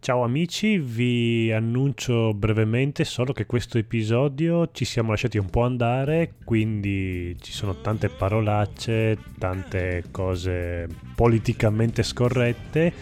[0.00, 6.34] Ciao amici, vi annuncio brevemente solo che questo episodio ci siamo lasciati un po' andare,
[6.44, 12.92] quindi ci sono tante parolacce, tante cose politicamente scorrette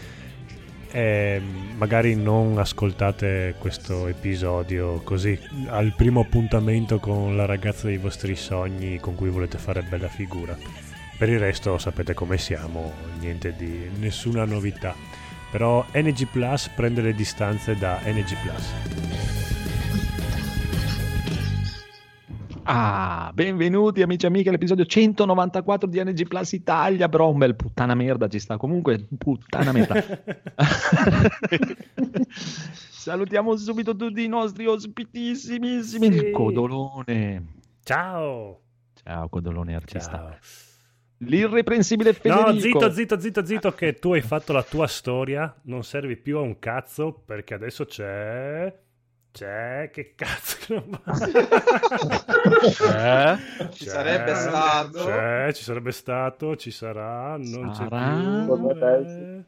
[0.90, 1.40] e
[1.76, 8.98] magari non ascoltate questo episodio così al primo appuntamento con la ragazza dei vostri sogni
[8.98, 10.56] con cui volete fare bella figura.
[11.18, 17.14] Per il resto sapete come siamo, niente di nessuna novità però NG Plus prende le
[17.14, 18.72] distanze da NG Plus.
[22.68, 27.94] Ah, benvenuti amici e amiche all'episodio 194 di NG Plus Italia, però un bel puttana
[27.94, 30.02] merda ci sta, comunque puttana merda.
[33.06, 36.12] Salutiamo subito tutti i nostri ospitissimissimi.
[36.12, 36.30] Sì.
[36.32, 37.54] Codolone.
[37.84, 38.62] Ciao.
[39.00, 40.10] Ciao Codolone artista.
[40.10, 40.36] Ciao.
[41.18, 42.50] L'irreprensibile Federico.
[42.50, 46.36] No, zitto, zitto, zitto, zitto, che tu hai fatto la tua storia, non servi più
[46.36, 48.84] a un cazzo perché adesso c'è...
[49.32, 50.56] C'è, che cazzo
[52.70, 53.36] c'è?
[53.70, 55.04] Ci c'è, sarebbe stato.
[55.04, 58.16] C'è, ci sarebbe stato, ci sarà, non sarà.
[58.16, 59.44] c'è più.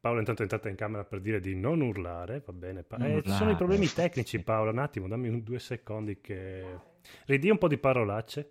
[0.00, 2.82] Paolo intanto è entrata in camera per dire di non urlare, va bene.
[2.82, 6.64] Pa- eh, ci sono i problemi tecnici Paolo, un attimo, dammi un, due secondi che...
[7.26, 8.50] Ridi un po' di parolacce.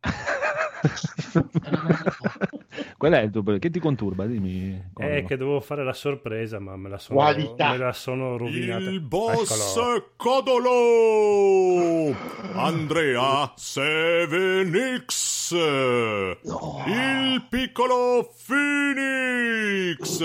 [2.96, 3.58] Qual è il tuo problema?
[3.58, 4.26] Che ti conturba?
[4.26, 4.90] Dimmi.
[4.96, 8.90] È eh, che dovevo fare la sorpresa, ma me la sono, me la sono rovinata.
[8.90, 10.10] Il boss Eccolo.
[10.16, 12.12] Codolo!
[12.54, 15.52] Andrea Sevenix!
[15.52, 16.82] No.
[16.86, 20.20] Il piccolo Phoenix!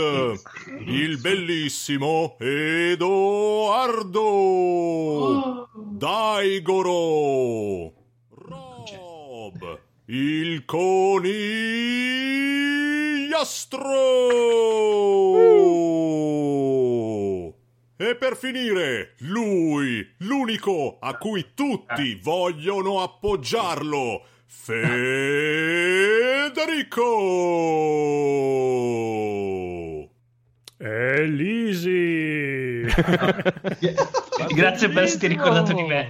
[0.86, 4.20] Il bellissimo Edoardo!
[4.20, 5.70] Oh.
[5.76, 8.03] Daigoro!
[10.08, 11.30] Il conigliastro!
[16.26, 17.56] Uh.
[17.96, 24.82] E per finire, lui, l'unico a cui tutti vogliono appoggiarlo, Federico!
[30.86, 32.82] Elisi!
[34.54, 36.10] Grazie per esserti ricordato di me.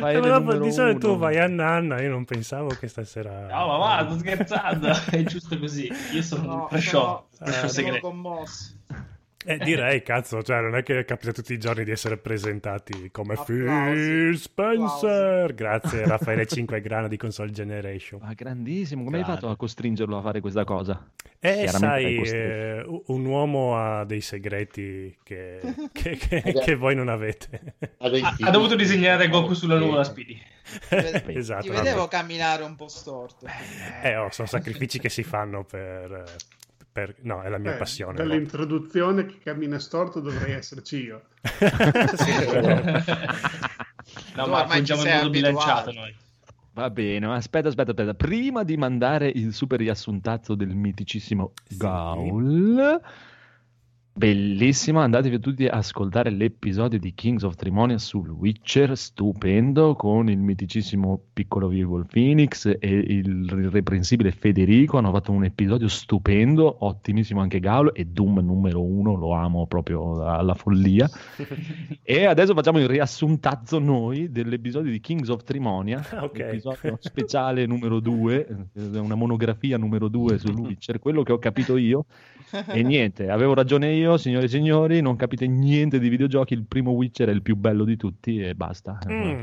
[0.00, 3.48] Ma dopo di solito tu vai a Nanna, io non pensavo che stasera...
[3.48, 5.90] No, ma va, sto scherzando, è giusto così.
[6.12, 8.78] Io sono no, un show, sono, sono commosso.
[9.42, 13.32] Eh, direi, cazzo, cioè, non è che capita tutti i giorni di essere presentati come
[13.34, 13.52] Applausi.
[13.52, 15.50] Phil Spencer.
[15.50, 15.54] Applausi.
[15.54, 18.20] Grazie, Raffaele 5 Grana di Console Generation.
[18.22, 19.32] Ma grandissimo, come Grande.
[19.32, 21.02] hai fatto a costringerlo a fare questa cosa?
[21.38, 27.76] Eh, sai, eh, un uomo ha dei segreti che, che, che, che voi non avete.
[27.96, 30.38] Ha, ha, dovuto disegnare Goku sulla nuova Speedy.
[31.28, 31.62] esatto.
[31.62, 33.46] Ti vedevo camminare un po' storto.
[34.02, 36.24] Eh, oh, sono sacrifici che si fanno per
[37.00, 37.16] per...
[37.22, 38.16] No, è la mia eh, passione.
[38.16, 41.22] Dall'introduzione che cammina storto dovrei esserci io.
[44.36, 46.14] no, ma fungiamo in modo bilanciato noi.
[46.72, 48.14] Va bene, aspetta, aspetta, aspetta.
[48.14, 51.76] Prima di mandare il super riassuntazzo del miticissimo sì.
[51.78, 53.00] Gaul,
[54.12, 60.38] Bellissimo, andatevi tutti ad ascoltare l'episodio di Kings of Trimonia sul Witcher, stupendo, con il
[60.38, 67.60] miticissimo piccolo Virgol Phoenix e il irreprensibile Federico, hanno fatto un episodio stupendo, ottimissimo anche
[67.60, 71.08] Gaulo e Doom numero uno, lo amo proprio alla follia.
[72.02, 76.48] e adesso facciamo il riassuntazzo noi dell'episodio di Kings of Trimonia, okay.
[76.48, 82.06] episodio speciale numero due, una monografia numero due sul Witcher, quello che ho capito io
[82.66, 86.92] e niente, avevo ragione io, signore e signori, non capite niente di videogiochi, il primo
[86.92, 88.98] Witcher è il più bello di tutti e basta.
[89.08, 89.40] Mm.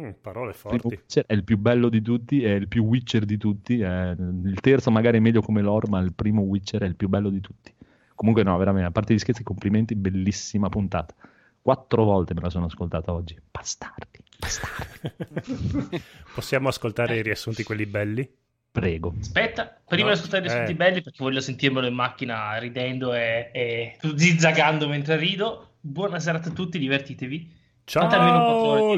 [0.00, 1.00] Mm, parole forti.
[1.26, 3.80] è il più bello di tutti, è il più Witcher di tutti.
[3.80, 4.10] È...
[4.10, 7.30] Il terzo magari è meglio come lore, ma il primo Witcher è il più bello
[7.30, 7.72] di tutti.
[8.14, 11.14] Comunque no, veramente, a parte gli scherzi, complimenti, bellissima puntata.
[11.60, 13.38] Quattro volte me la sono ascoltata oggi.
[13.50, 16.02] Bastardi, bastardi.
[16.34, 18.28] Possiamo ascoltare i riassunti, quelli belli?
[18.74, 19.14] Prego.
[19.20, 20.74] Aspetta, prima no, di ascoltare eh.
[20.74, 25.74] belli, perché voglio sentirmelo in macchina ridendo e, e zizzagando mentre rido.
[25.78, 27.52] Buona serata a tutti, divertitevi.
[27.84, 28.10] Ciao,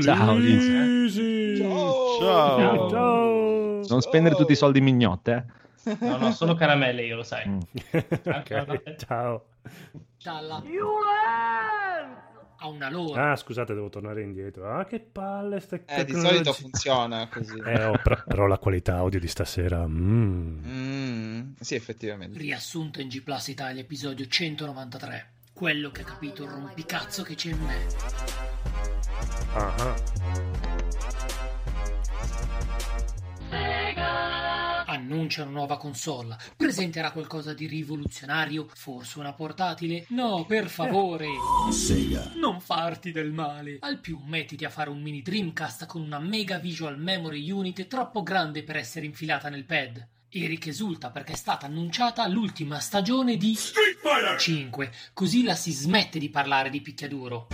[0.00, 1.56] Ciao, Lisi.
[1.58, 2.18] Ciao.
[2.18, 2.88] Ciao.
[2.88, 3.82] Ciao.
[3.86, 5.44] Non spendere tutti i soldi mignotte,
[5.84, 5.96] eh.
[6.00, 7.46] No, no, solo caramelle, io lo sai.
[7.46, 7.60] Mm.
[8.24, 8.96] okay.
[8.96, 9.44] Ciao.
[10.16, 10.62] Ciao
[12.58, 13.32] a una lora.
[13.32, 14.68] Ah, scusate, devo tornare indietro.
[14.70, 17.58] Ah, che palle ste eh, di solito funziona così.
[17.58, 19.86] Eh, oh, però, però, la qualità audio di stasera...
[19.86, 20.64] Mm.
[20.66, 22.38] Mm, sì, effettivamente.
[22.38, 25.30] Riassunto in G Plus Italia, episodio 193.
[25.52, 27.86] Quello che ha capito il rompicazzo che c'è in me.
[29.54, 29.94] Ah.
[35.06, 36.36] Annuncia una nuova console.
[36.56, 38.66] Presenterà qualcosa di rivoluzionario?
[38.74, 40.04] Forse una portatile?
[40.08, 41.28] No, per favore.
[41.70, 42.32] Sega.
[42.34, 43.76] Non farti del male.
[43.82, 48.24] Al più mettiti a fare un mini Dreamcast con una Mega Visual Memory Unit troppo
[48.24, 50.04] grande per essere infilata nel pad.
[50.28, 54.40] Eric esulta perché è stata annunciata l'ultima stagione di Street Fighter!
[54.40, 57.46] 5, così la si smette di parlare di picchiaduro.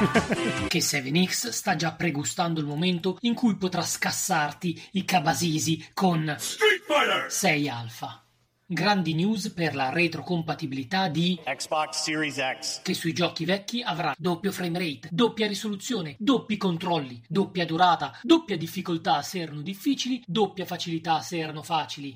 [0.68, 6.82] che 7X sta già pregustando il momento in cui potrà scassarti i cabasisi con Street
[6.86, 7.30] Fighter!
[7.30, 8.24] 6 Alpha.
[8.64, 12.82] Grandi news per la retrocompatibilità di Xbox Series X.
[12.82, 18.56] che sui giochi vecchi avrà doppio frame rate, doppia risoluzione, doppi controlli, doppia durata, doppia
[18.56, 22.14] difficoltà se erano difficili, doppia facilità se erano facili.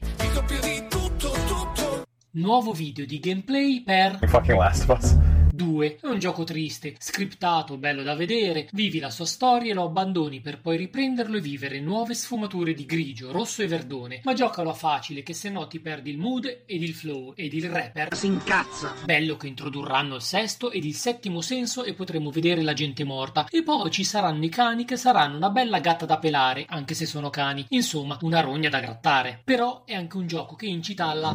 [2.30, 4.20] Nuovo video di gameplay per
[5.54, 5.64] Fucking Last of Us.
[5.64, 5.98] 2.
[6.00, 10.40] È un gioco triste, scriptato, bello da vedere, vivi la sua storia e lo abbandoni
[10.40, 14.20] per poi riprenderlo e vivere nuove sfumature di grigio, rosso e verdone.
[14.24, 17.52] Ma giocalo a facile che se no ti perdi il mood ed il flow ed
[17.52, 18.14] il rapper.
[18.14, 18.94] Si incazza.
[19.04, 23.46] Bello che introdurranno il sesto ed il settimo senso e potremo vedere la gente morta.
[23.50, 27.06] E poi ci saranno i cani che saranno una bella gatta da pelare, anche se
[27.06, 27.66] sono cani.
[27.70, 29.40] Insomma, una rogna da grattare.
[29.44, 31.34] Però è anche un gioco che incita alla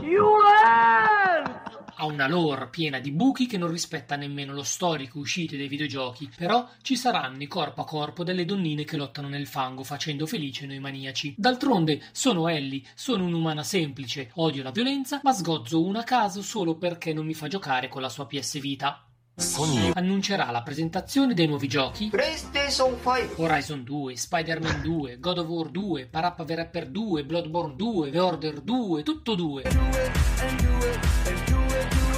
[1.99, 6.31] ha una lore piena di buchi che non rispetta nemmeno lo storico uscite dei videogiochi,
[6.35, 10.65] però ci saranno i corpo a corpo delle donnine che lottano nel fango facendo felice
[10.65, 11.35] noi maniaci.
[11.37, 16.77] D'altronde sono Ellie, sono un'umana semplice, odio la violenza, ma sgozzo una a caso solo
[16.77, 19.03] perché non mi fa giocare con la sua PS Vita.
[19.35, 19.91] Sony.
[19.93, 25.69] Annuncerà la presentazione dei nuovi giochi PlayStation 5 Horizon 2, Spider-Man 2, God of War
[25.69, 31.08] 2, Parappa The Rapper 2, Bloodborne 2, The Order 2, tutto 2.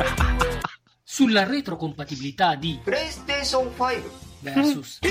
[1.04, 4.04] Sulla retrocompatibilità di PlayStation 5
[4.40, 5.00] versus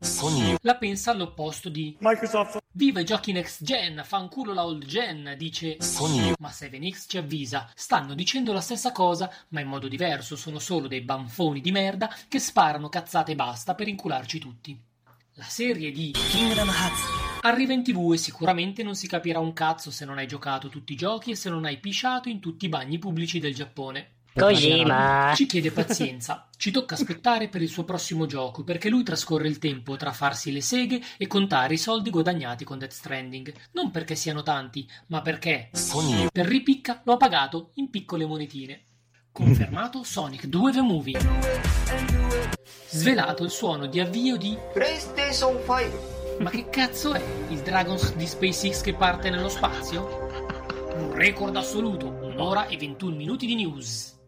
[0.00, 0.54] Sony.
[0.62, 2.58] la pensa all'opposto di Microsoft.
[2.72, 6.32] Viva i giochi next gen, fanculo la old gen, dice Sony.
[6.38, 10.86] ma 7X ci avvisa, stanno dicendo la stessa cosa, ma in modo diverso, sono solo
[10.86, 14.80] dei banfoni di merda che sparano cazzate e basta per incularci tutti.
[15.38, 17.02] La serie di Kingdom Hearts
[17.42, 20.94] arriva in tv e sicuramente non si capirà un cazzo se non hai giocato tutti
[20.94, 24.14] i giochi e se non hai pisciato in tutti i bagni pubblici del Giappone.
[24.34, 25.32] Kojima.
[25.36, 26.48] Ci chiede pazienza.
[26.56, 30.50] Ci tocca aspettare per il suo prossimo gioco perché lui trascorre il tempo tra farsi
[30.50, 33.54] le seghe e contare i soldi guadagnati con Death Stranding.
[33.74, 35.70] Non perché siano tanti, ma perché
[36.32, 38.87] per ripicca lo ha pagato in piccole monetine.
[39.38, 41.18] Confermato Sonic 2 The Movie.
[42.88, 47.22] Svelato il suono di avvio di PlayStation 5 ma che cazzo è?
[47.50, 50.26] Il Dragons di SpaceX che parte nello spazio?
[50.96, 54.18] Un record assoluto, un'ora e 21 minuti di news.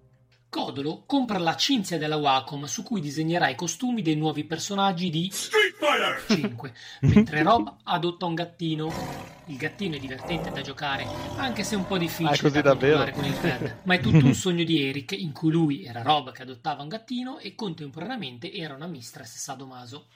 [0.48, 5.28] Codolo compra la cinzia della Wacom su cui disegnerà i costumi dei nuovi personaggi di
[5.32, 6.40] Street Fighter!
[6.40, 9.29] 5, mentre Rob adotta un gattino.
[9.50, 11.04] Il gattino è divertente da giocare,
[11.34, 13.78] anche se un po' difficile ah, da giocare con il pad.
[13.82, 16.88] Ma è tutto un sogno di Eric, in cui lui era Rob che adottava un
[16.88, 20.06] gattino e contemporaneamente era una mistress sadomaso.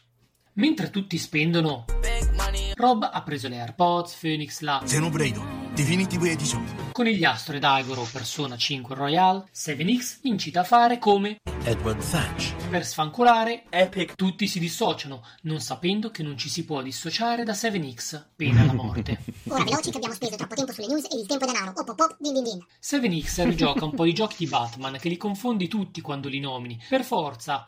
[0.52, 1.84] Mentre tutti spendono,
[2.76, 5.44] Rob ha preso le AirPods, Phoenix la Xenobreido.
[5.74, 6.64] Definitive Edition.
[6.64, 12.52] Con il Conigliastro ed Agoro Persona 5 Royal, 7X incita a fare come Edward Thatch
[12.68, 14.16] per sfanculare Epic.
[14.16, 18.74] tutti si dissociano, non sapendo che non ci si può dissociare da 7X, pena la
[18.74, 19.18] morte.
[19.48, 21.72] Ora veloci che abbiamo speso troppo tempo sulle news e il tempo è denaro.
[21.74, 22.64] Op op op, din din din.
[22.82, 26.82] 7X rigioca un po' di giochi di Batman che li confondi tutti quando li nomini.
[26.86, 27.64] Per forza.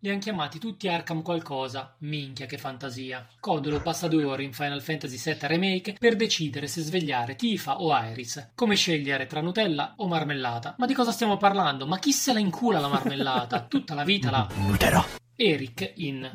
[0.00, 1.94] Li han chiamati tutti Arkham qualcosa.
[1.98, 3.26] Minchia che fantasia.
[3.38, 7.94] Codolo passa due ore in Final Fantasy VII Remake per decidere se svegliare Tifa o
[7.94, 8.52] Iris.
[8.54, 10.76] Come scegliere tra Nutella o marmellata.
[10.78, 11.86] Ma di cosa stiamo parlando?
[11.86, 13.09] Ma chi se la incula la marmellata?
[13.10, 14.46] marmellata, tutta la vita la...
[14.54, 15.04] Muterò.
[15.42, 16.30] Eric in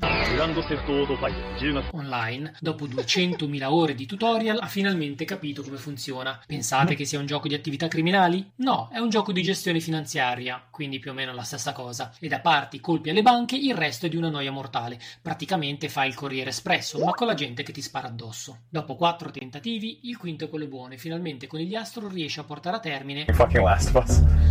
[1.92, 6.42] Online, dopo 200.000 ore di tutorial, ha finalmente capito come funziona.
[6.48, 8.54] Pensate che sia un gioco di attività criminali?
[8.56, 12.16] No, è un gioco di gestione finanziaria, quindi più o meno la stessa cosa.
[12.20, 15.00] E da parte colpi alle banche, il resto è di una noia mortale.
[15.22, 18.62] Praticamente fai il Corriere Espresso, ma con la gente che ti spara addosso.
[18.68, 22.44] Dopo quattro tentativi, il quinto è quello buono e finalmente con gli astro riesce a
[22.44, 23.26] portare a termine.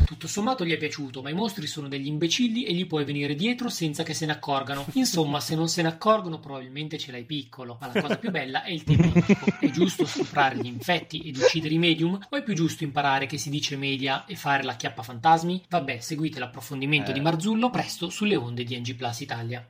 [0.05, 3.35] Tutto sommato gli è piaciuto, ma i mostri sono degli imbecilli e gli puoi venire
[3.35, 4.85] dietro senza che se ne accorgi accorgano.
[4.93, 7.79] Insomma, se non se ne accorgono, probabilmente ce l'hai piccolo.
[7.81, 9.19] Ma la cosa più bella è il tempo.
[9.59, 12.19] È giusto stuprare gli infetti ed uccidere i medium?
[12.29, 15.65] O è più giusto imparare che si dice media e fare la chiappa fantasmi?
[15.69, 19.67] Vabbè, seguite l'approfondimento di Marzullo presto sulle onde di NG Plus Italia.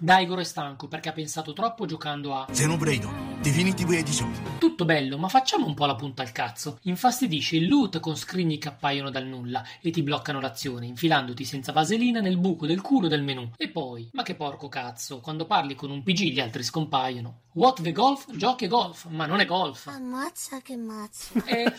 [0.00, 4.32] Daigoro è stanco perché ha pensato troppo giocando a Xenoblade Definitive Edition.
[4.58, 6.78] Tutto bello, ma facciamo un po' la punta al cazzo.
[6.82, 11.72] Infastidisce il loot con scrigni che appaiono dal nulla e ti bloccano l'azione, infilandoti senza
[11.72, 13.50] vaselina nel buco del culo del menù.
[13.56, 17.40] E poi, ma che porco cazzo, quando parli con un PG gli altri scompaiono.
[17.54, 18.26] What the golf?
[18.36, 19.88] Giochi golf, ma non è golf.
[19.88, 21.44] Ammazza che mazza.
[21.44, 21.72] E...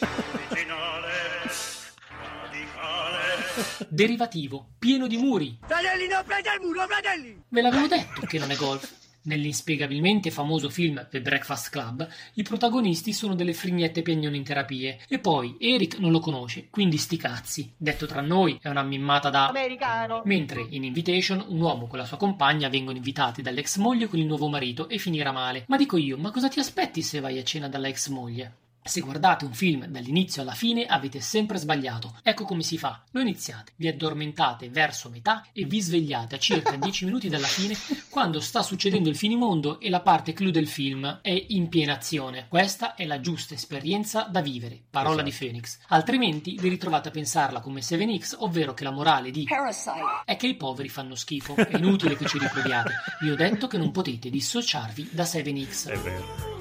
[3.88, 5.58] Derivativo, pieno di muri.
[5.66, 7.44] Fratelli, non prende il muro, fratelli!
[7.50, 8.98] Ve l'avevo detto che non è golf.
[9.22, 15.00] Nell'inspiegabilmente famoso film The Breakfast Club, i protagonisti sono delle frignette piagnone in terapie.
[15.10, 17.74] E poi Eric non lo conosce, quindi sti cazzi.
[17.75, 19.48] Detto tra noi, è una mimmata da.
[19.48, 20.22] Americano!
[20.24, 24.25] Mentre in Invitation un uomo con la sua compagna vengono invitati dall'ex moglie con il
[24.25, 25.66] nuovo marito e finirà male.
[25.68, 28.54] Ma dico io, ma cosa ti aspetti se vai a cena dalla ex moglie?
[28.84, 32.18] Se guardate un film dall'inizio alla fine avete sempre sbagliato.
[32.24, 33.04] Ecco come si fa.
[33.12, 37.76] Lo iniziate, vi addormentate verso metà e vi svegliate a circa 10 minuti dalla fine
[38.10, 42.48] quando sta succedendo il finimondo e la parte clou del film è in piena azione.
[42.48, 44.82] Questa è la giusta esperienza da vivere.
[44.90, 45.80] Parola di Phoenix.
[45.90, 50.24] Altrimenti vi ritrovate a pensarla come 7X, ovvero che la morale di Parasite!
[50.26, 51.56] è che i poveri fanno schifo.
[51.56, 52.94] È inutile che ci riproviate.
[53.22, 55.90] Vi ho detto che non potete dissociarvi da 7X.
[55.90, 56.59] È vero.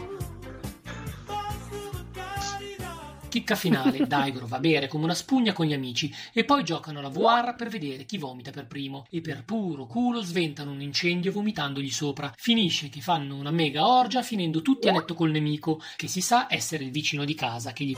[3.28, 6.12] Chicca finale, Daigoro va a bere come una spugna con gli amici.
[6.32, 9.06] E poi giocano alla VR per vedere chi vomita per primo.
[9.10, 12.32] E per puro culo sventano un incendio vomitandogli sopra.
[12.36, 16.46] Finisce che fanno una mega orgia finendo tutti a letto col nemico che si sa
[16.48, 17.96] essere il vicino di casa che gli...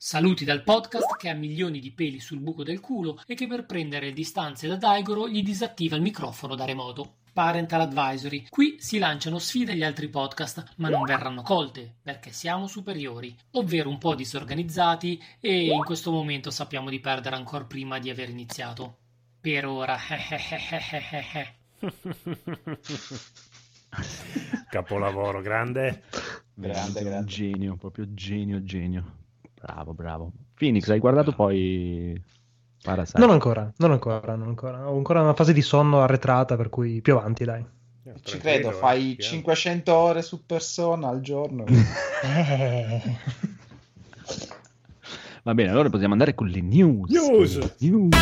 [0.00, 3.66] Saluti dal podcast che ha milioni di peli sul buco del culo e che per
[3.66, 7.16] prendere distanze da Daigoro gli disattiva il microfono da remoto.
[7.32, 8.46] Parental Advisory.
[8.48, 13.88] Qui si lanciano sfide agli altri podcast, ma non verranno colte perché siamo superiori, ovvero
[13.88, 18.98] un po' disorganizzati e in questo momento sappiamo di perdere ancora prima di aver iniziato.
[19.40, 19.98] Per ora.
[24.70, 26.04] Capolavoro, grande.
[26.54, 27.26] Grande, grande.
[27.28, 29.26] Genio, proprio genio, genio.
[29.60, 30.32] Bravo, bravo.
[30.54, 32.20] Phoenix, hai guardato poi
[32.82, 33.18] Parasite?
[33.18, 34.88] Non ancora, non ancora, non ancora.
[34.88, 37.64] Ho ancora una fase di sonno arretrata, per cui più avanti, dai.
[38.22, 41.64] Ci credo, fai 500 ore su persona al giorno.
[42.20, 43.00] Eh.
[45.44, 47.08] Va bene, allora possiamo andare con le news.
[47.10, 47.74] News!
[47.78, 48.16] News.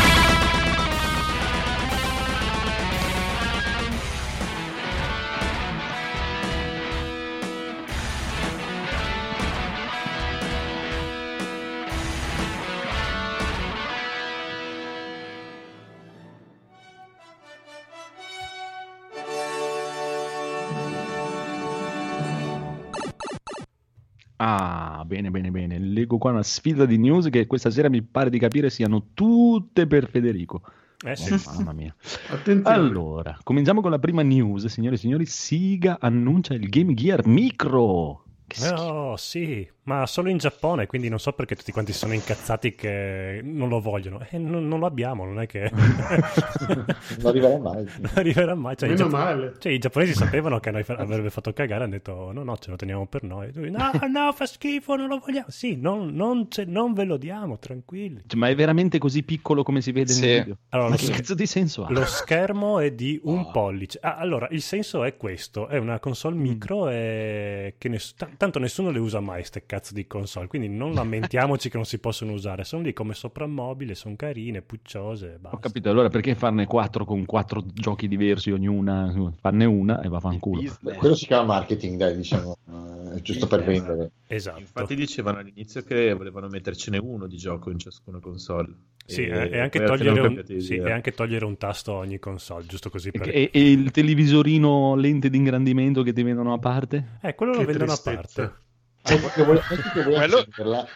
[25.07, 25.79] Bene, bene, bene.
[25.79, 29.87] Leggo qua una sfida di news che questa sera mi pare di capire siano tutte
[29.87, 30.61] per Federico.
[31.03, 31.33] Eh sì.
[31.33, 31.95] Oh, mamma mia.
[32.29, 32.75] Attenzione.
[32.75, 35.25] Allora, cominciamo con la prima news, signore e signori.
[35.25, 38.23] Siga annuncia il Game Gear Micro.
[38.45, 38.81] Che schifo.
[38.83, 43.39] Oh, sì, ma solo in Giappone, quindi non so perché tutti quanti sono incazzati che
[43.43, 44.19] non lo vogliono.
[44.29, 45.71] Eh, non, non lo abbiamo, non è che...
[47.17, 47.85] Non arriverà mai.
[47.99, 48.75] non arriverà mai.
[48.77, 49.53] Cioè, i, Meno giappo- male.
[49.59, 52.57] cioè, i giapponesi sapevano che a noi fa- avrebbe fatto cagare, hanno detto no, no,
[52.57, 53.47] ce lo teniamo per noi.
[53.47, 55.45] E lui, no, no, fa schifo, non lo vogliamo.
[55.49, 58.23] Sì, non, non ce- non ve lo diamo, tranquilli.
[58.27, 60.21] Cioè, ma è veramente così piccolo come si vede Sì.
[60.25, 60.57] nel video?
[60.69, 61.91] Allora, ma lo che cazzo di senso ha?
[61.91, 63.99] Lo schermo è di un pollice.
[64.01, 68.59] Ah, allora, il senso è questo: è una console micro e che ness- t- tanto
[68.59, 70.47] nessuno le usa mai, ste cazzo di console.
[70.47, 72.63] Quindi non lamentiamoci che non si possono usare.
[72.63, 75.35] Sono lì come soprammobile, sono carine, pucciose.
[75.35, 75.59] Ho Basta.
[75.59, 79.13] capito, allora perché farne quattro con quattro giochi diversi ognuna?
[79.39, 80.61] Farne una e va a fanculo.
[80.81, 82.57] Quello si chiama marketing, dai, diciamo,
[83.15, 84.11] eh, giusto per vendere.
[84.27, 84.59] Esatto.
[84.59, 88.73] Infatti dicevano all'inizio che volevano mettercene uno di gioco in ciascuna console.
[89.05, 92.89] Sì, E- e, anche un, sì, e anche togliere un tasto a ogni console, giusto
[92.89, 93.29] così per...
[93.29, 97.19] E, e il televisorino lente di ingrandimento che ti vendono a parte?
[97.21, 98.41] Eh, quello lo Che vendono a tristezza.
[98.41, 98.65] parte.
[99.07, 100.13] Vuoi
[100.53, 100.87] Quello-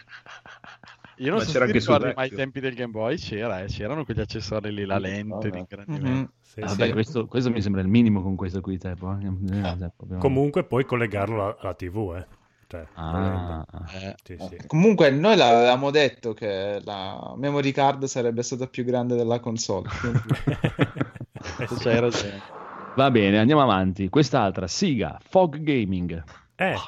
[1.18, 3.62] Io non Ma so c'era se anche ricordi, ma ai tempi del Game Boy c'era,
[3.62, 5.56] eh, c'erano quegli accessori lì, la lente no, di no.
[5.58, 6.32] ingrandimento.
[6.40, 6.92] Sì, Vabbè, sì.
[6.92, 8.76] questo, questo mi sembra il minimo con questo qui.
[8.78, 9.24] Te, poi.
[9.24, 12.26] Eh, cioè, proprio- Comunque puoi collegarlo alla, alla TV, eh.
[12.66, 13.64] Cioè, Ah,
[14.00, 14.56] Eh, sì, sì.
[14.66, 19.88] Comunque, noi l'avevamo detto che la memory card sarebbe stata più grande della console.
[20.00, 20.20] quindi-
[21.84, 22.40] Eh.
[22.96, 24.08] Va bene, andiamo avanti.
[24.08, 26.22] Quest'altra, Siga, Fog Gaming.
[26.56, 26.80] Eh, Non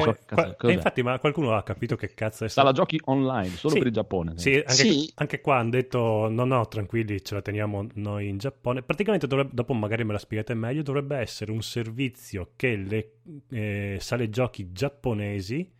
[0.00, 2.82] so che cazzo- qua- e infatti, ma qualcuno ha capito che cazzo è Sala stato?
[2.82, 3.78] giochi online, solo Sì.
[3.78, 4.32] per il Giappone.
[4.38, 5.12] Sì, anche, Sì.
[5.16, 8.82] anche qua hanno detto no, no, tranquilli, ce la teniamo noi in Giappone.
[8.82, 13.10] Praticamente, dovrebbe- dopo magari me la spiegate meglio, dovrebbe essere un servizio che le
[13.50, 15.72] eh, sale giochi giapponesi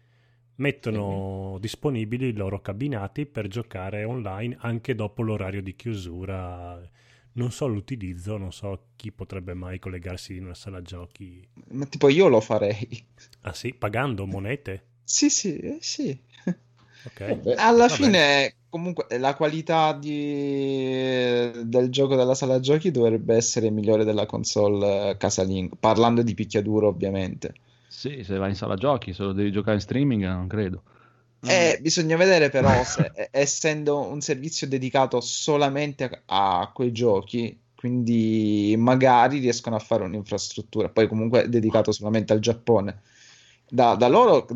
[0.58, 6.80] mettono disponibili i loro cabinati per giocare online anche dopo l'orario di chiusura.
[7.36, 11.46] Non so l'utilizzo, non so chi potrebbe mai collegarsi in una sala giochi.
[11.70, 13.06] Ma tipo io lo farei.
[13.42, 14.84] Ah sì, pagando monete?
[15.04, 16.18] Sì, sì, eh, sì.
[17.04, 17.20] Ok.
[17.42, 17.94] Beh, Alla vabbè.
[17.96, 25.10] fine, comunque, la qualità di- del gioco della sala giochi dovrebbe essere migliore della console
[25.10, 25.76] eh, casalinga.
[25.78, 27.54] Parlando di picchiaduro, ovviamente.
[27.88, 30.82] Sì, se vai in sala giochi, se lo devi giocare in streaming, non credo.
[31.48, 37.58] Eh, bisogna vedere però se, eh, essendo un servizio dedicato solamente a, a quei giochi,
[37.74, 43.00] quindi magari riescono a fare un'infrastruttura, poi comunque dedicato solamente al Giappone.
[43.68, 44.46] Da, da loro,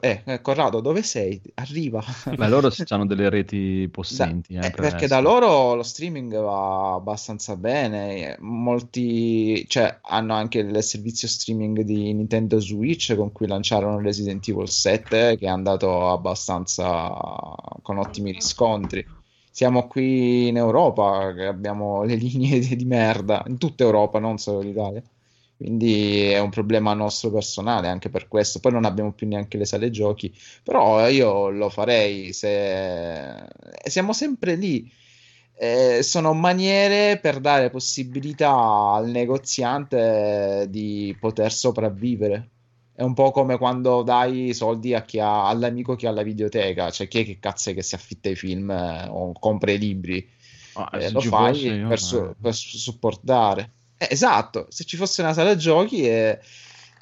[0.00, 1.40] eh, eh, Corrado, dove sei?
[1.54, 2.00] Arriva.
[2.36, 4.54] Beh, loro hanno delle reti possenti.
[4.54, 8.36] eh, Eh, per perché da loro lo streaming va abbastanza bene.
[8.40, 14.68] Molti, cioè, hanno anche il servizio streaming di Nintendo Switch con cui lanciarono Resident Evil
[14.68, 17.10] 7, che è andato abbastanza
[17.82, 19.04] con ottimi riscontri.
[19.50, 24.38] Siamo qui in Europa, che abbiamo le linee di, di merda, in tutta Europa, non
[24.38, 25.02] solo l'Italia.
[25.56, 28.60] Quindi è un problema nostro personale anche per questo.
[28.60, 30.34] Poi non abbiamo più neanche le sale giochi.
[30.62, 34.90] Però io lo farei se e siamo sempre lì.
[35.56, 38.52] Eh, sono maniere per dare possibilità
[38.92, 42.48] al negoziante di poter sopravvivere.
[42.96, 46.90] È un po' come quando dai soldi a chi ha- all'amico che ha la videoteca,
[46.90, 49.78] cioè chi è che cazzo è che si affitta i film eh, o compra i
[49.78, 50.28] libri.
[50.74, 52.34] Ah, Eh, lo fai io, per, su- eh.
[52.40, 53.70] per su- supportare.
[54.04, 56.38] Eh, esatto, se ci fosse una sala giochi e,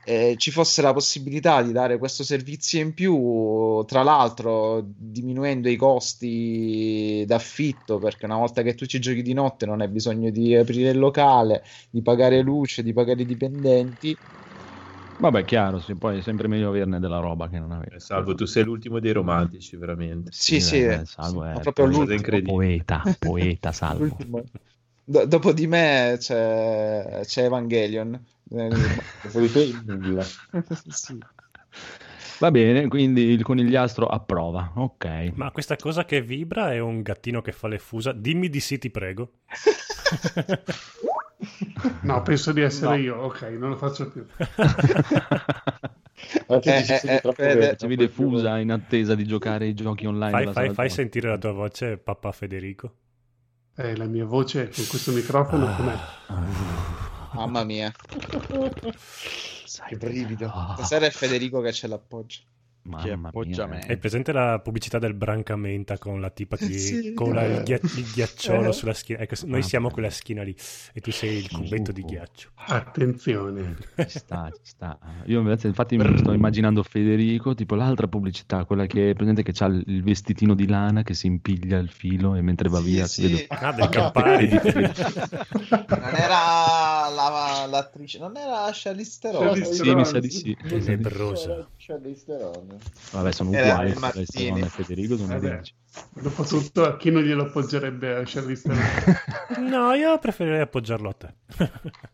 [0.05, 5.77] e ci fosse la possibilità di dare questo servizio in più, tra l'altro diminuendo i
[5.77, 10.55] costi d'affitto, perché una volta che tu ci giochi di notte non hai bisogno di
[10.55, 14.17] aprire il locale, di pagare luce, di pagare i dipendenti.
[15.19, 17.97] Vabbè, chiaro, sì, poi è sempre meglio averne della roba che non avere.
[17.97, 20.33] Eh, Salvo, tu sei l'ultimo dei romantici, veramente.
[20.33, 22.19] Sì, sì, beh, Salvo è ma proprio una cosa l'ultimo.
[22.19, 22.57] incredibile.
[22.57, 24.05] poeta, poeta, Salvo.
[24.05, 24.43] L'ultimo.
[25.13, 28.19] Do- dopo di me c'è, c'è Evangelion.
[28.45, 30.25] Dopo di te nulla.
[30.89, 31.19] sì.
[32.39, 34.73] Va bene, quindi il conigliastro approva.
[34.77, 35.33] Ok.
[35.35, 38.13] Ma questa cosa che vibra è un gattino che fa le fusa.
[38.13, 39.33] Dimmi di sì, ti prego.
[42.03, 43.03] No, penso di essere No.
[43.03, 43.17] io.
[43.17, 44.25] Ok, non lo faccio più.
[46.47, 50.31] Anche Eh, eh, eh, Fede, Ci vede fusa in attesa di giocare ai giochi online.
[50.31, 52.95] Fai, fai- fai sentire la tua voce, papà Federico.
[53.75, 55.75] Eh, la mia voce con questo microfono Ah.
[55.77, 55.97] com'è?
[57.35, 57.91] Mamma mia,
[59.89, 60.53] Che brivido.
[60.77, 62.41] Stasera è Federico che ce l'appoggio.
[62.85, 63.69] Mamma mia.
[63.87, 67.13] Hai presente la pubblicità del Brancamenta con la tipa che Sì.
[67.15, 68.73] con la- il, ghia- il ghiacciolo Eh.
[68.73, 69.23] sulla schiena?
[69.23, 70.55] Ecco, noi Mamma siamo quella schiena lì
[70.93, 72.51] e tu sei il cubetto di ghiaccio.
[72.55, 73.77] Attenzione.
[74.09, 74.99] Ci sta, ci sta.
[75.27, 79.53] Io invece, infatti mi sto immaginando Federico, tipo l'altra pubblicità, quella che è presente che
[79.63, 83.07] ha il vestitino di lana che si impiglia il filo e mentre va Sì, via
[83.07, 83.23] sì.
[83.23, 84.49] si vede Ah, del Campari.
[85.93, 89.47] Non era la- l'attrice, non era Charlize Theron.
[89.47, 90.57] Charlize Sì, mi sa di sì.
[90.63, 91.69] È brosa.
[91.77, 92.72] Charlize Theron.
[93.13, 93.95] Vabbè, sono uguali.
[93.95, 95.75] Stefano e Federico sono identici.
[96.15, 98.73] Dopo tutto, a chi non glielo appoggerebbe a Charlize?
[99.59, 101.35] No, io preferirei appoggiarlo a te.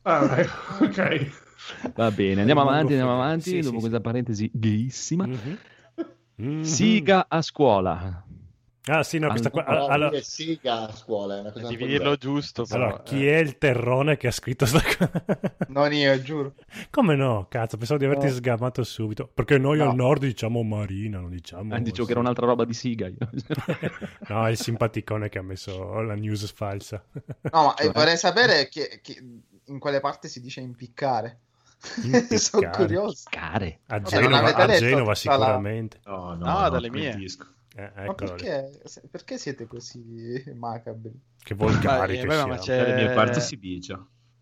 [0.02, 0.44] Ah,
[0.80, 1.30] ok.
[1.94, 3.50] Va bene, andiamo avanti, andiamo avanti.
[3.50, 5.26] Sì, dopo sì, questa parentesi gayissima.
[5.26, 5.58] Mhm.
[6.36, 6.62] Mhm.
[6.62, 8.24] Siga a scuola.
[8.88, 9.62] Ah, sì, no, questa qua.
[9.64, 12.84] Però Allora, a scuola è una cosa Devi dirlo giusto, però.
[12.86, 13.34] allora, chi eh.
[13.34, 15.10] è il terrone che ha scritto sta cosa?
[15.68, 16.54] Non io, giuro.
[16.90, 17.46] Come no?
[17.48, 18.32] Cazzo, pensavo di averti No.
[18.32, 19.28] sgamato subito.
[19.32, 19.90] Perché noi No.
[19.90, 21.74] al nord diciamo Marina, non diciamo.
[21.74, 23.06] Ah, dicevo che era un'altra roba di Siga.
[23.06, 23.16] io.
[24.28, 27.02] No, è il simpaticone che ha messo la news falsa.
[27.12, 27.92] No, ma eh, Cioè?
[27.92, 29.22] vorrei sapere che- che-
[29.66, 31.40] in quale parte si dice impiccare.
[32.02, 32.38] Impiccare.
[32.38, 33.24] Sono curioso.
[33.30, 33.80] Care.
[33.86, 36.00] A non Genova, a Genova tutta la- sicuramente.
[36.06, 37.12] No, no, No, no, dalle mie.
[37.12, 37.46] smentisco.
[37.78, 38.70] Eh, Ma perché,
[39.08, 40.02] perché siete così
[40.58, 41.12] macabri?
[41.40, 42.56] Che volgari Beh, che beh, ma siamo.
[42.56, 43.42] c'è- Dalle mie parti Eh.
[43.42, 43.98] si dice.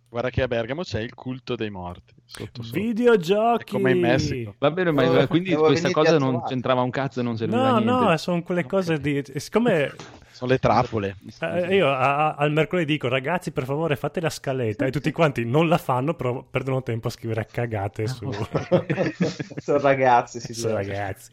[0.09, 2.15] Guarda che a Bergamo c'è il culto dei morti.
[2.25, 2.79] Sotto sotto.
[2.81, 3.65] Videogiochi!
[3.65, 4.55] È come in Messico.
[4.59, 6.49] Va bene, ma Devo- quindi devo questa cosa non trovare.
[6.49, 8.05] c'entrava un cazzo e non serviva No, a niente.
[8.05, 9.19] no, sono quelle cose di...
[9.19, 9.93] e Siccome
[10.37, 11.17] Sono le trappole.
[11.41, 15.11] eh, io a- a- al mercoledì dico, ragazzi, per favore fate la scaletta, e tutti
[15.11, 18.31] quanti non la fanno, però perdono tempo a scrivere cagate su...
[19.57, 20.73] Sono ragazzi, si dice.
[20.73, 21.31] ragazzi.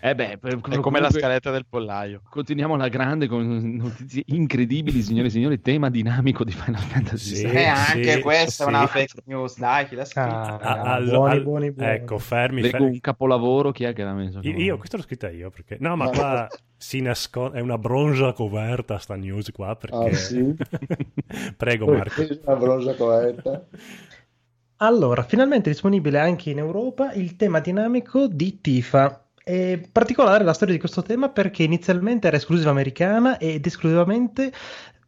[0.00, 2.20] Eh beh, per- È come la comunque- scaletta del pollaio.
[2.28, 5.60] Continuiamo alla grande con notizie incredibili, signore e signori.
[5.62, 7.44] Tema dinamico di Final Fantasy Sì.
[7.46, 8.72] Eh, anche sì, questa è sì.
[8.74, 10.20] una fake news, dai, chi l'ha scritto?
[10.28, 11.90] Ah, Ah, al- buoni, al- buoni, buoni.
[11.92, 12.92] Ecco, fermi, Leggo fermi.
[12.92, 14.40] un capolavoro, chi è che l'ha messo?
[14.42, 16.46] Io, io, questa l'ho scritta io perché no, ma qua
[16.82, 17.58] si nasconde.
[17.58, 19.76] È una bronza coverta sta news qua.
[19.76, 20.54] Perché Ah, sì?
[21.56, 22.22] prego, Marco.
[22.44, 23.66] Una bronza coperta.
[24.78, 29.28] Allora, finalmente è disponibile anche in Europa il tema dinamico di Tifa.
[29.42, 34.52] È particolare la storia di questo tema perché inizialmente era esclusiva americana ed esclusivamente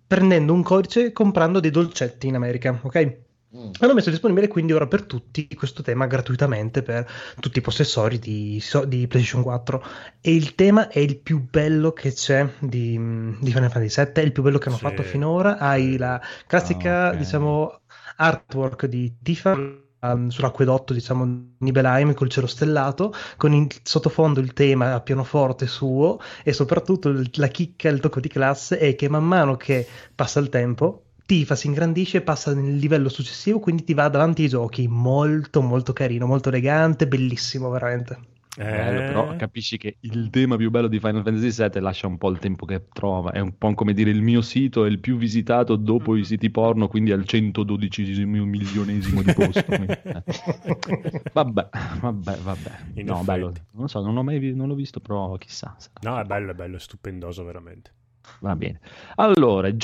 [0.07, 3.19] prendendo un codice e comprando dei dolcetti in America, ok?
[3.57, 3.71] Mm.
[3.79, 7.07] Hanno messo disponibile quindi ora per tutti questo tema gratuitamente per
[7.39, 9.83] tutti i possessori di, di PlayStation 4
[10.21, 12.99] e il tema è il più bello che c'è di,
[13.41, 14.83] di Final Fantasy VII, è il più bello che hanno Sì.
[14.83, 15.59] fatto finora.
[15.59, 17.17] Hai la classica, Ah, ok.
[17.17, 17.81] diciamo,
[18.17, 19.53] artwork di Tifa
[20.01, 26.19] um, sull'acquedotto, diciamo, Nibelheim col cielo stellato, con in sottofondo il tema a pianoforte suo
[26.43, 30.41] e soprattutto il- la chicca, il tocco di classe è che man mano che passa
[30.41, 34.49] il tempo Tifa si ingrandisce e passa nel livello successivo, quindi ti va davanti ai
[34.49, 34.87] giochi.
[34.89, 38.33] Molto, molto carino, molto elegante, bellissimo, veramente.
[38.57, 42.19] Bello, Eh, però capisci che il tema più bello di Final Fantasy VII lascia un
[42.19, 45.01] po' il tempo che trova, è un po' come dire il mio sito è il
[45.01, 49.73] più visitato dopo i siti porno, quindi al 112 milionesimo di posto.
[49.73, 50.23] eh.
[51.33, 51.69] Vabbè,
[52.01, 52.71] vabbè, vabbè.
[52.95, 53.25] In no, effetti.
[53.27, 53.53] bello.
[53.73, 55.75] Non so, non, ho mai vi- non l'ho visto, però chissà.
[55.79, 56.09] sarà.
[56.09, 57.93] No, è bello, è bello, è stupendoso veramente.
[58.41, 58.81] Va bene.
[59.17, 59.77] Allora, i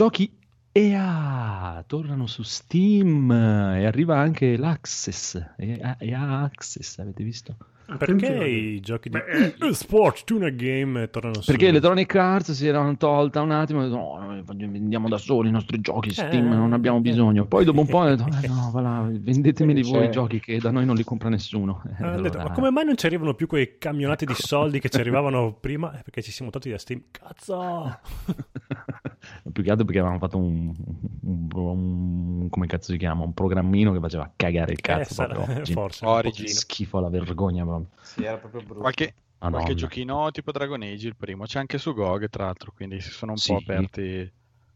[0.73, 5.55] giochi EA tornano su Steam e arriva anche l'Access.
[5.57, 7.57] EA, EA Access, avete visto?
[7.91, 8.47] Perché Attenzione.
[8.49, 11.51] i giochi di Beh, eh, Sport Tuna Game tornano su?
[11.51, 15.19] Perché Electronic Arts si erano tolta un attimo e hanno detto, no, noi vendiamo da
[15.19, 17.01] soli i nostri giochi Steam, Eh, non abbiamo eh.
[17.01, 17.47] bisogno.
[17.47, 20.59] Poi dopo un po' hanno detto, eh, no, va là, vendetemeli voi i giochi che
[20.61, 21.83] da noi non li compra nessuno.
[21.99, 24.79] Eh, Hanno detto, allora- ma come mai non ci arrivano più quei camionati di soldi
[24.79, 25.91] che ci arrivavano prima?
[25.99, 27.03] Eh, Perché ci siamo tolti da Steam.
[27.11, 27.99] Cazzo!
[29.53, 30.75] Più che altro perché avevamo fatto un,
[31.23, 33.25] un- un- come cazzo si chiama?
[33.25, 35.55] Un programmino che faceva cagare il cazzo Eh, proprio.
[35.57, 35.75] Origin.
[35.75, 36.05] forse.
[36.05, 36.33] un Origin.
[36.45, 36.59] pochino.
[36.61, 37.89] Schifo alla vergogna proprio.
[38.03, 38.81] Sì, era proprio brutto.
[38.81, 39.63] Qualche, Madonna.
[39.63, 43.11] qualche giochino tipo Dragon Age, il primo, c'è anche su GOG, tra l'altro, quindi si
[43.11, 43.53] sono un Sì.
[43.53, 44.33] po' aperti.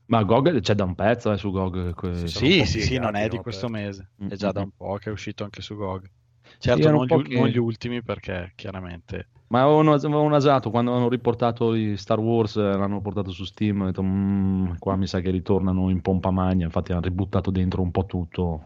[0.06, 1.94] Ma GOG c'è da un pezzo eh, su GOG.
[1.94, 3.72] que- Sì, un Sì, sì, sì, non è di questo aperti.
[3.86, 6.10] mese, Mm, è già da mm, un po' che è uscito anche su GOG.
[6.58, 9.28] Certo, un non, po' gli, che- non gli ultimi perché chiaramente...
[9.48, 13.82] Ma avevano, avevano usato quando hanno riportato i Star Wars, eh, l'hanno portato su Steam.
[13.82, 16.64] Ho detto, "Mm, qua mi sa che ritornano in pompa magna.
[16.64, 18.62] Infatti, hanno ributtato dentro un po' tutto.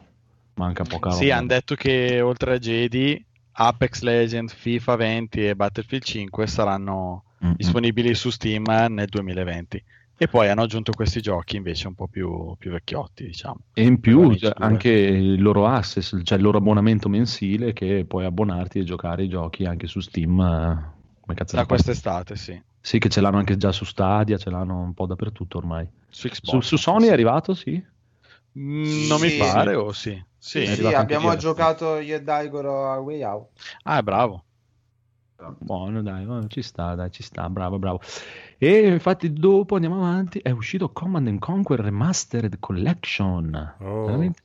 [0.54, 1.20] Manca poca roba.
[1.20, 7.22] Sì, hanno detto che oltre a Jedi, Apex Legends, FIFA 20 e Battlefield 5 saranno
[7.44, 7.52] Mm, mm.
[7.56, 9.82] disponibili su Steam nel 2020.
[10.20, 13.58] E poi hanno aggiunto questi giochi invece un po' più, più vecchiotti, diciamo.
[13.72, 14.66] E in più cioè, 2.
[14.66, 19.28] anche il loro access, cioè il loro abbonamento mensile che puoi abbonarti e giocare i
[19.28, 20.40] giochi anche su Steam.
[20.40, 22.60] eh, Come cazzo Da quest'estate, sì.
[22.80, 25.86] Sì, che ce l'hanno anche già su Stadia, ce l'hanno un po' dappertutto ormai.
[26.08, 26.64] Su Su, Xbox.
[26.64, 27.80] su Sony è arrivato, sì.
[28.58, 29.38] Mm, non mi Sì.
[29.38, 30.20] pare, o sì?
[30.38, 30.66] Sì.
[30.66, 33.50] Sì, sì, abbiamo giocato io e Daigoro a Way Out.
[33.84, 34.44] Ah, bravo.
[35.58, 38.00] Buono, dai, ci sta, dai, ci sta, bravo, bravo.
[38.58, 43.74] E infatti dopo andiamo avanti, è uscito Command and Conquer Remastered Collection.
[43.78, 44.04] Oh.
[44.06, 44.42] Veramente?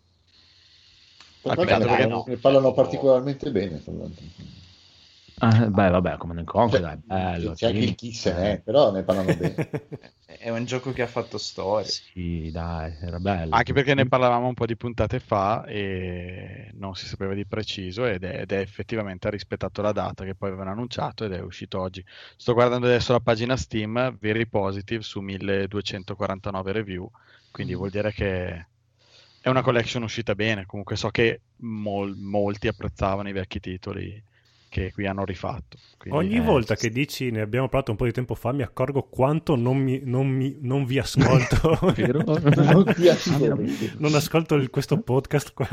[1.45, 3.81] Ah, peccato perché ne parlano particolarmente bene.
[3.81, 4.23] tra l'altro.
[5.43, 7.53] Ah, beh, vabbè, Command and Conquer, Cioè, dai, bello.
[7.53, 7.87] c'è anche sì.
[7.89, 9.55] il chi se ne è, però ne parlano bene.
[10.25, 11.87] È un gioco che ha fatto storia.
[11.87, 13.53] Sì, dai, era bello.
[13.55, 18.05] Anche perché ne parlavamo un po' di puntate fa e non si sapeva di preciso
[18.05, 21.39] ed è, ed è effettivamente ha rispettato la data che poi avevano annunciato ed è
[21.41, 22.03] uscito oggi.
[22.35, 27.09] Sto guardando adesso la pagina Steam, very positive su 1249 review,
[27.51, 28.67] quindi vuol dire che
[29.39, 30.65] è una collection uscita bene.
[30.65, 34.21] Comunque so che mol- molti apprezzavano i vecchi titoli
[34.73, 35.77] che qui hanno rifatto.
[35.97, 38.63] Quindi, Ogni eh, volta che dici ne abbiamo parlato un po' di tempo fa, mi
[38.63, 41.77] accorgo quanto non, mi- non mi- non vi ascolto.
[41.95, 42.23] Vero?
[43.99, 45.67] Non ascolto il- questo podcast qua.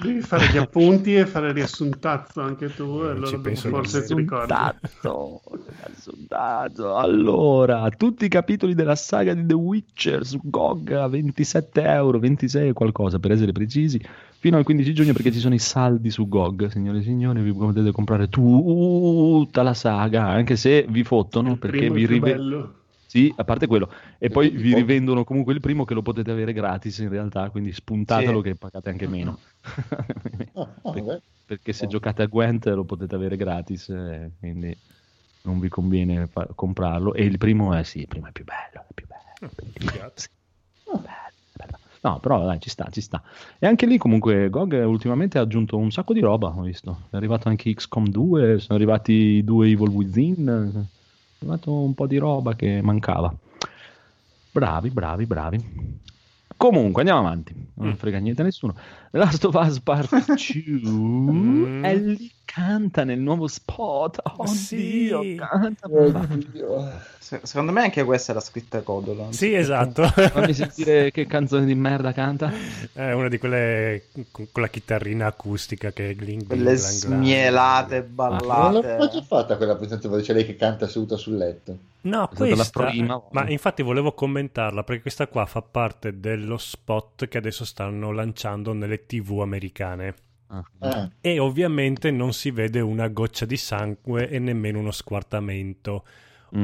[0.00, 4.14] Devi fare gli appunti e fare riassuntazzo anche tu, e Eh, allora penso forse ti
[4.14, 4.52] ricordi.
[4.52, 5.40] Riassuntato,
[5.86, 6.96] riassuntato.
[6.96, 12.68] Allora, tutti i capitoli della saga di The Witcher su GOG a 27 euro, 26
[12.68, 14.00] e qualcosa per essere precisi,
[14.42, 17.52] fino al 15 giugno perché ci sono i saldi su GOG, signore e signori, vi
[17.52, 22.74] potete comprare tutta la saga, anche se vi fottono Il perché è vi più bello.
[23.06, 23.88] Sì, a parte quello.
[24.18, 27.70] E poi vi rivendono comunque il primo che lo potete avere gratis in realtà, quindi
[27.70, 28.48] spuntatelo Sì.
[28.48, 29.38] che pagate anche meno.
[30.54, 31.88] Ah, ah, Per- perché se Oh.
[31.88, 34.76] giocate a Gwent lo potete avere gratis, eh, quindi
[35.42, 37.14] non vi conviene fa- comprarlo.
[37.14, 39.52] E il primo è sì, il primo è più bello, è più bello.
[39.72, 40.22] Figata.
[40.84, 41.21] Bello, bello.
[42.04, 43.22] No, però dai, ci sta, ci sta.
[43.58, 47.02] E anche lì comunque GOG ultimamente ha aggiunto un sacco di roba, ho visto.
[47.10, 52.08] È arrivato anche XCOM 2, sono arrivati i due Evil Within, è arrivato un po'
[52.08, 53.32] di roba che mancava.
[54.50, 56.00] Bravi, bravi, bravi.
[56.62, 57.52] Comunque, andiamo avanti.
[57.74, 57.92] Non Mm.
[57.94, 58.74] frega niente a nessuno.
[59.10, 60.88] The Last of Us Part 2.
[60.88, 61.84] Mm.
[61.84, 64.20] Ellie canta nel nuovo spot.
[64.36, 64.76] Oh Sì.
[64.76, 65.88] Dio, canta.
[65.90, 66.90] Oddio.
[67.18, 69.26] Se- secondo me anche questa è la scritta codolo.
[69.32, 70.04] Sì, esatto.
[70.06, 72.52] Fammi sentire che canzone di merda canta.
[72.92, 77.22] È una di quelle con la chitarrina acustica che è gling, gling, Quelle glang, glang.
[77.22, 78.46] smielate, Ma non l'ho
[78.80, 79.08] ballate.
[79.14, 81.76] già fatta quella presente dove c'è lei che canta seduta sul letto.
[82.02, 86.18] No, È stata la questa, prima ma infatti volevo commentarla perché questa qua fa parte
[86.18, 90.14] dello spot che adesso stanno lanciando nelle tv americane.
[90.48, 90.62] Ah.
[91.20, 96.04] Eh, E ovviamente non si vede una goccia di sangue e nemmeno uno squartamento.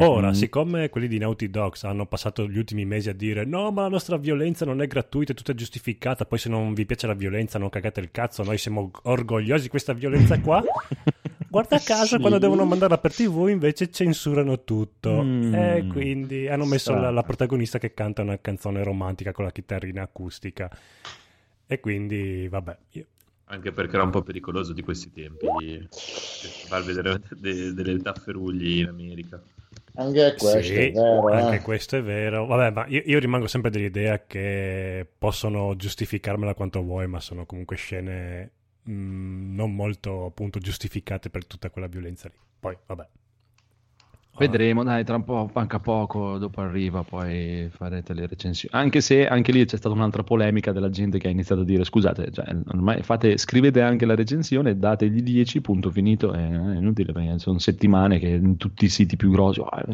[0.00, 0.32] Ora, Mhm.
[0.34, 3.88] siccome quelli di Naughty Dogs hanno passato gli ultimi mesi a dire no, ma la
[3.88, 7.58] nostra violenza non è gratuita, è tutta giustificata, poi se non vi piace la violenza
[7.58, 10.62] non cagate il cazzo, noi siamo orgogliosi di questa violenza qua.
[11.66, 12.18] Guarda caso, Sì.
[12.18, 15.22] quando devono mandarla per TV invece censurano tutto.
[15.22, 15.54] Mm.
[15.54, 20.02] E quindi hanno messo la, la protagonista che canta una canzone romantica con la chitarrina
[20.02, 20.70] acustica.
[21.66, 23.06] E quindi, vabbè, io-
[23.50, 25.88] Anche perché era un po' pericoloso di questi tempi
[26.66, 29.42] far vedere de- delle tafferugli in America.
[29.94, 31.28] anche questo Sì, è vero.
[31.32, 31.60] anche eh.
[31.62, 32.44] questo è vero.
[32.44, 37.76] Vabbè, ma io, io rimango sempre dell'idea che possono giustificarmela quanto vuoi, ma sono comunque
[37.76, 38.50] scene
[38.90, 42.34] mh, non molto appunto giustificate per tutta quella violenza lì.
[42.60, 43.08] Poi, vabbè.
[44.38, 48.72] Vedremo, dai, tra un po', manca poco, dopo arriva, poi farete le recensioni.
[48.80, 51.82] Anche se anche lì c'è stata un'altra polemica della gente che ha iniziato a dire
[51.82, 57.12] scusate, cioè, ormai fate, scrivete anche la recensione, dategli 10, punto finito, è, è inutile
[57.12, 59.92] perché sono settimane che in tutti i siti più grossi, "Ah, è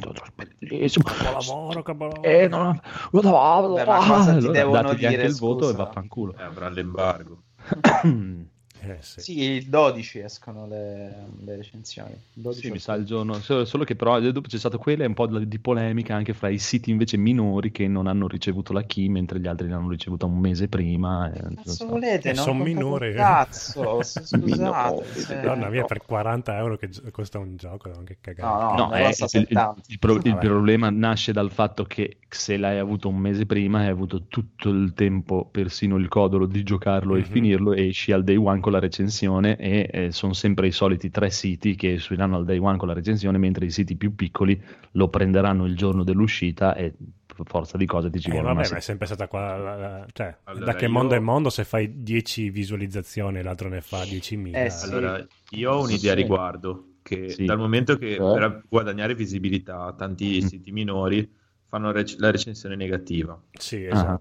[0.59, 2.23] bellissimo, Capolavoro, capolavoro.
[2.23, 2.79] eh, no,
[3.13, 5.85] lo davamo, Beh, ma cosa ti allora devono dategli anche dire, il voto e scusa?
[5.85, 6.35] vaffanculo.
[6.37, 7.43] Eh, avrà l'embargo.
[8.87, 9.21] Eh, sì.
[9.21, 12.13] Sì, il 12 escono le, le recensioni.
[12.13, 15.07] Il 12 Sì, mi sa il giorno, solo, che però dopo c'è stata quella e
[15.07, 18.83] un po' di polemica anche fra i siti invece minori che non hanno ricevuto la
[18.85, 21.33] key mentre gli altri l'hanno ricevuta un mese prima.
[21.33, 21.87] e so.
[21.87, 22.31] volete?
[22.31, 22.43] Eh, no?
[22.43, 23.09] son Contate minori.
[23.09, 25.05] un Cazzo, scusate.
[25.15, 28.49] Cioè, Donna mia, per 40 euro che costa un gioco, devo anche cagare.
[28.49, 29.75] No, no, No, eh, il, il- 70.
[29.87, 33.89] il pro- il problema nasce dal fatto che se l'hai avuto un mese prima hai
[33.89, 37.25] avuto tutto il tempo, persino il codolo, di giocarlo e Mhm.
[37.25, 41.31] finirlo e esci al day one con la recensione e sono sempre i soliti tre
[41.31, 44.61] siti che usciranno al day one con la recensione mentre i siti più piccoli
[44.93, 46.93] lo prenderanno il giorno dell'uscita e
[47.27, 49.57] per forza di cose ti ci Eh, vuole vabbè, ma è sempre stata qua.
[49.57, 53.43] la- la- cioè, Allora, da che io- mondo è mondo, se fai 10 visualizzazioni e
[53.43, 54.65] l'altro ne fa 10.000.
[54.65, 54.85] Eh, sì.
[54.87, 56.21] Allora, io ho un'idea a Sì.
[56.23, 57.45] riguardo, che Sì.
[57.45, 58.19] dal momento che Eh.
[58.19, 60.47] per guadagnare visibilità tanti Mm.
[60.47, 61.29] siti minori
[61.67, 64.21] fanno rec- la recensione negativa Sì, Ah.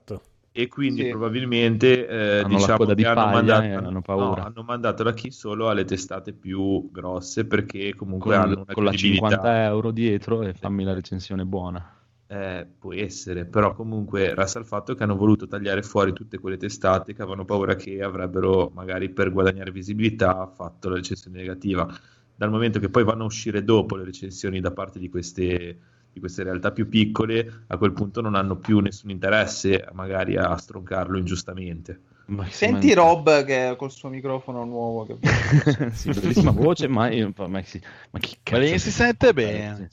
[0.53, 1.09] E quindi Sì.
[1.09, 4.43] probabilmente eh, Hanno la diciamo coda di che hanno mandato, hanno no, paura.
[4.43, 8.83] hanno mandato la key solo alle testate più grosse perché comunque hanno con, una con
[8.83, 9.37] la credibilità.
[9.37, 11.97] 50 euro dietro e fammi la recensione buona.
[12.25, 16.57] Eh, può essere, però comunque resta il fatto che hanno voluto tagliare fuori tutte quelle
[16.57, 21.87] testate che avevano paura che avrebbero, magari per guadagnare visibilità, fatto la recensione negativa.
[22.35, 25.77] Dal momento che poi vanno a uscire dopo le recensioni da parte di queste,
[26.13, 30.55] di queste realtà più piccole, a quel punto non hanno più nessun interesse magari a
[30.55, 31.99] stroncarlo ingiustamente.
[32.27, 35.17] Ma- Senti ma- Rob che col suo microfono nuovo che...
[35.93, 39.33] sì, bellissima voce, ma, io- ma, sì, ma chi Ma cazzo lì si sente la
[39.33, 39.89] bene.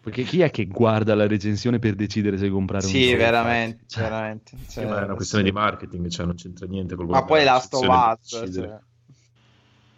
[0.00, 3.16] Perché chi è che guarda la recensione per decidere se comprare un Sì, gioco?
[3.16, 4.56] veramente, veramente.
[4.66, 7.44] Sì, Cioè, ma è una questione di marketing, cioè non c'entra niente col Ma poi
[7.44, 8.84] guardare Last of recensione Us, per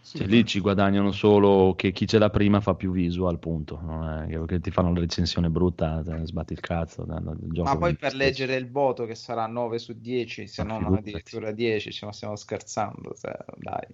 [0.03, 0.29] decidere.
[0.29, 0.37] cioè.
[0.37, 3.81] Lì ci guadagnano solo che chi ce l'ha prima fa più visual, punto.
[3.83, 7.03] Non è che, ti fanno la recensione brutta, ne sbatti il cazzo.
[7.03, 8.17] il Ma poi per stesso.
[8.17, 11.09] leggere il voto che sarà 9 su 10, se non figurati.
[11.09, 13.15] addirittura 10, ce lo stiamo scherzando.
[13.19, 13.87] cioè, dai,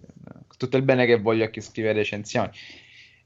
[0.56, 2.50] tutto il bene che voglio a chi scrive recensioni.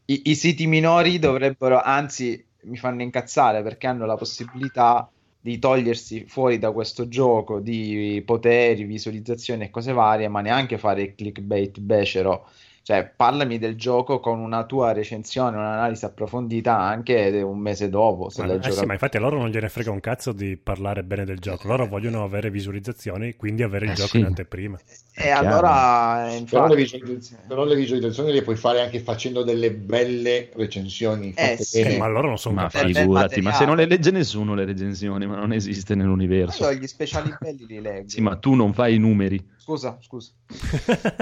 [0.07, 5.09] I, i siti minori dovrebbero, anzi, mi fanno incazzare perché hanno la possibilità
[5.41, 11.03] di togliersi fuori da questo gioco di poteri, visualizzazioni e cose varie, ma neanche fare
[11.03, 12.49] il clickbait becero.
[12.85, 18.29] Cioè, parlami del gioco con una tua recensione, un'analisi approfondita anche un mese dopo.
[18.29, 21.05] Se Ma, eh sì, ma infatti a loro non gliene frega un cazzo di parlare
[21.05, 21.69] bene del gioco.
[21.69, 24.19] Loro vogliono avere visualizzazioni, quindi avere il Eh, gioco sì.
[24.19, 24.81] in anteprima.
[25.15, 29.45] E allora, eh, Però le, infatti, visualizzazioni, però le visualizzazioni le puoi fare anche facendo
[29.45, 31.83] delle belle recensioni fatte Eh, sì.
[31.83, 31.95] bene.
[31.95, 32.95] Eh, ma loro non sono Ma capaci.
[32.95, 36.69] figurati, ma se non le legge nessuno le recensioni, ma non esiste nell'universo.
[36.69, 38.09] io gli speciali belli li leggo.
[38.09, 40.33] Sì, ma tu non fai i numeri, Scusa, scusa.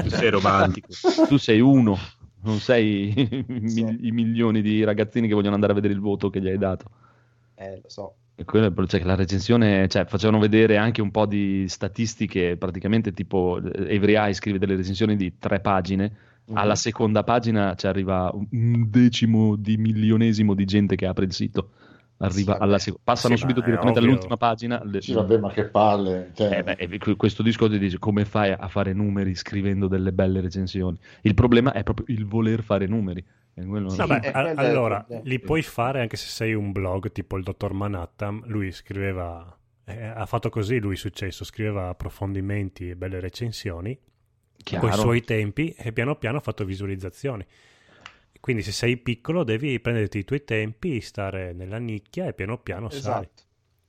[0.03, 0.89] Tu sei romantico.
[1.29, 1.99] tu sei uno,
[2.43, 3.13] non sei
[3.47, 3.99] i, Sì.
[4.07, 6.87] i milioni di ragazzini che vogliono andare a vedere il voto che gli hai dato.
[7.55, 8.15] Eh, lo so.
[8.37, 13.61] E quello cioè la recensione, cioè, facevano vedere anche un po' di statistiche, praticamente tipo
[13.63, 16.57] eh, Every Eye scrive delle recensioni di tre pagine, Mhm.
[16.57, 21.73] alla seconda pagina ci arriva un decimo di milionesimo di gente che apre il sito.
[22.23, 22.79] Arriva Sì, alla vabbè.
[22.79, 24.11] sec- passano Sì, subito direttamente ovvio.
[24.13, 24.83] all'ultima pagina.
[24.85, 26.31] le- Sì, vabbè, ma che palle.
[26.35, 30.13] Cioè, eh, beh, e que- questo discorso dice come fai a fare numeri scrivendo delle
[30.13, 30.99] belle recensioni?
[31.23, 33.25] Il problema è proprio il voler fare numeri.
[33.55, 37.43] Quello- Vabbè, a- è allora, li puoi fare anche se sei un blog tipo il
[37.43, 38.43] dottor Manhattan.
[38.47, 43.99] Lui scriveva, eh, ha fatto così lui successo, scriveva approfondimenti e belle recensioni
[44.63, 44.87] Chiaro.
[44.87, 47.45] con i suoi tempi e piano piano ha fatto visualizzazioni.
[48.41, 52.89] Quindi se sei piccolo devi prenderti i tuoi tempi, stare nella nicchia e piano piano
[52.91, 53.29] sali.
[53.33, 53.43] Esatto.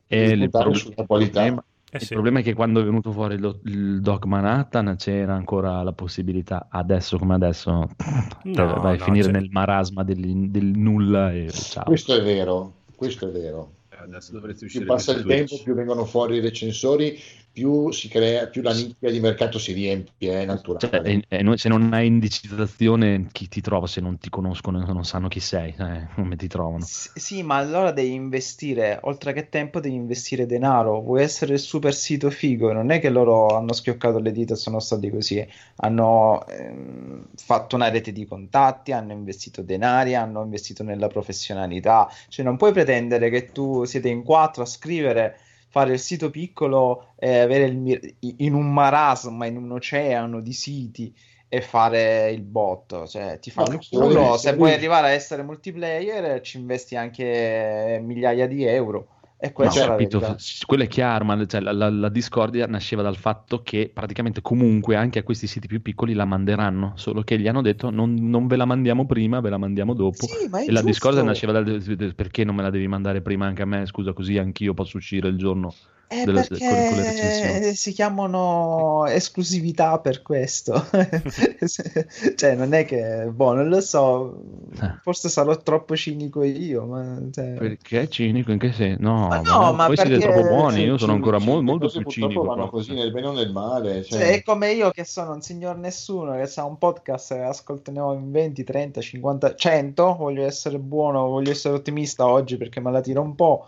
[0.08, 2.14] E il, problema, Eh il sì.
[2.14, 6.68] problema è che quando è venuto fuori lo- il Doc Manhattan c'era ancora la possibilità,
[6.70, 7.88] adesso come adesso,
[8.52, 11.84] cioè, No, vai a no, finire c'è- nel marasma del, del nulla e ciao.
[11.84, 13.74] Questo è vero, questo è vero.
[13.90, 17.18] Adesso dovresti Più uscire passa il tempo, più vengono fuori i recensori,
[17.52, 20.90] più si crea, più la nicchia di mercato si riempie, è naturale.
[20.90, 24.82] Cioè, e- e noi- se non hai indicizzazione, chi ti trova se non ti conoscono
[24.86, 25.74] e non sanno chi sei?
[25.78, 26.90] Eh, come ti trovano?
[26.90, 31.00] S- Sì, ma allora devi investire, oltre che tempo, devi investire denaro.
[31.02, 32.72] Vuoi essere il super sito figo?
[32.74, 35.46] Non è che loro hanno schioccato le dita e sono stati così.
[35.78, 42.10] Hanno ehm, fatto una rete di contatti, hanno investito denari, hanno investito nella professionalità.
[42.30, 45.38] Cioè, non puoi pretendere che tu siete in quattro a scrivere,
[45.72, 50.54] fare il sito piccolo e avere il mir- in un marasma, in un oceano di
[50.54, 51.16] siti.
[51.54, 54.38] E fare il bot, cioè ti questo vuol culo.
[54.38, 59.08] Se vuoi arrivare a essere multiplayer, ci investi anche migliaia di euro.
[59.44, 60.20] E No, questa ho è capito,
[60.68, 64.96] quello è chiaro, ma cioè, la, la- la discordia nasceva dal fatto che praticamente comunque
[64.96, 68.46] anche a questi siti più piccoli la manderanno, solo che gli hanno detto non, non
[68.46, 70.28] ve la mandiamo prima, ve la mandiamo dopo.
[70.28, 71.24] Sì, ma e la discordia giusto.
[71.24, 74.74] nasceva dal perché non me la devi mandare prima anche a me, scusa, così anch'io
[74.76, 75.78] posso uscire il giorno
[76.14, 76.96] Eh, recensioni.
[76.96, 80.74] perché si chiamano esclusività per questo.
[82.36, 84.42] cioè, non è che, boh, non lo so,
[84.82, 84.96] Eh.
[85.02, 88.52] forse sarò troppo cinico io, ma cioè, Perché cinico?
[88.52, 89.02] In che senso?
[89.02, 91.88] No, Ma no, ma ma voi siete perché- troppo buoni, io sono ancora le molto
[91.90, 92.42] più cinico.
[92.42, 92.80] vanno proprio.
[92.80, 94.04] così nel bene o nel male.
[94.04, 97.40] Cioè, Cioè, è come io che sono un signor nessuno, che sa un podcast e
[97.40, 102.92] ascoltiamo in 20, 30, 50, 100, voglio essere buono, voglio essere ottimista oggi perché me
[102.92, 103.68] la tiro un po'.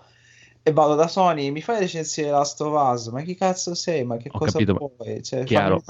[0.66, 4.06] E vado da Sony, mi fai recensire Last of Us, ma chi cazzo sei?
[4.06, 5.22] Ma che Ho cosa capito, vuoi?
[5.22, 5.84] Cioè, Chiaro,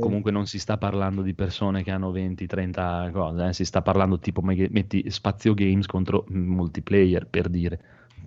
[0.00, 3.82] comunque non si sta parlando di persone che hanno 20, 30 cose, eh, si sta
[3.82, 7.80] parlando tipo me- metti spazio games contro mm, multiplayer per dire,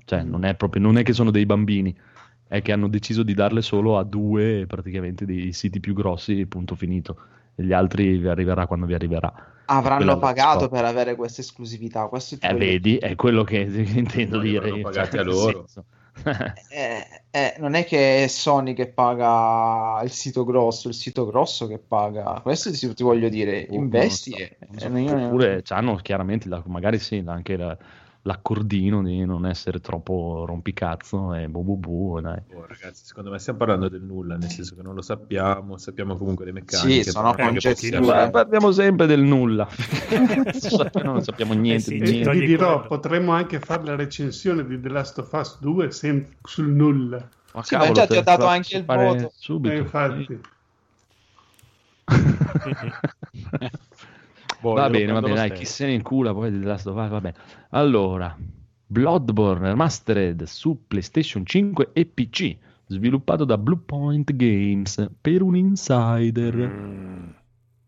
[0.06, 1.96] cioè non è proprio, non è che sono dei bambini,
[2.48, 6.76] è che hanno deciso di darle solo a due praticamente dei siti più grossi, punto
[6.76, 7.18] finito,
[7.64, 9.32] gli altri vi arriverà quando vi arriverà.
[9.34, 10.76] È Avranno pagato risposta.
[10.76, 12.08] per avere questa esclusività.
[12.08, 13.58] Questo ti Eh, vedi, è quello che
[13.96, 14.80] intendo No, dire.
[14.80, 15.66] pagati cioè, a loro.
[16.70, 21.68] Eh, eh, non è che è Sony che paga il sito grosso, il sito grosso
[21.68, 22.40] che paga.
[22.42, 24.32] Questo ti, ti voglio dire, Oh, investi.
[24.32, 24.88] so, e- so.
[24.88, 27.78] Oppure hanno chiaramente la- magari sì, anche la-
[28.28, 32.42] l'accordino di non essere troppo rompicazzo e bu bu bu, dai.
[32.54, 36.18] Oh, ragazzi, secondo me stiamo parlando del nulla, nel senso che non lo sappiamo, sappiamo
[36.18, 37.04] comunque le meccaniche.
[37.04, 37.34] Sì, sono
[38.06, 39.68] Ma parliamo sempre del nulla.
[41.04, 42.32] non sappiamo niente Eh sì, niente.
[42.32, 42.88] ti dirò, quello.
[42.88, 47.26] potremmo anche fare la recensione di The Last of Us 2 sem- sul nulla.
[47.54, 49.32] Ma Sì, ma già ti ho dato anche il voto.
[49.34, 49.74] Subito.
[49.74, 50.40] Eh, infatti,
[54.68, 56.96] Boh, va bene, va bene, dai, chi se ne incula poi di The Last of
[56.96, 57.36] Us, va bene.
[57.70, 58.36] Allora,
[58.86, 62.56] Bloodborne Remastered su PlayStation 5 e PC,
[62.88, 66.56] sviluppato da Bluepoint Games per un insider.
[66.56, 67.30] Mm.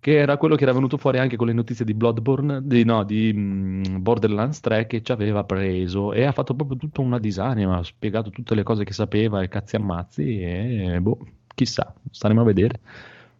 [0.02, 3.04] Che era quello che era venuto fuori anche con le notizie di Bloodborne, di, no,
[3.04, 7.78] di mm, Borderlands 3 che ci aveva preso e ha fatto proprio tutta una disanima,
[7.78, 11.18] ha spiegato tutte le cose che sapeva e cazzi ammazzi e boh,
[11.54, 12.80] chissà, staremo a vedere.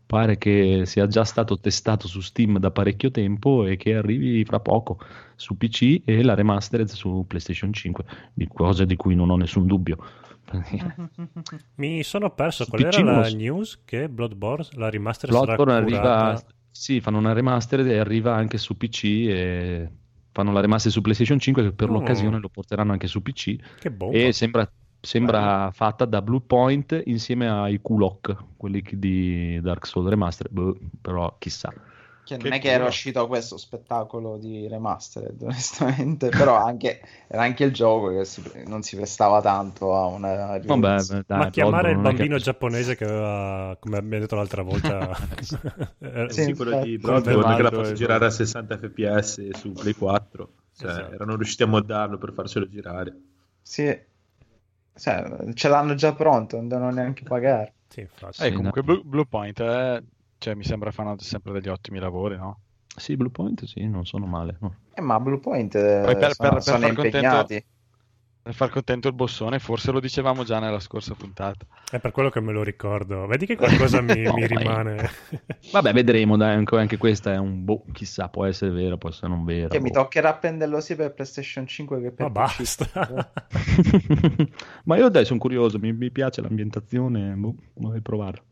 [0.10, 4.60] Pare che sia già stato testato su Steam da parecchio tempo e che arrivi fra
[4.60, 4.98] poco
[5.36, 9.68] su PC e la remastered su PlayStation 5, di cosa di cui non ho nessun
[9.68, 9.98] dubbio.
[11.76, 12.64] Mi sono perso.
[12.64, 13.82] Su Qual PC era la lo news?
[13.86, 16.42] Che Bloodborne, la remaster Bloodborne arriva,
[16.72, 19.90] sì, fanno una remastered e arriva anche su PC e
[20.32, 21.94] fanno la remaster su PlayStation 5 che per Oh.
[21.94, 24.18] l'occasione lo porteranno anche su PC Che bomba.
[24.18, 24.68] e sembra,
[25.02, 31.72] sembra fatta da Bluepoint insieme ai Kulok, quelli di Dark Souls Remastered, boh, però chissà.
[32.30, 37.42] Che non Che è che era uscito questo spettacolo di remastered, onestamente, però anche, era
[37.42, 41.24] anche il gioco che si- non si prestava tanto a una Vabbè, rivoluzione.
[41.26, 44.62] dai, Ma chiamare il non è che- bambino giapponese che aveva, come abbiamo detto l'altra
[44.62, 45.10] volta,
[45.98, 46.98] era- Sì, Sì, quello di.
[47.00, 50.50] Bloodborne che la posso girare a 60 fps su Play 4.
[50.78, 51.14] Cioè, Esatto.
[51.14, 53.18] erano riusciti a moddarlo per farcelo girare.
[53.64, 54.08] Sì.
[55.00, 57.74] Cioè, ce l'hanno già pronto, non devono neanche pagare.
[57.88, 58.44] Sì, infatti.
[58.44, 58.88] Eh, comunque no.
[58.94, 60.04] Blue, Bluepoint eh,
[60.38, 62.60] cioè, mi sembra fanno sempre degli ottimi lavori, no?
[62.96, 64.58] Sì, Bluepoint sì, non sono male.
[64.60, 64.76] no.
[64.94, 67.48] Eh, ma Bluepoint eh, Poi per- sono, per- per sono far contento-
[68.50, 71.68] Per far contento il bossone, forse lo dicevamo già nella scorsa puntata.
[71.88, 73.28] È per quello che me lo ricordo.
[73.28, 75.08] Vedi che qualcosa mi, No, mi ma- rimane.
[75.72, 79.28] Vabbè, vedremo, dai, anche, anche questa è un boh, chissà, può essere vero, può essere
[79.28, 79.68] non vera.
[79.68, 80.00] Che mi boh.
[80.00, 82.88] toccherà prenderlo sia per PlayStation 5 che per Ma PC.
[82.90, 83.32] basta.
[84.86, 88.44] Ma io dai, sono curioso, mi, mi piace l'ambientazione, boh, vorrei provarlo.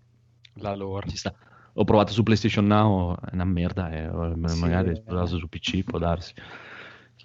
[0.59, 1.09] La lore.
[1.09, 1.33] Ci sta.
[1.73, 4.11] Ho provato su PlayStation Now, è una merda, eh,
[4.45, 5.25] Sì, magari eh.
[5.25, 6.33] su PC, può darsi.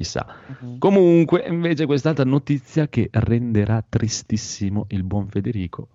[0.02, 0.26] Chissà.
[0.60, 0.78] Mhm.
[0.78, 5.88] Comunque, invece, quest'altra notizia che renderà tristissimo il buon Federico.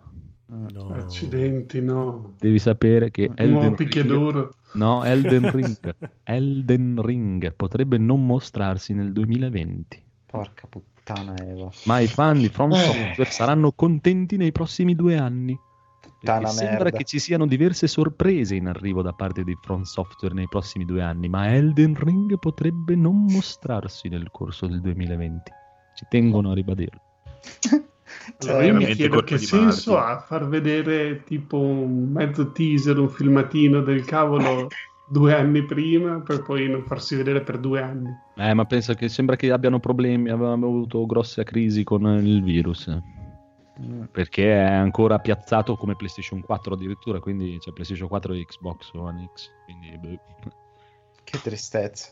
[0.48, 0.94] No.
[0.94, 2.36] Accidenti, no.
[2.40, 10.02] Devi sapere che Elden Ring, no, Elden Ring, Elden Ring potrebbe non mostrarsi nel 2020.
[10.26, 11.70] Porca puttana Eva.
[11.84, 12.78] Ma i fan di From Eh.
[12.78, 15.60] Software saranno contenti nei prossimi due anni.
[16.20, 16.98] Perché sembra merda.
[16.98, 21.02] che ci siano diverse sorprese in arrivo da parte di From Software nei prossimi due
[21.02, 25.52] anni, ma Elden Ring potrebbe non mostrarsi nel corso del 2020.
[25.96, 27.02] Ci tengono a ribadirlo.
[28.40, 30.12] Allora, io mi chiedo che senso Marti.
[30.12, 34.68] ha far vedere tipo un mezzo teaser, un filmatino del cavolo
[35.10, 38.10] due anni prima per poi non farsi vedere per due anni.
[38.36, 42.88] Eh, ma penso che sembra che abbiano problemi, avevano avuto grosse crisi con il virus.
[44.12, 49.30] Perché è ancora piazzato come PlayStation 4 addirittura, quindi c'è PlayStation 4 e Xbox One
[49.34, 49.50] X.
[49.66, 50.20] Quindi boh.
[51.24, 52.10] Che tristezza.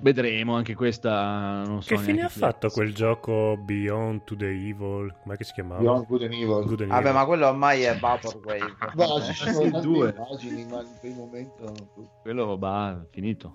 [0.00, 1.62] vedremo anche questa.
[1.64, 5.14] Non so Che fine ha fatto quel gioco Beyond to the Evil?
[5.22, 5.80] Com'è che si chiamava?
[5.80, 6.64] Beyond Good and Evil.
[6.66, 7.12] Good and Vabbè, Evil.
[7.14, 8.76] ma quello ormai è Vaporwave.
[8.94, 10.10] No, ci sono due.
[10.14, 11.72] immagini, ma in quel momento
[12.20, 13.54] Quello va finito.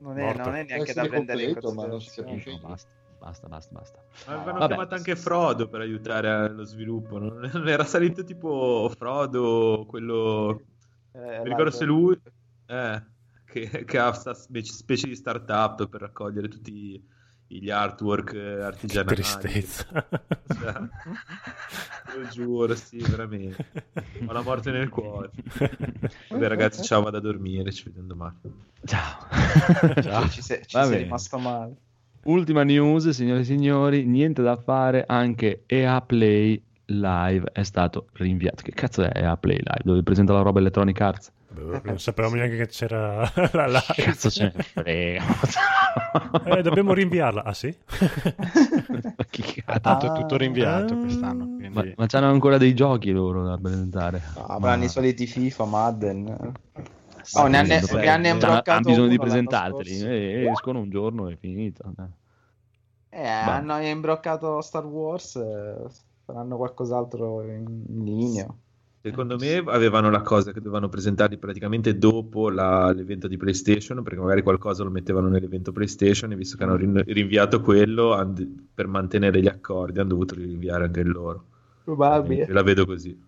[0.00, 2.26] Non è, non è neanche da prendere in completo, ma non si considerazione.
[2.26, 2.50] capisce.
[2.60, 2.90] No, basta,
[3.22, 4.04] basta, basta, basta.
[4.26, 4.66] Avevano Vabbè.
[4.74, 7.18] chiamato anche Frodo per aiutare allo sviluppo.
[7.18, 10.60] Non era salito tipo Frodo, quello.
[11.12, 12.20] Eh, Mi ricordo se lui.
[12.66, 13.02] Eh,
[13.44, 17.00] che, che ha questa specie, di startup per raccogliere tutti
[17.46, 19.14] gli artwork eh, Che artigianali.
[19.14, 19.86] tristezza.
[19.92, 20.74] Cioè,
[22.18, 23.66] lo giuro, sì, veramente.
[24.26, 25.30] Ho la morte nel cuore.
[26.30, 27.70] Vabbè, ragazzi, ciao, vado a dormire.
[27.70, 28.40] Ci vediamo domani.
[28.84, 29.26] Ciao.
[30.00, 31.76] Cioè, Ci sei, ci sei rimasto male.
[32.24, 38.62] Ultima news, signore e signori, niente da fare, anche EA Play Live è stato rinviato.
[38.62, 39.80] Che cazzo è EA Play Live?
[39.82, 41.32] Dove presenta la roba Electronic Arts?
[41.54, 43.84] Non sapevamo neanche che c'era la live.
[43.96, 45.22] Cazzo ce ne frega.
[46.44, 47.42] Eh, dobbiamo rinviarla.
[47.44, 47.74] Ah sì?
[47.98, 48.06] Ah,
[49.28, 49.80] cazzo?
[49.80, 50.96] tanto è tutto rinviato Ah.
[50.98, 51.44] quest'anno.
[51.56, 51.68] Quindi...
[51.74, 54.22] Ma, ma c'hanno ancora dei giochi loro da presentare.
[54.34, 56.52] Ah, avranno i soliti FIFA, Madden.
[57.34, 60.06] Oh, ne hanno- dopo- ne hanno imbroccato hanno bisogno di presentarteli scorso.
[60.12, 61.92] e escono un giorno e finito.
[63.10, 65.36] Eh, hanno imbroccato Star Wars.
[65.36, 65.76] eh,
[66.24, 68.46] faranno qualcos'altro in, in linea.
[69.04, 74.20] Secondo me avevano la cosa che dovevano presentarli praticamente dopo la- l'evento di PlayStation, perché
[74.20, 78.86] magari qualcosa lo mettevano nell'evento PlayStation e visto che hanno rin- rinviato quello han- per
[78.86, 81.44] mantenere gli accordi hanno dovuto rinviare anche loro.
[81.82, 82.46] Probabile.
[82.46, 83.20] La vedo così.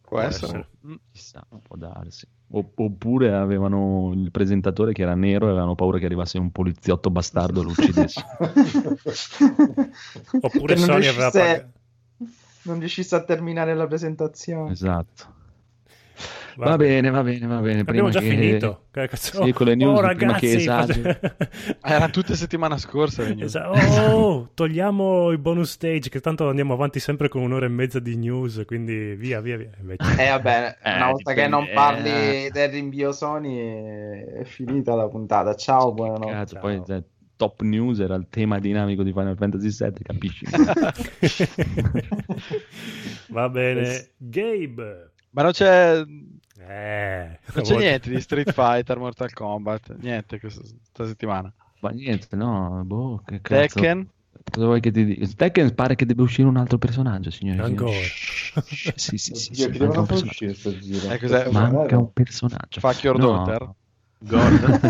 [0.00, 0.66] Può essere.
[0.84, 2.26] Mm, Chissà, può darsi.
[2.50, 7.60] Oppure avevano il presentatore che era nero e avevano paura che arrivasse un poliziotto bastardo
[7.60, 8.24] e lo uccidesse.
[10.40, 11.72] Oppure Sony aveva pagato.
[12.62, 14.72] Non riuscisse a terminare la presentazione.
[14.72, 15.36] esatto.
[16.56, 17.80] Va Va bene, va bene, va bene.
[17.80, 18.28] Abbiamo Prima già che...
[18.30, 18.82] finito.
[18.90, 21.02] Che cazzo- Sì, con le news, oh, prima che ragazzi.
[21.82, 23.22] Era tutte settimana scorsa.
[23.22, 23.54] le news.
[23.54, 23.78] Esatto.
[24.12, 28.16] Oh, togliamo i bonus stage, che tanto andiamo avanti sempre con un'ora e mezza di
[28.16, 29.70] news, quindi via, via, via.
[29.80, 30.10] Invece...
[30.20, 32.50] Eh vabbè, Eh, una volta che dipende, non parli eh.
[32.52, 35.54] del rinvio Sony è finita la puntata.
[35.54, 36.32] Ciao, buonanotte.
[36.32, 36.62] Cazzo, Ciao.
[36.62, 37.02] poi cioè,
[37.36, 40.44] top news era il tema dinamico di Final Fantasy VII, capisci?
[43.28, 44.10] Va bene.
[44.16, 45.12] Gabe.
[45.30, 46.02] Ma non c'è,
[46.60, 51.54] Eh, non c'è niente di Street Fighter, Mortal Kombat, niente questa, questa settimana.
[51.80, 53.80] Ma niente, no, boh, che cazzo.
[53.80, 54.08] Tekken?
[54.50, 55.26] Cosa vuoi che ti dica?
[55.36, 57.62] Tekken pare che deve uscire un altro personaggio, signore.
[57.64, 57.76] signori.
[57.78, 58.08] Ancora.
[58.64, 60.30] Shh, Sì, sì, sì, Oddio, sì, che manca devono un personaggio.
[60.30, 61.08] uscire sto giro.
[61.12, 61.48] Eh, cos'è?
[61.50, 62.80] Manca un personaggio.
[62.80, 63.28] Fuck your No.
[63.44, 63.74] daughter?
[64.20, 64.58] Gone.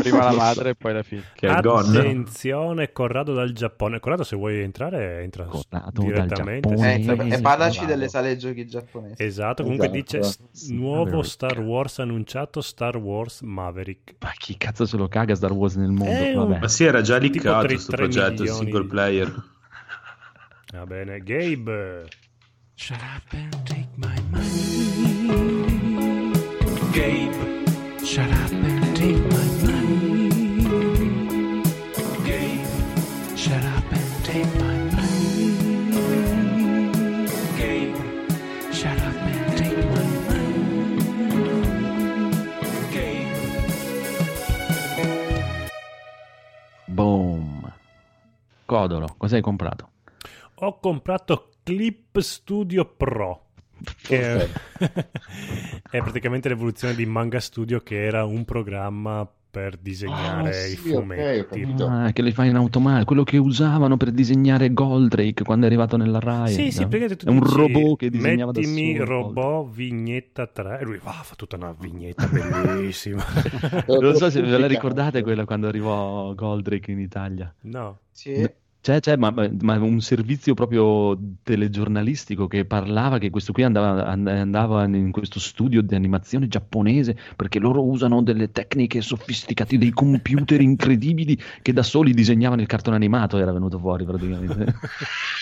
[0.00, 1.22] Prima la madre e poi la figlia.
[1.34, 1.98] che è Gone.
[1.98, 3.98] Attenzione, Corrado dal Giappone.
[3.98, 6.68] Corrado, se vuoi entrare, entra Corrado dal direttamente.
[6.68, 6.94] Giappone.
[6.94, 9.20] Eh, Eh, e parlaci delle sale giochi giapponesi.
[9.22, 10.18] Esatto, comunque Esatto.
[10.18, 11.26] dice s- Sì, nuovo Maverick.
[11.28, 14.14] Star Wars annunciato, Star Wars Maverick.
[14.20, 16.12] Ma chi cazzo se lo caga Star Wars nel mondo?
[16.12, 16.60] Eh, un- Vabbè.
[16.60, 19.34] Ma sì, era già liccato questo progetto milioni single player.
[20.72, 22.06] Va bene, Gabe.
[22.76, 26.30] Shut up and take my money.
[26.92, 27.49] Gabe.
[48.70, 49.90] Codolo, cosa hai comprato?
[50.60, 53.46] Ho comprato Clip Studio Pro.
[54.00, 54.48] Che è,
[55.90, 60.90] è praticamente l'evoluzione di Manga Studio, che era un programma per disegnare Ah, i sì,
[60.92, 61.46] ho fumetti.
[61.48, 61.86] capito.
[61.86, 65.96] Ah, che le fai in automatico, quello che usavano per disegnare Goldrake quando è arrivato
[65.96, 66.52] nella Rai.
[66.52, 66.88] Sì, sì, no?
[66.88, 69.04] perché tu è un dici, robot che disegnava da mettimi solo.
[69.04, 73.22] robot vignetta 3 e lui va, fa tutta una vignetta bellissima.
[74.00, 77.52] Non so se ve la ricordate quella quando arrivò Goldrake in Italia.
[77.62, 77.98] no.
[78.12, 78.32] Sì.
[78.34, 84.06] C'è, c'è, ma, ma- ma un servizio proprio telegiornalistico che parlava che questo qui andava,
[84.06, 89.90] and- andava in questo studio di animazione giapponese perché loro usano delle tecniche sofisticate, dei
[89.90, 94.64] computer incredibili che da soli disegnavano il cartone animato, era venuto fuori praticamente.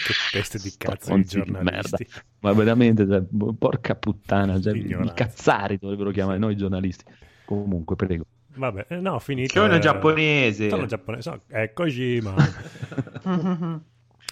[0.04, 2.06] che peste di cazzo di giornalisti.
[2.40, 3.22] Ma veramente, cioè,
[3.56, 7.04] porca puttana, cioè, i cazzari dovrebbero chiamare noi giornalisti.
[7.44, 8.24] Comunque, prego.
[8.58, 9.60] Vabbè, eh, no, finito.
[9.60, 10.68] Sono eh, giapponese.
[10.68, 11.30] Sono giapponese.
[11.30, 12.34] so- Eccoci, ma...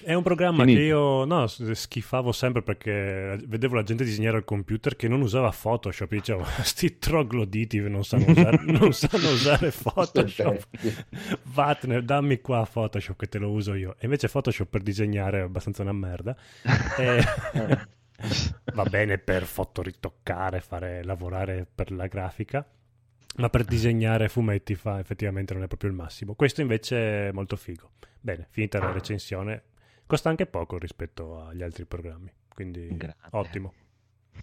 [0.03, 0.79] È un programma Finito.
[0.79, 5.51] che io no, schifavo sempre perché vedevo la gente disegnare al computer che non usava
[5.51, 6.13] Photoshop.
[6.13, 10.69] Io Dicevo, sti trogloditi non sanno usare, non sanno usare Photoshop.
[11.45, 13.93] Vattene, dammi qua Photoshop che te lo uso io.
[13.99, 16.37] E invece Photoshop per disegnare è abbastanza una merda.
[16.99, 17.95] E-
[18.73, 22.67] Va bene per fotoritoccare, fare lavorare per la grafica.
[23.37, 26.35] Ma per disegnare fumetti fa effettivamente non è proprio il massimo.
[26.35, 27.91] Questo invece è molto figo.
[28.27, 29.63] Bene, finita la recensione.
[30.05, 32.29] Costa anche poco rispetto agli altri programmi.
[32.53, 33.15] Quindi Grande.
[33.31, 33.73] ottimo.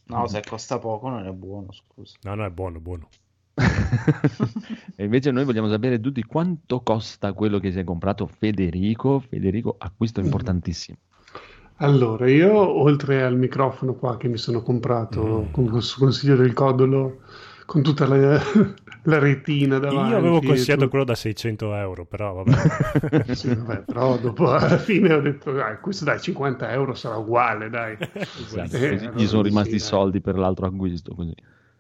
[0.05, 2.15] No, se costa poco non è buono, scusa.
[2.21, 3.09] No, no, è buono, buono.
[4.95, 9.19] e invece noi vogliamo sapere tutti quanto costa quello che si è comprato Federico.
[9.19, 10.97] Federico, acquisto importantissimo.
[11.77, 15.51] Allora, io oltre al microfono qua che mi sono comprato Mm.
[15.51, 17.23] con questo consiglio del codolo,
[17.65, 18.39] con tutta la,
[19.03, 20.11] la retina davanti.
[20.11, 23.31] Io avevo consigliato quello da 600 euro, però vabbè.
[23.33, 27.69] Sì, vabbè, però dopo alla fine ho detto, dai, questo dai, 50 euro sarà uguale,
[27.69, 27.97] dai.
[28.35, 29.87] Esatto, Eh, allora gli sono sì, rimasti i dai.
[29.87, 31.13] soldi per l'altro acquisto.
[31.15, 31.33] Così.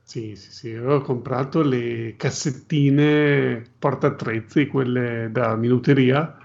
[0.05, 6.37] Sì, sì, sì, ho comprato le cassettine portattrezzi, quelle da minuteria,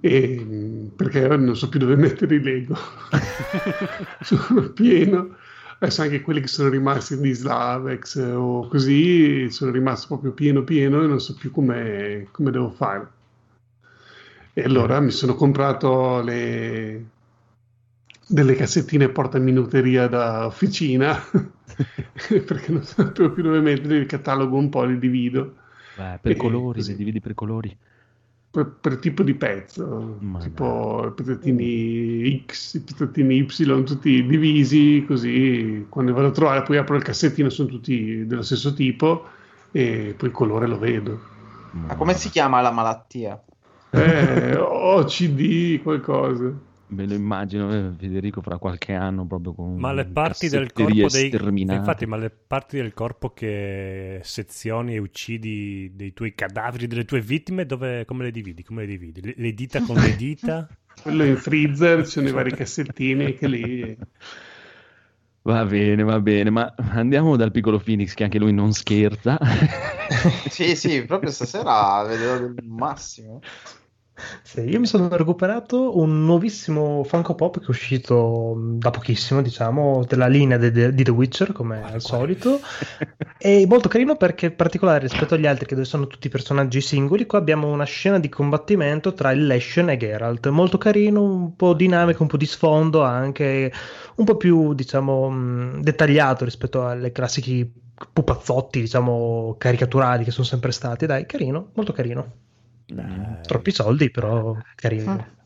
[0.00, 2.76] e, mh, perché non so più dove mettere i Lego.
[4.20, 5.36] sono pieno.
[5.80, 11.02] Adesso anche quelli che sono rimasti di Slavex o così, sono rimasto proprio pieno pieno
[11.02, 13.12] e non so più come, devo fare.
[14.52, 17.04] E allora mi sono comprato le,
[18.26, 21.16] delle cassettine portaminuteria da officina
[22.44, 25.54] perché non sapevo più dove mettere il catalogo un po' li divido
[25.92, 26.92] Beh, per E colori, così.
[26.92, 27.76] li dividi per colori.
[28.50, 35.04] Per, per tipo di pezzo Ma tipo i pezzettini X i pezzettini Y tutti divisi
[35.06, 39.26] così quando vado a trovare poi apro il cassettino sono tutti dello stesso tipo
[39.70, 41.20] e poi il colore lo vedo.
[41.72, 43.40] Ma come si chiama la malattia?
[43.90, 46.52] eh, OCD qualcosa
[46.88, 51.08] Me lo immagino eh, Federico fra qualche anno proprio con Ma le parti del corpo
[51.08, 57.04] dei infatti, ma le parti del corpo che sezioni e uccidi dei tuoi cadaveri, delle
[57.04, 58.62] tue vittime, dove come le dividi?
[58.62, 59.20] Come le dividi?
[59.22, 60.66] Le, le dita con le dita?
[61.02, 63.96] quello in freezer ci sono i vari cassettini che lì
[65.42, 69.38] Va bene, va bene, ma andiamo dal piccolo Phoenix che anche lui non scherza.
[70.48, 73.40] Sì, sì, proprio stasera vedevo del massimo.
[74.42, 79.42] Sì, io mi sono recuperato un nuovissimo Funko Pop che è uscito mh, da pochissimo,
[79.42, 82.60] diciamo, della linea de- de- di The Witcher, come al solito.
[83.36, 87.26] È molto carino perché è particolare rispetto agli altri, che dove sono tutti personaggi singoli.
[87.26, 90.48] Qua abbiamo una scena di combattimento tra il Leshen e Geralt.
[90.48, 93.72] Molto carino, un po' dinamico, un po' di sfondo, anche
[94.16, 97.70] un po' più, diciamo, mh, dettagliato rispetto alle classici
[98.12, 101.06] pupazzotti, diciamo, caricaturali che sono sempre stati.
[101.06, 102.46] Dai, carino, molto carino.
[102.90, 103.42] Dai.
[103.46, 105.36] Troppi soldi, però carino.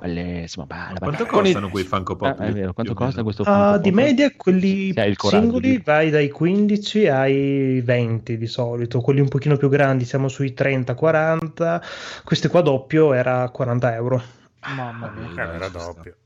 [0.00, 0.98] Bellissimo, bella, bella.
[0.98, 2.40] Quanto Con costano quei Funko Pop?
[2.40, 6.30] Ah, è vero, quanto costa questo Ah, Funko di media quelli singoli di- vai dai
[6.30, 11.80] 15 ai 20 di solito, quelli un pochino più grandi siamo sui 30-40,
[12.24, 14.20] questi qua doppio era 40 euro.
[14.74, 15.52] Mamma mia.
[15.52, 16.16] Eh, era doppio.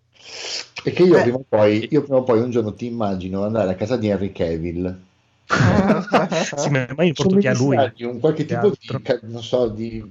[0.83, 3.75] Perché io, prima o poi, io prima o poi un giorno ti immagino andare a
[3.75, 5.01] casa di Henry Cavill.
[6.57, 7.77] Sì, ma io porto via lui.
[7.77, 8.99] un qualche Che tipo altro.
[8.99, 10.11] di, non so, di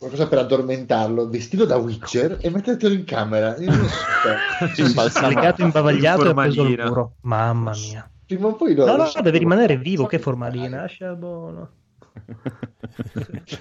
[0.00, 3.54] qualcosa per addormentarlo, vestito da Witcher e mettertelo in camera.
[3.58, 5.20] Io non so.
[5.28, 7.16] Legato, imbavagliato e preso il muro.
[7.20, 8.10] Mamma mia.
[8.24, 10.80] Prima o poi lo, No, no, deve rimanere vivo, che formalina.
[10.82, 11.70] Lascia buono.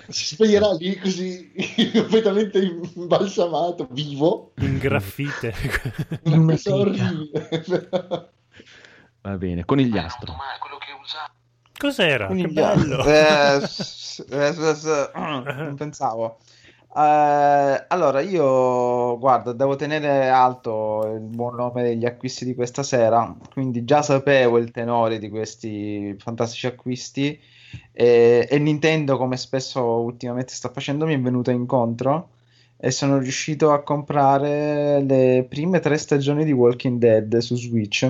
[0.07, 1.51] si sveglierà lì così
[1.93, 2.60] completamente
[2.95, 4.53] imbalsamato, vivo.
[4.60, 5.53] In graffite.
[6.24, 7.49] Una cosa orribile.
[9.22, 10.32] Va bene, conigliastro.
[10.32, 10.78] Cos'era?
[10.78, 11.38] Che
[12.25, 13.03] Conigliastro.
[13.03, 13.03] bello.
[13.03, 16.39] Eh, s- eh, s- s- non pensavo.
[16.95, 23.36] Eh, allora, io guarda, devo tenere alto il buon nome degli acquisti di questa sera,
[23.53, 27.39] quindi già sapevo il tenore di questi fantastici acquisti
[27.91, 32.30] E, e Nintendo, come spesso ultimamente sta facendo, mi è venuta incontro
[32.77, 38.09] e sono riuscito a comprare le prime tre stagioni di Walking Dead su Switch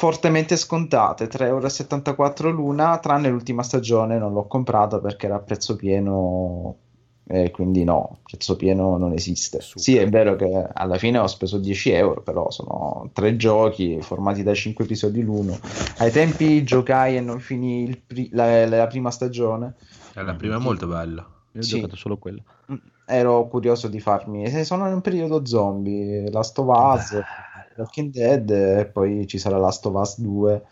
[0.00, 5.76] fortemente scontate 3,74 euro l'una tranne l'ultima stagione non l'ho comprata perché era a prezzo
[5.76, 6.76] pieno
[7.26, 11.58] e quindi no, prezzo pieno non esiste sì è vero che alla fine ho speso
[11.58, 15.58] 10 euro però sono tre giochi formati da 5 episodi l'uno
[15.98, 19.74] ai tempi giocai e non finì il pri- la, la prima stagione
[20.14, 21.28] Eh, la prima è molto bella.
[21.52, 21.74] Io ho Sì.
[21.74, 22.42] giocato solo quello.
[23.04, 27.20] ero curioso di farmi se sono in un periodo zombie Last of Us
[27.80, 30.62] Walking Dead e poi ci sarà Last of Us 2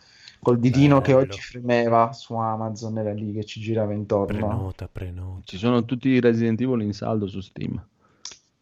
[0.40, 4.46] col ditino che oggi fremeva su Amazon era lì che ci girava intorno.
[4.46, 5.42] Prenota, prenota.
[5.44, 7.84] Ci sono tutti i Resident Evil in saldo su Steam.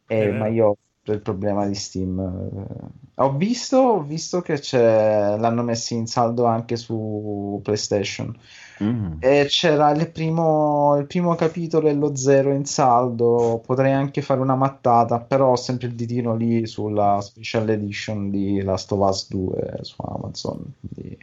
[0.07, 2.18] Eh, ma io ho il problema di Steam.
[2.18, 8.36] Eh, ho visto, ho visto che c'è l'hanno messi in saldo anche su PlayStation
[8.83, 9.16] Mm.
[9.20, 13.62] E c'era il primo, il primo capitolo e lo zero in saldo.
[13.64, 18.62] Potrei anche fare una mattata, però ho sempre il ditino lì sulla special edition di
[18.62, 20.72] Last of Us 2 su Amazon.
[20.81, 21.18] quindi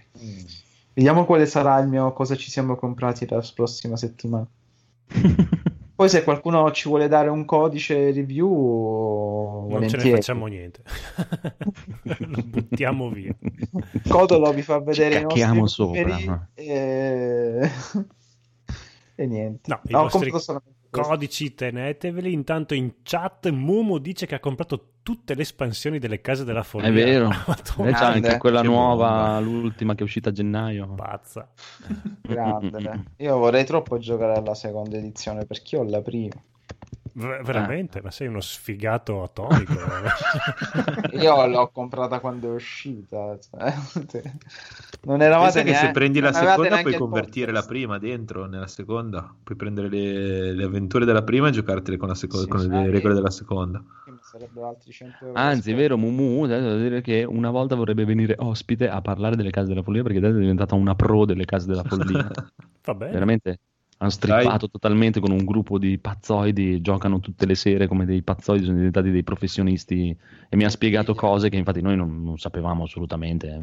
[0.94, 4.46] Vediamo quale sarà il mio cosa ci siamo comprati la prossima settimana.
[5.96, 10.10] Poi, se qualcuno ci vuole dare un codice review, Non ce ne volentieri.
[10.10, 10.82] facciamo niente.
[12.20, 13.36] Lo buttiamo via.
[14.08, 16.50] Codolo vi fa vedere i nostri cacchiamo sopra, no?
[16.56, 17.70] e...
[19.16, 19.62] e niente.
[19.66, 21.10] No, i No, ho vostri comprato solamente questo.
[21.10, 22.34] codici teneteveli.
[22.34, 26.88] Intanto in chat Mumu dice che ha comprato tutte le espansioni delle case della follia.
[26.90, 27.28] È vero.
[27.46, 29.40] Madonna, E c'è anche quella che nuova, bomba.
[29.40, 30.88] l'ultima che è uscita a gennaio.
[30.96, 31.48] Pazza.
[32.22, 33.04] Grande.
[33.18, 36.34] Io vorrei troppo giocare alla seconda edizione perché ho la prima.
[37.16, 39.74] Ver- veramente, ma sei uno sfigato atomico.
[41.14, 43.38] Io l'ho comprata quando è uscita.
[43.40, 44.24] cioè,
[45.04, 48.48] non eravate Pensa che se neanche- prendi la seconda neanche puoi convertire la prima dentro
[48.48, 49.32] nella seconda.
[49.44, 52.90] Puoi prendere le, le avventure della prima e giocartele con, la seco- Sì, con le
[52.90, 53.84] regole della seconda.
[54.34, 55.40] Sarebbero altri 100 euro.
[55.40, 59.52] Anzi, è vero, Mumu, devo dire che una volta vorrebbe venire ospite a parlare delle
[59.52, 62.32] case della follia perché adesso è diventata una pro delle case della follia.
[62.84, 63.12] Va bene.
[63.12, 63.60] Veramente
[63.98, 68.66] hanno strippato totalmente con un gruppo di pazzoidi, giocano tutte le sere come dei pazzoidi,
[68.66, 70.18] sono diventati dei professionisti
[70.50, 73.58] e mi ha spiegato cose che infatti noi non, non sapevamo assolutamente.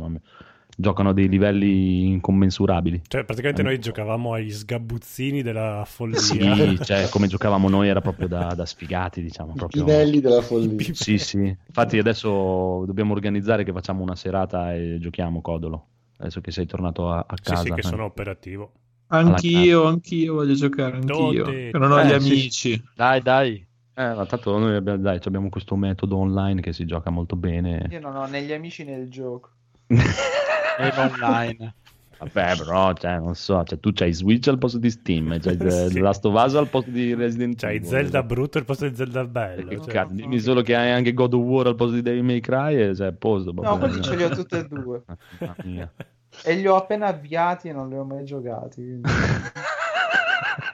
[0.81, 3.03] Giocano a dei livelli incommensurabili.
[3.07, 6.19] Cioè, praticamente noi giocavamo agli sgabuzzini della follia.
[6.19, 9.53] Sì, cioè, come giocavamo noi era proprio da, da sfigati, diciamo.
[9.53, 9.85] Proprio...
[9.85, 10.93] livelli della follia.
[10.93, 11.39] Sì, sì.
[11.39, 15.87] Infatti adesso dobbiamo organizzare che facciamo una serata e giochiamo Codolo.
[16.19, 17.63] Adesso che sei tornato a, a Sì, casa.
[17.63, 17.83] sì, che eh.
[17.83, 18.73] sono operativo.
[19.09, 21.45] Anch'io, anch'io voglio giocare, anch'io.
[21.45, 21.71] Dove?
[21.71, 22.85] Che non ho Eh, gli sì, amici.
[22.95, 23.67] Dai, dai.
[23.95, 27.87] Eh, ma tanto noi abbiamo, dai, abbiamo questo metodo online che si gioca molto bene.
[27.91, 29.51] Io non ho né gli amici né il gioco.
[29.99, 31.75] E online.
[32.21, 35.57] Vabbè, però, cioè, non so, cioè, tu c'hai Switch al posto di Steam, c'hai
[35.91, 35.99] Sì.
[36.01, 37.89] Last of Us al posto di Resident C'hai Evil.
[37.89, 39.71] Zelda brutto al posto di Zelda bello.
[39.71, 39.87] Cioè.
[39.93, 42.77] cazzo, dimmi solo che hai anche God of War al posto di Devil May Cry
[42.77, 43.53] e sei a posto.
[43.53, 45.03] No, quelli ce li ho tutti e due.
[46.45, 48.77] E li ho appena avviati e non li ho mai giocati.
[48.81, 49.03] quindi-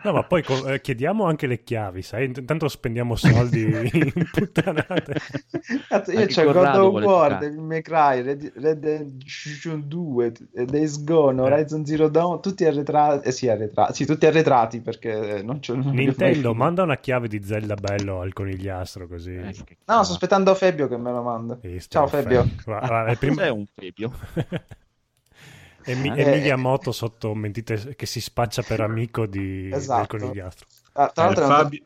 [0.02, 2.26] No, ma poi co- eh, chiediamo anche le chiavi, sai?
[2.26, 5.14] Intanto spendiamo soldi in puttanate.
[5.88, 7.38] Cazzo, io c'ho God of War.
[7.38, 10.32] Devil May Cry, Red, Red Dead Redemption 2,
[10.66, 15.60] Days Gone, Horizon Zero Dawn, tutti arretrati, eh sì, arretrati, sì, tutti arretrati perché non
[15.60, 19.34] c'è non Nintendo, manda una chiave di Zelda bello al conigliastro così.
[19.34, 19.54] Eh,
[19.86, 21.58] No, sto aspettando Fabio che me lo manda.
[21.88, 22.42] Ciao Fabio.
[22.42, 22.56] fermi.
[22.64, 23.64] Va- va, è prima- Cos'è un
[25.94, 26.12] Fabio?
[26.24, 29.98] Emi- Eh, Moto sotto mentite che si spaccia per amico di, Esatto.
[30.16, 30.66] del conigliastro.
[30.94, 31.78] Ah, tra È il l'altro è un- Fabio,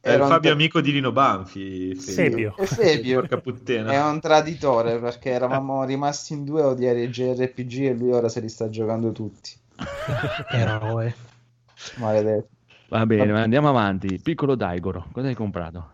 [0.00, 1.94] è il era un- Fabio amico di Lino Banfi.
[1.94, 2.54] Fabio.
[2.56, 3.92] E Fabio Porca puttana.
[3.92, 8.28] è un traditore perché eravamo rimasti in due a odiare i JRPG e lui ora
[8.28, 9.50] se li sta giocando tutti.
[10.50, 11.14] Eroe.
[11.96, 12.48] Maledetto.
[12.88, 14.18] Va bene, ma andiamo avanti.
[14.22, 15.90] Piccolo Daigoro, cosa hai comprato?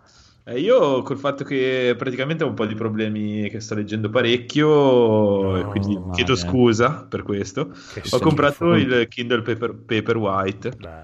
[0.46, 5.56] Eh, io col fatto che praticamente ho un po' di problemi che sto leggendo parecchio,
[5.56, 7.68] e quindi chiedo scusa per questo.
[7.94, 10.76] Che Ho comprato il Kindle Paper, Paperwhite.
[10.76, 11.02] Grande.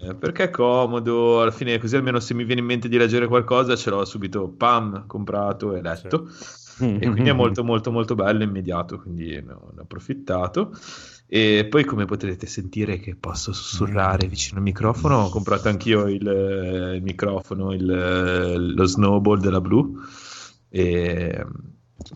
[0.00, 3.26] eh, perché è comodo, alla fine così almeno se mi viene in mente di leggere
[3.26, 6.28] qualcosa ce l'ho subito, pam, comprato e letto.
[6.78, 10.70] E quindi è molto molto molto bello, immediato, quindi ne ho, ne ho approfittato.
[11.28, 16.94] E poi come potrete sentire che posso sussurrare vicino al microfono, ho comprato anch'io il,
[16.94, 19.90] il microfono, il, lo snowball della Blue,
[20.68, 21.44] e-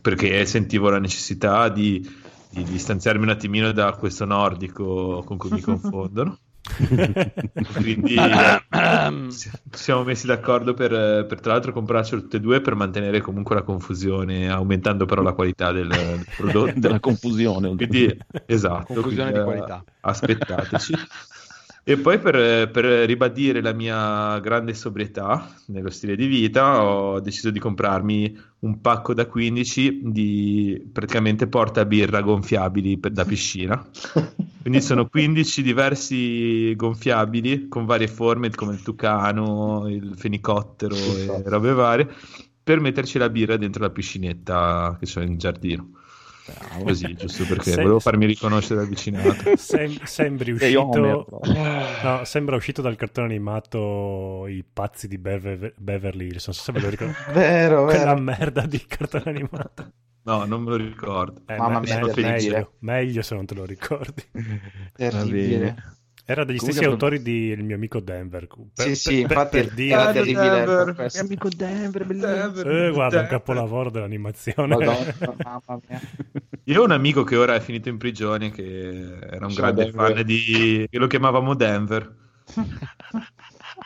[0.01, 2.09] perché sentivo la necessità di,
[2.51, 6.39] di distanziarmi un attimino da questo nordico con cui mi confondono.
[7.75, 8.17] Quindi
[9.31, 10.91] ci siamo messi d'accordo per,
[11.27, 15.33] per, tra l'altro comprarcelo tutte e due per mantenere comunque la confusione, aumentando però la
[15.33, 16.79] qualità del, del prodotto.
[16.79, 17.75] Della confusione.
[17.75, 18.17] Quindi,
[18.47, 18.95] esatto.
[18.95, 19.85] Confusione quindi, di qualità.
[20.01, 20.95] Aspettateci.
[21.83, 27.51] E poi per, per, ribadire la mia grande sobrietà nello stile di vita ho deciso
[27.51, 33.83] di comprarmi un pacco da 15 di praticamente porta birra gonfiabili per, da piscina.
[34.61, 41.73] Quindi sono 15 diversi gonfiabili con varie forme come il tucano, il fenicottero e robe
[41.73, 42.09] varie
[42.63, 45.93] per metterci la birra dentro la piscinetta che c'è in giardino.
[46.83, 49.55] Così, giusto perché Sem- volevo farmi riconoscere da vicinato.
[49.57, 51.27] Sem- sembri uscito...
[52.03, 56.47] no, sembra uscito dal cartone animato I pazzi di Bever- Beverly Hills.
[56.47, 57.33] Non so se ve lo ricordate.
[57.33, 58.21] vero, Quella vero.
[58.21, 59.93] merda di cartone animato.
[60.23, 61.41] No, non me lo ricordo.
[61.47, 64.23] Eh, Mamma me- mia, meglio, meglio se non te lo ricordi.
[64.95, 65.77] Terribile.
[66.31, 68.47] Era degli stessi Comunque- autori di Il mio amico Denver.
[68.47, 69.95] Per, Sì, sì, per- infatti per dire...
[69.95, 70.49] era terribile.
[70.51, 70.85] Denver.
[70.85, 71.21] per questo.
[71.21, 72.71] amico Denver, bellissimo.
[72.71, 74.77] Eh, guarda, un capolavoro dell'animazione.
[74.77, 76.01] Madonna, mamma mia.
[76.65, 80.13] Io ho un amico che ora è finito in prigione, che era un grande Denver.
[80.15, 80.87] fan di...
[80.89, 82.15] che lo chiamavamo Denver.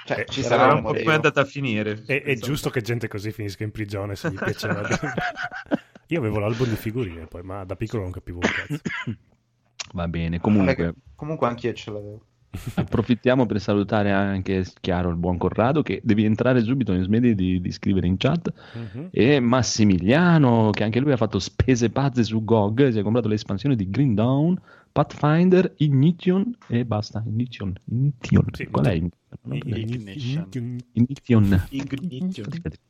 [0.06, 2.02] Cioè, Eh, ci sarà un un po' come è andata a finire.
[2.04, 4.82] È, è giusto che gente così finisca in prigione se gli piaceva.
[6.08, 8.80] Io avevo l'album di figurine poi, ma da piccolo non capivo un cazzo.
[9.94, 12.26] Va bene, comunque Comunque anch'io ce l'avevo.
[12.74, 17.60] approfittiamo per salutare anche chiaro il buon Corrado che devi entrare subito in smedi di,
[17.60, 19.08] di scrivere in chat Mhm.
[19.10, 23.76] e Massimiliano che anche lui ha fatto spese pazze su GOG si è comprato l'espansione
[23.76, 24.58] di Green Dawn
[24.92, 28.44] Pathfinder Ignition e basta Ignition, Ignition.
[28.52, 28.92] Sì, qual è?
[28.92, 30.48] Ignition
[30.92, 31.66] Ignition.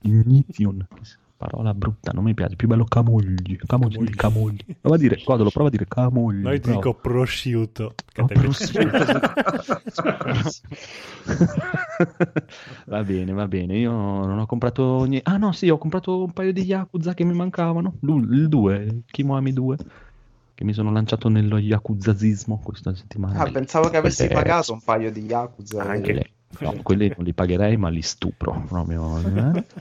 [0.02, 0.86] Ignition
[1.44, 5.68] parola brutta non mi piace più bello camogli camogli camogli prova a dire Codolo prova
[5.68, 6.76] a dire camogli Noi ti bravo.
[6.80, 7.94] dico prosciutto.
[8.12, 8.72] Che Oh, te piace.
[12.86, 13.76] va bene, va bene.
[13.78, 15.28] Io non ho comprato niente.
[15.30, 17.94] Ah, no, sì, ho comprato un paio di Yakuza che mi mancavano.
[18.00, 19.76] L'u- Il 2, Kimoami 2,
[20.54, 23.40] che mi sono lanciato nello Yakuzazismo questa settimana.
[23.40, 25.84] Ah, pensavo che avessi Quelle- pagato un paio di Yakuza.
[25.84, 26.30] Quelle-
[26.60, 28.64] no, quelli non li pagherei, ma li stupro.
[28.68, 29.64] proprio, eh.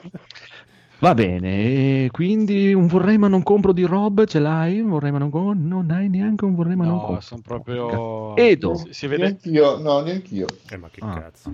[1.03, 4.79] Va bene, e quindi un vorrei ma non compro di Rob ce l'hai?
[4.79, 5.53] Un vorrei ma non compro?
[5.53, 7.19] Non hai neanche un vorrei ma non No, compro.
[7.19, 8.37] sono proprio...
[8.37, 9.25] Edo, Si, si vede...
[9.25, 10.47] Neanch'io, no, neanch'io.
[10.71, 11.19] Eh, ma che Ah.
[11.19, 11.53] cazzo.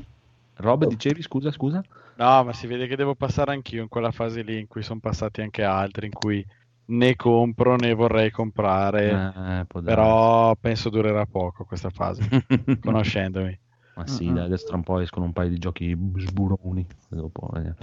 [0.57, 1.81] Rob dicevi, scusa, scusa?
[2.17, 4.99] No, ma si vede che devo passare anch'io in quella fase lì in cui sono
[4.99, 6.45] passati anche altri, in cui
[6.91, 12.21] né compro né vorrei comprare, Eh, però penso durerà poco questa fase,
[12.83, 13.57] conoscendomi.
[13.95, 16.85] Ma sì, dai, adesso tra un po' escono un paio di giochi sburoni.
[17.09, 17.77] Dopo, vediamo.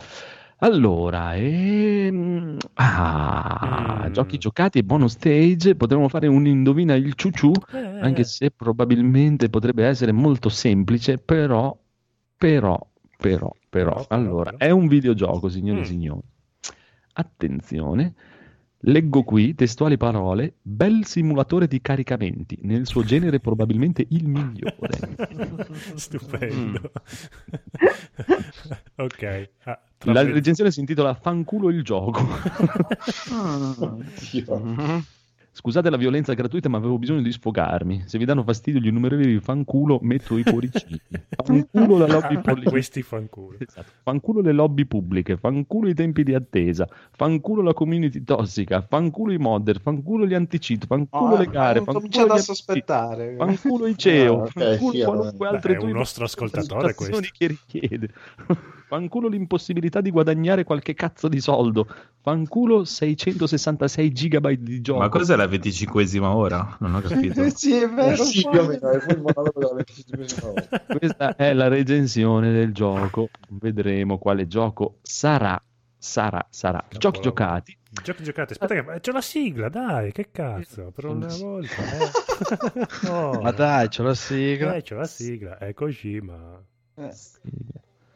[0.60, 4.12] Allora, ehm, ah, Mm.
[4.12, 5.74] giochi giocati e bonus stage.
[5.76, 11.76] Potremmo fare un indovina il ciuciù, Eh, anche se probabilmente potrebbe essere molto semplice, però,
[12.38, 12.78] però,
[13.18, 14.06] però, però.
[14.08, 15.84] Allora, è un videogioco, signore e Mm.
[15.86, 16.22] signori.
[17.14, 18.14] Attenzione.
[18.88, 25.16] Leggo qui testuali parole, bel simulatore di caricamenti, nel suo genere probabilmente il migliore.
[25.96, 26.92] Stupendo.
[28.94, 29.50] ok.
[29.64, 32.20] Ah, La recensione si intitola Fanculo il gioco.
[34.30, 35.02] Dio.
[35.56, 38.02] Scusate la violenza gratuita, ma avevo bisogno di sfogarmi.
[38.04, 41.00] Se vi danno fastidio gli innumerevoli fanculo, metto i cuoricini.
[41.42, 42.68] Fanculo la lobby pubblica.
[42.68, 43.56] questi fanculo.
[43.58, 43.90] Esatto.
[44.02, 49.38] Fanculo le lobby pubbliche, fanculo i tempi di attesa, fanculo la community tossica, fanculo i
[49.38, 53.36] modder, fanculo gli anti-cheat, fanculo Oh, le gare, fanculo a sospettare.
[53.38, 55.54] fanculo i CEO, Ah, ok, fanculo sì, qualunque vabbè.
[55.56, 58.10] altre È un nostro ascoltatore prestazioni che richiede.
[58.86, 61.88] Fanculo l'impossibilità di guadagnare qualche cazzo di soldo.
[62.20, 65.00] Fanculo 666 gigabyte di gioco.
[65.00, 66.76] Ma cos'è la venticinquesima ora?
[66.80, 67.42] Non ho capito.
[67.50, 68.22] sì, è Eh vero.
[68.22, 70.84] sì, o meno, è quel monologo della 25 ora.
[70.98, 73.28] Questa è la recensione del gioco.
[73.48, 75.60] Vedremo quale gioco sarà.
[75.98, 76.84] Sarà, sarà.
[76.96, 77.76] Giochi giocati.
[77.90, 78.52] Giochi giocati.
[78.52, 79.00] Aspetta, che...
[79.00, 80.92] c'è la sigla, dai, che cazzo.
[80.94, 81.74] Per una volta.
[81.74, 82.34] Eh.
[83.08, 83.40] Oh.
[83.40, 84.74] Ma dai, c'ho la sigla.
[84.74, 85.58] Eh, c'è la sigla.
[85.58, 86.62] È così, ma...
[86.96, 87.10] Eh,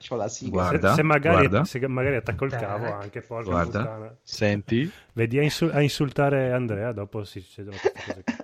[0.03, 0.53] c'ho la sigla.
[0.69, 1.65] Guarda, se, se magari, guarda.
[1.65, 3.79] se magari attacco il cavo anche, porca Guarda.
[3.81, 4.17] puttana.
[4.23, 4.91] Senti?
[5.13, 8.35] Vedi a, insul- a insultare Andrea, dopo si succedono queste cose qui.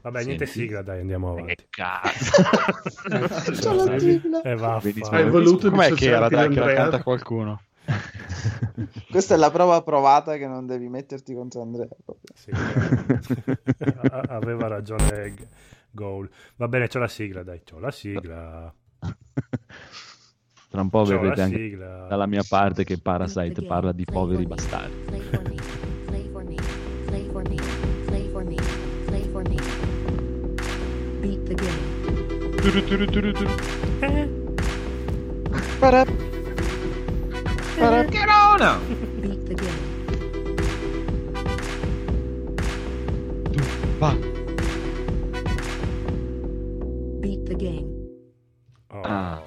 [0.00, 0.60] Vabbè, niente Senti.
[0.60, 1.54] sigla, dai, andiamo avanti.
[1.54, 2.42] Che cazzo.
[3.62, 4.42] C'ho la sigla.
[4.42, 7.60] E va, Vedi, fa- Hai voluto Com'è che era dai che la canta qualcuno?
[9.10, 11.88] Questa è la prova provata che non devi metterti contro Andrea.
[12.34, 12.50] Sì.
[14.10, 15.34] A- aveva ragione
[15.90, 16.28] Goal.
[16.56, 18.74] Va bene, c'ho la sigla, dai, c'ho la sigla.
[20.74, 22.06] Tra un po' C'ho vedrete anche sigla.
[22.08, 24.92] dalla mia parte che Parasite parla di poveri bastardi.
[25.06, 25.54] Play for me.
[26.06, 26.56] Play for me.
[27.06, 27.56] Play for me.
[28.06, 28.56] Play for me.
[29.06, 29.56] Play for me.
[31.20, 32.56] Beat the game.
[32.60, 33.50] Turu, turu, turu, turu.
[34.00, 34.28] Eh,
[35.78, 36.04] Para-
[37.78, 38.78] para- Cherona!
[39.20, 39.92] Beat the game.
[44.00, 44.10] Va.
[47.20, 47.86] Beat the game.
[48.90, 49.40] oh, ah.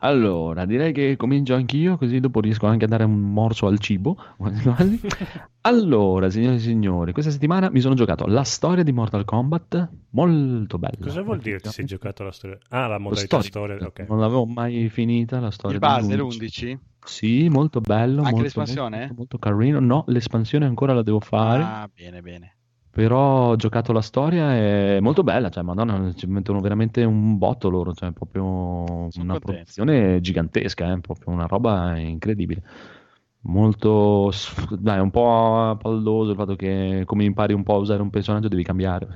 [0.00, 4.16] Allora, direi che comincio anch'io, così dopo riesco anche a dare un morso al cibo.
[5.62, 10.78] Allora, signore e signori, questa settimana mi sono giocato la storia di Mortal Kombat, molto
[10.78, 10.96] bella.
[11.00, 12.58] Cosa vuol dire ti sei giocato la storia?
[12.68, 14.06] Ah, la modalità storia, ok.
[14.08, 16.38] Non l'avevo mai finita la storia Il base, dell'11.
[16.38, 16.78] l'11?
[17.04, 18.20] Sì, molto bello.
[18.20, 18.96] Anche molto, l'espansione?
[18.98, 19.80] Molto, molto carino.
[19.80, 21.62] No, l'espansione ancora la devo fare.
[21.62, 22.56] Ah, bene, bene.
[22.98, 27.68] Però ho giocato la storia è molto bella, cioè, madonna, ci mettono veramente un botto
[27.68, 29.38] loro, cioè, proprio una contento.
[29.38, 32.60] produzione gigantesca, eh, proprio una roba incredibile.
[33.42, 34.32] Molto,
[34.80, 38.48] dai, un po' palloso il fatto che come impari un po' a usare un personaggio
[38.48, 39.06] devi cambiare.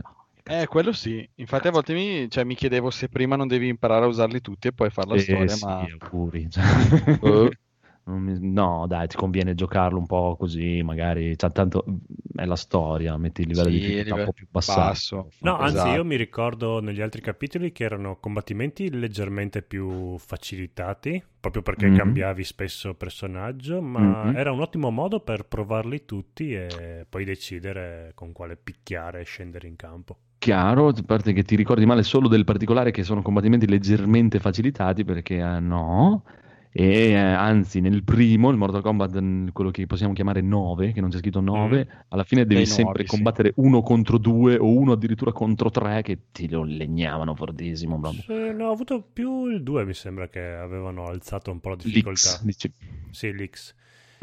[0.44, 1.28] Eh, quello sì.
[1.36, 4.68] Infatti a volte mi, cioè, mi chiedevo se prima non devi imparare a usarli tutti
[4.68, 5.82] e poi fare la Eh, storia, sì, ma...
[5.90, 6.48] auguri.
[6.50, 7.50] Cioè, mi-
[8.04, 11.84] no, dai, ti conviene giocarlo un po' così, magari, cioè, tanto
[12.34, 15.00] è la storia, metti il livello Sì, di difficoltà un po' più bassato.
[15.00, 15.32] basso.
[15.40, 15.90] No, anzi, Esatto.
[15.90, 21.90] io mi ricordo negli altri capitoli che erano combattimenti leggermente più facilitati, proprio perché Mhm.
[21.90, 24.34] cambiavi spesso personaggio, ma Mhm.
[24.34, 29.68] era un ottimo modo per provarli tutti e poi decidere con quale picchiare e scendere
[29.68, 30.18] in campo.
[30.38, 35.04] Chiaro, a parte che ti ricordi male solo del particolare che sono combattimenti leggermente facilitati,
[35.04, 36.24] perché eh, no.
[36.74, 41.00] E eh, anzi, nel primo, il Mortal Kombat, mm, quello che possiamo chiamare 9, che
[41.02, 43.16] non c'è scritto 9, alla fine devi Dei sempre nuovi, sì.
[43.16, 48.00] combattere uno contro due o uno addirittura contro tre che ti lo legnavano fortissimo.
[48.02, 51.76] Sì, no, ho avuto più il 2, mi sembra che avevano alzato un po' la
[51.76, 52.30] difficoltà.
[52.30, 52.72] L'X, dici.
[53.10, 53.74] Sì, l'X.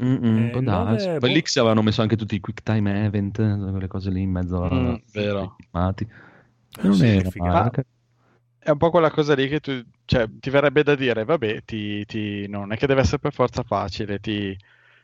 [0.02, 1.08] Mm-mm, Eh, il darsi.
[1.08, 1.36] nove, Poi boh.
[1.38, 4.70] l'X avevano messo anche tutti i quick time event, quelle cose lì in mezzo a
[4.74, 5.56] Mm, vero.
[5.58, 6.04] filmati.
[6.04, 7.86] Eh, Non sì, male.
[8.60, 12.04] È un po' quella cosa lì che tu, cioè, ti verrebbe da dire, vabbè, ti,
[12.06, 14.58] ti- non è che deve essere per forza facile, ti,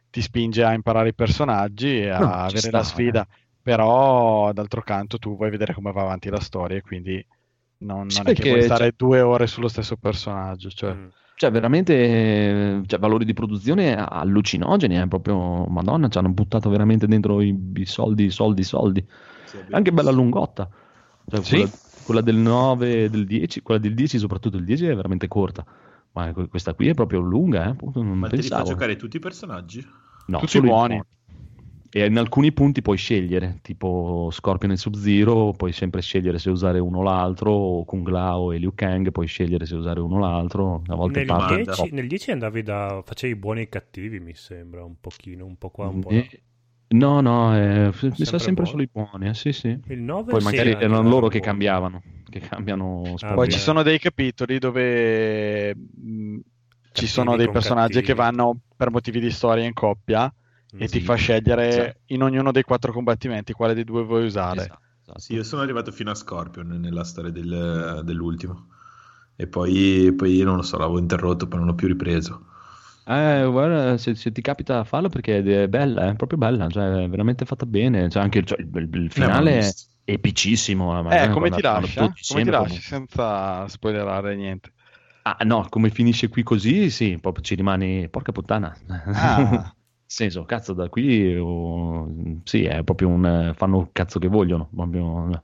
[0.09, 3.27] ti spinge a imparare i personaggi e a No, avere sta, la sfida,
[3.61, 7.23] però d'altro canto tu vuoi vedere come va avanti la storia e quindi
[7.79, 11.07] non, Sì, non è che puoi stare cioè- due ore sullo stesso personaggio, cioè, Mm.
[11.37, 17.07] Cioè, veramente, eh, cioè, valori di produzione allucinogeni, eh, proprio, madonna, ci hanno buttato veramente
[17.07, 19.05] dentro i, i soldi, soldi, soldi.
[19.71, 20.69] Anche bella lungotta.
[21.27, 21.45] Cioè, Sì.
[21.45, 21.69] quella,
[22.05, 25.65] quella del 9 e del 10, quella del 10, soprattutto il 10 è veramente corta.
[26.13, 28.69] Ma que- questa qui è proprio lunga, eh, appunto, non Ma te li fa pensavo.
[28.71, 29.85] giocare tutti i personaggi?
[30.27, 31.01] No, Tutti buoni.
[31.89, 36.79] E in alcuni punti puoi scegliere, tipo Scorpion e Sub-Zero, puoi sempre scegliere se usare
[36.79, 40.19] uno o l'altro, o Kung Lao e Liu Kang, puoi scegliere se usare uno o
[40.19, 40.81] l'altro.
[40.87, 41.95] A volte Nel parte un 10, po'.
[41.95, 43.01] nel 10 andavi da...
[43.05, 46.09] facevi i buoni e i cattivi, mi sembra, un pochino, un po' qua, un po'
[46.09, 46.17] là.
[46.17, 46.41] Eh,
[46.97, 49.67] No, no, eh, mi sa Sempre sempre solo i buoni, eh, sì, sì.
[49.87, 51.45] Il 9 Poi sì, magari erano loro che buono.
[51.51, 53.33] cambiavano, che cambiano Ah.
[53.33, 58.07] Poi ci sono dei capitoli dove mh, ci Cattivi sono dei personaggi cattivi.
[58.07, 60.33] che vanno per motivi di storia in coppia
[60.77, 61.05] e ti Sì.
[61.05, 62.13] fa scegliere Sì.
[62.13, 64.61] in ognuno dei quattro combattimenti quale dei due vuoi usare.
[64.61, 65.19] Esatto, esatto.
[65.19, 68.67] Sì, io sono arrivato fino a Scorpion nella storia del- dell'ultimo.
[69.35, 72.45] E poi, poi non lo so, l'avevo interrotto, poi non l'ho più ripreso.
[73.07, 77.07] Eh, guarda, se, se ti capita fallo perché è bella, è proprio bella, cioè è
[77.09, 81.11] veramente fatta bene, cioè anche cioè, il, il finale l'ho è epicissimo.
[81.11, 82.11] Eh, come ti lascia?
[82.27, 84.73] Come ti lasci senza spoilerare niente?
[85.21, 88.75] Ah, no, come finisce qui così, sì, proprio ci rimani, porca puttana.
[88.87, 89.73] Ah.
[90.07, 92.07] Senso, cazzo, da qui, oh,
[92.43, 95.43] sì, è proprio un, fanno il cazzo che vogliono, proprio-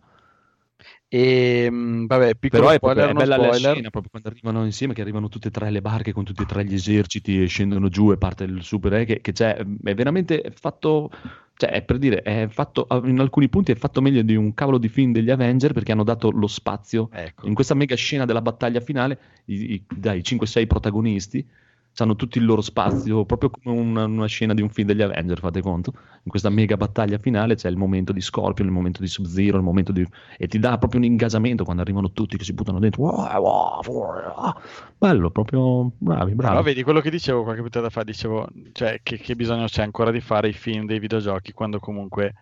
[1.14, 3.76] E mh, vabbè, piccolo Però è, spoiler, è bella la spoiler.
[3.76, 6.46] scena, proprio quando arrivano insieme, che arrivano tutte e tre le barche con tutti e
[6.46, 9.94] tre gli eserciti e scendono giù e parte il super eh, che, che c'è, è
[9.96, 11.10] veramente fatto,
[11.56, 14.78] cioè è per dire, è fatto, in alcuni punti è fatto meglio di un cavolo
[14.78, 17.46] di film degli Avenger perché hanno dato lo spazio Ecco.
[17.48, 21.46] in questa mega scena della battaglia finale, i, i- dai 5-6 protagonisti
[21.98, 25.40] hanno tutti il loro spazio, proprio come una, una scena di un film degli Avenger,
[25.40, 25.94] fate conto.
[26.24, 29.64] In questa mega battaglia finale c'è il momento di Scorpion, il momento di Sub-Zero, il
[29.64, 30.06] momento di...
[30.38, 33.04] e ti dà proprio un ingasamento quando arrivano tutti che si buttano dentro.
[34.98, 36.54] Bello, proprio bravi, bravi.
[36.54, 40.12] Però vedi quello che dicevo qualche puntata fa, dicevo, cioè, che, che bisogno c'è ancora
[40.12, 42.34] di fare i film dei videogiochi quando comunque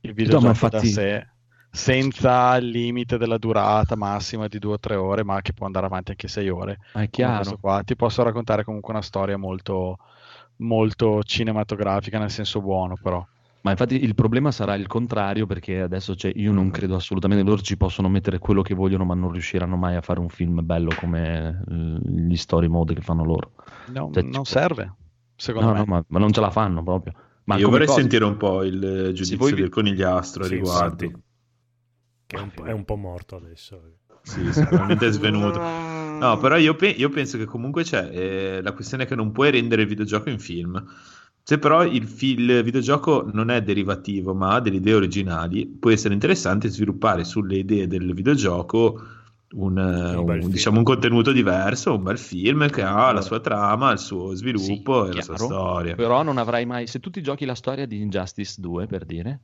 [0.00, 1.28] il videogioco infatti- da sé,
[1.74, 5.86] senza il limite della durata massima di due o tre ore, ma che può andare
[5.86, 6.78] avanti anche sei ore.
[6.94, 7.58] Ma è chiaro.
[7.58, 9.98] qua, ti posso raccontare comunque una storia molto,
[10.58, 13.26] molto cinematografica nel senso buono, però.
[13.62, 17.62] Ma infatti il problema sarà il contrario perché adesso cioè, io non credo assolutamente loro
[17.62, 20.90] ci possono mettere quello che vogliono ma non riusciranno mai a fare un film bello
[20.94, 23.52] come eh, gli story mode che fanno loro.
[23.86, 24.92] No, Cioè, non serve,
[25.34, 25.78] secondo No, me.
[25.78, 27.14] no, ma, ma non ce la fanno proprio.
[27.44, 28.78] Ma Io vorrei cosa- sentire un po' il
[29.14, 31.04] giudizio voi vi- del conigliastro Sì, riguardo.
[31.04, 31.22] infatti.
[32.26, 33.80] Che è un, po', è un po' morto adesso.
[34.22, 35.62] Sì, sicuramente è svenuto.
[36.16, 39.32] No, però io, pe- io penso che comunque c'è eh, la questione è che non
[39.32, 40.82] puoi rendere il videogioco in film.
[41.42, 45.90] Se però il, fi- il videogioco non è derivativo ma ha delle idee originali, può
[45.90, 49.02] essere interessante sviluppare sulle idee del videogioco
[49.56, 53.92] un, Un un, diciamo, un contenuto diverso, un bel film che ha la sua trama,
[53.92, 55.94] il suo sviluppo e la sua chiaro, storia.
[55.94, 59.40] Però non avrai mai, se tu ti giochi la storia di Injustice 2, per dire,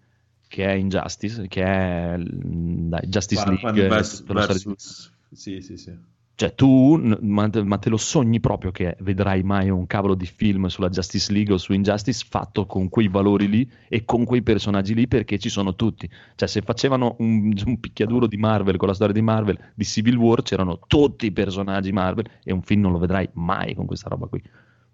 [0.51, 5.13] che è Injustice, che è dai, Justice Batman League, vers- per la storia di- versus-
[5.31, 5.97] Sì, sì, sì.
[6.35, 10.67] cioè tu, ma, ma te lo sogni proprio che vedrai mai un cavolo di film
[10.67, 14.93] sulla Justice League o su Injustice fatto con quei valori lì e con quei personaggi
[14.95, 16.11] lì perché ci sono tutti.
[16.35, 20.17] Cioè se facevano un, un picchiaduro di Marvel con la storia di Marvel, di Civil
[20.17, 24.09] War, c'erano tutti i personaggi Marvel e un film non lo vedrai mai con questa
[24.09, 24.43] roba qui.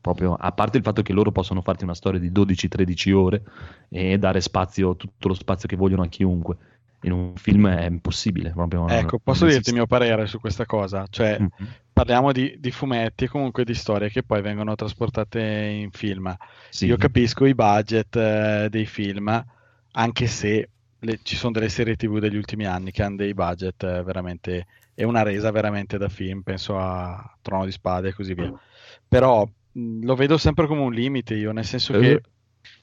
[0.07, 3.43] Proprio, a parte il fatto che loro possono farti una storia di 12-13 ore
[3.89, 6.57] e dare spazio, tutto lo spazio che vogliono a chiunque.
[7.03, 8.51] In un film è impossibile.
[8.51, 9.71] Proprio, Ecco, posso dirti esiste.
[9.71, 11.07] il mio parere su questa cosa?
[11.11, 11.51] Cioè, Mhm.
[11.93, 16.35] parliamo di, di fumetti e comunque di storie che poi vengono trasportate in film.
[16.71, 16.87] Sì.
[16.87, 19.45] Io capisco i budget eh, dei film,
[19.93, 20.69] anche se
[21.01, 24.67] le- ci sono delle serie TV degli ultimi anni che hanno dei budget eh, veramente
[24.95, 28.53] e una resa veramente da film, penso a Trono di Spade e così via.
[29.07, 29.47] Però
[30.03, 31.99] lo vedo sempre come un limite io, nel senso Eh.
[31.99, 32.23] che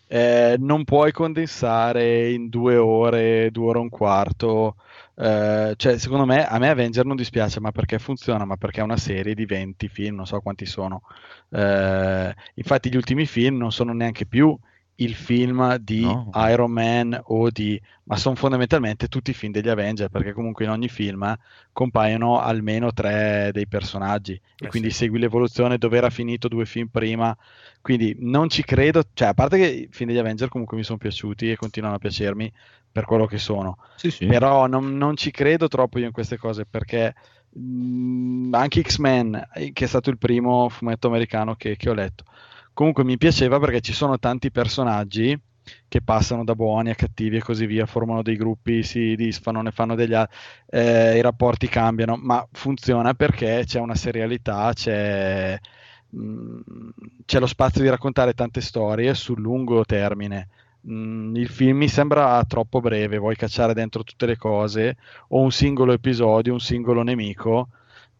[0.08, 4.76] eh, non puoi condensare in due ore, due ore e un quarto.
[5.16, 8.46] eh, cioè, secondo me, a me Avenger non dispiace, ma perché funziona?
[8.46, 11.02] Ma perché è una serie di 20 film, non so quanti sono.
[11.50, 14.58] Eh, infatti, gli ultimi film non sono neanche più
[14.98, 16.30] il film di No.
[16.50, 20.72] Iron Man o di, ma sono fondamentalmente tutti i film degli Avenger, perché comunque in
[20.72, 21.36] ogni film
[21.72, 24.98] compaiono almeno tre dei personaggi e Eh quindi sì.
[24.98, 27.36] segui l'evoluzione dove era finito due film prima.
[27.82, 30.98] Quindi non ci credo, cioè a parte che i film degli Avenger comunque mi sono
[30.98, 32.52] piaciuti e continuano a piacermi
[32.92, 34.26] per quello che sono, Sì, sì.
[34.28, 37.14] però non, non ci credo troppo io in queste cose perché
[37.50, 42.24] mh, anche X-Men, eh, che è stato il primo fumetto americano che, che ho letto,
[42.74, 45.40] comunque mi piaceva perché ci sono tanti personaggi
[45.88, 49.72] che passano da buoni a cattivi e così via, formano dei gruppi, si disfano, ne
[49.72, 50.38] fanno degli altri,
[50.70, 55.58] i rapporti cambiano, ma funziona perché c'è una serialità, c'è,
[56.10, 56.60] mh,
[57.26, 60.50] c'è lo spazio di raccontare tante storie sul lungo termine.
[60.90, 64.98] Mm, il film mi sembra troppo breve, vuoi cacciare dentro tutte le cose
[65.30, 67.70] o un singolo episodio, un singolo nemico,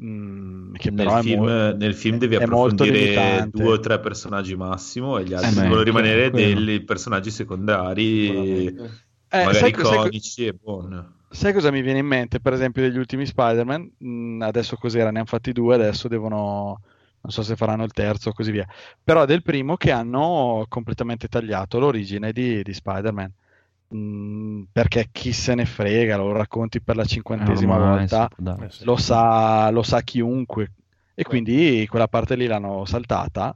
[0.06, 4.56] mm, che Nel film, è, mo- nel film devi molto approfondire due o tre personaggi
[4.56, 6.66] massimo e gli altri Eh, devono rimanere quello.
[6.66, 8.74] dei personaggi secondari,
[9.30, 11.12] Eh, magari iconici e buon.
[11.30, 12.40] Sai cosa mi viene in mente?
[12.40, 15.10] Per esempio, degli ultimi Spider-Man, mh, adesso cos'era?
[15.10, 16.80] Ne hanno fatti due, adesso devono,
[17.22, 18.68] non so se faranno il terzo o così via.
[19.04, 23.32] Però del primo che hanno completamente tagliato l'origine di, di Spider-Man.
[23.96, 28.62] Mh, perché chi se ne frega, lo racconti per la cinquantesima Ormai, volta, sì, dai.
[28.66, 28.84] Eh sì.
[28.86, 30.72] lo sa, lo sa chiunque.
[31.14, 33.56] E quindi quella parte lì l'hanno saltata.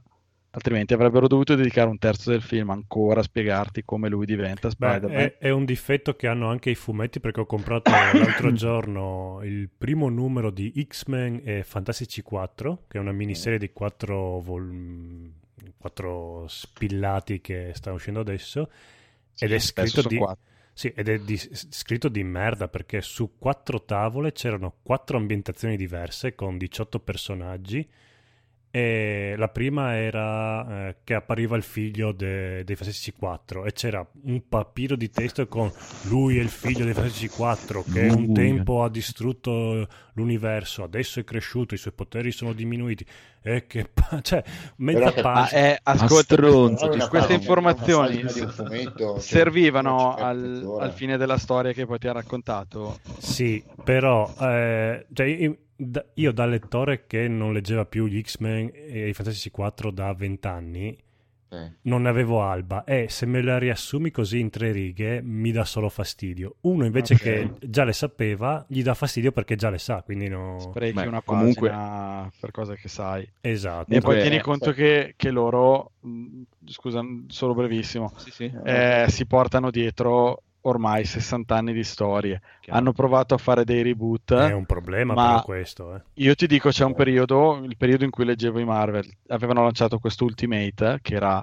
[0.50, 5.00] Altrimenti avrebbero dovuto dedicare un terzo del film ancora a spiegarti come lui diventa Beh,
[5.00, 5.10] Spider-Man.
[5.14, 9.68] è, è un difetto che hanno anche i fumetti perché ho comprato l'altro giorno il
[9.76, 15.32] primo numero di X-Men e Fantastici 4, che è una miniserie di quattro, vol-
[15.76, 18.70] quattro spillati che sta uscendo adesso.
[19.38, 20.20] Ed è scritto di,
[20.72, 26.34] sì, ed è di- scritto di merda perché su quattro tavole c'erano quattro ambientazioni diverse
[26.34, 27.88] con 18 personaggi
[28.70, 34.06] e la prima era eh, che appariva il figlio de- dei Fantastici 4 e c'era
[34.24, 38.82] un papiro di testo con lui è il figlio dei Fantastici 4 che un tempo
[38.82, 43.06] ha distrutto l'universo, adesso è cresciuto, i suoi poteri sono diminuiti
[43.40, 44.42] e che pa- cioè
[44.76, 45.56] mezza pancia.
[45.56, 51.16] è, ascolta, sto- queste pagina- informazioni pagina fumetto, cioè, servivano non ci al, al fine
[51.16, 52.98] della storia che poi ti ha raccontato.
[53.18, 58.70] Sì, però eh, cioè, io, da- io da lettore che non leggeva più gli X-Men
[58.74, 60.96] e i Fantastici 4 da vent'anni
[61.50, 61.72] Eh.
[61.82, 65.64] non ne avevo alba e se me la riassumi così in tre righe mi dà
[65.64, 66.56] solo fastidio.
[66.62, 67.20] Uno invece Ok.
[67.22, 70.58] che già le sapeva gli dà fastidio perché già le sa, quindi no...
[70.58, 73.26] Sprechi Beh, una comunque- pagina per cose che sai.
[73.40, 73.94] Esatto.
[73.94, 78.52] E poi tieni conto che, che loro, mh, scusa, solo brevissimo, Sì, sì.
[78.64, 82.40] eh, si portano dietro ormai 60 anni di storie.
[82.60, 82.78] Chiaro.
[82.78, 84.32] Hanno provato a fare dei reboot.
[84.34, 86.02] È un problema ma- questo, eh.
[86.14, 89.98] Io ti dico, c'è un periodo, il periodo in cui leggevo i Marvel, avevano lanciato
[89.98, 91.42] questo Ultimate, che era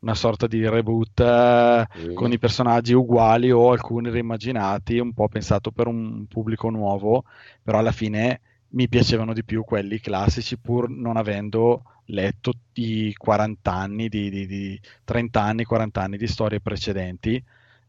[0.00, 2.14] una sorta di reboot eh, Sì.
[2.14, 7.24] con i personaggi uguali o alcuni reimmaginati, un po' pensato per un pubblico nuovo,
[7.62, 8.40] però alla fine
[8.70, 14.46] mi piacevano di più quelli classici, pur non avendo letto i 40 anni, di, di-
[14.46, 17.42] di 30 anni, 40 anni di storie precedenti.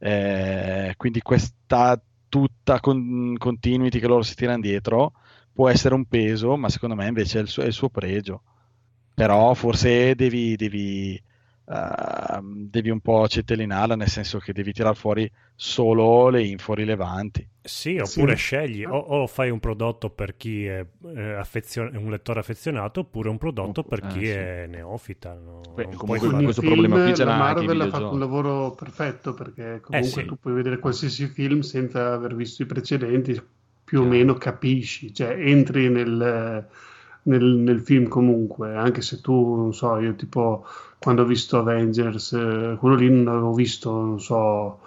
[0.03, 5.13] Eh, quindi questa tutta con- continuity che loro si tirano dietro
[5.53, 8.41] può essere un peso, ma secondo me invece è il suo, è il suo pregio.
[9.13, 11.21] Però forse devi, devi,
[11.71, 17.47] ehm, devi un po' cettelinarla, nel senso che devi tirar fuori solo le info rilevanti.
[17.63, 18.41] Sì, oppure Sì.
[18.41, 20.83] scegli o, o fai un prodotto per chi è
[21.15, 24.31] eh, affezio- un lettore affezionato oppure un prodotto per chi sì.
[24.31, 25.33] è neofita.
[25.35, 25.61] no?
[25.75, 29.35] Beh, comunque Con questo film, problema qui ce la Marvel ha fatto un lavoro perfetto
[29.35, 30.25] perché comunque sì.
[30.25, 33.39] tu puoi vedere qualsiasi film senza aver visto i precedenti,
[33.83, 36.67] più o meno capisci, cioè entri nel,
[37.23, 40.65] nel, nel film comunque, anche se tu, non so, io tipo
[41.01, 44.79] quando ho visto Avengers, eh, quello lì non avevo visto, non so,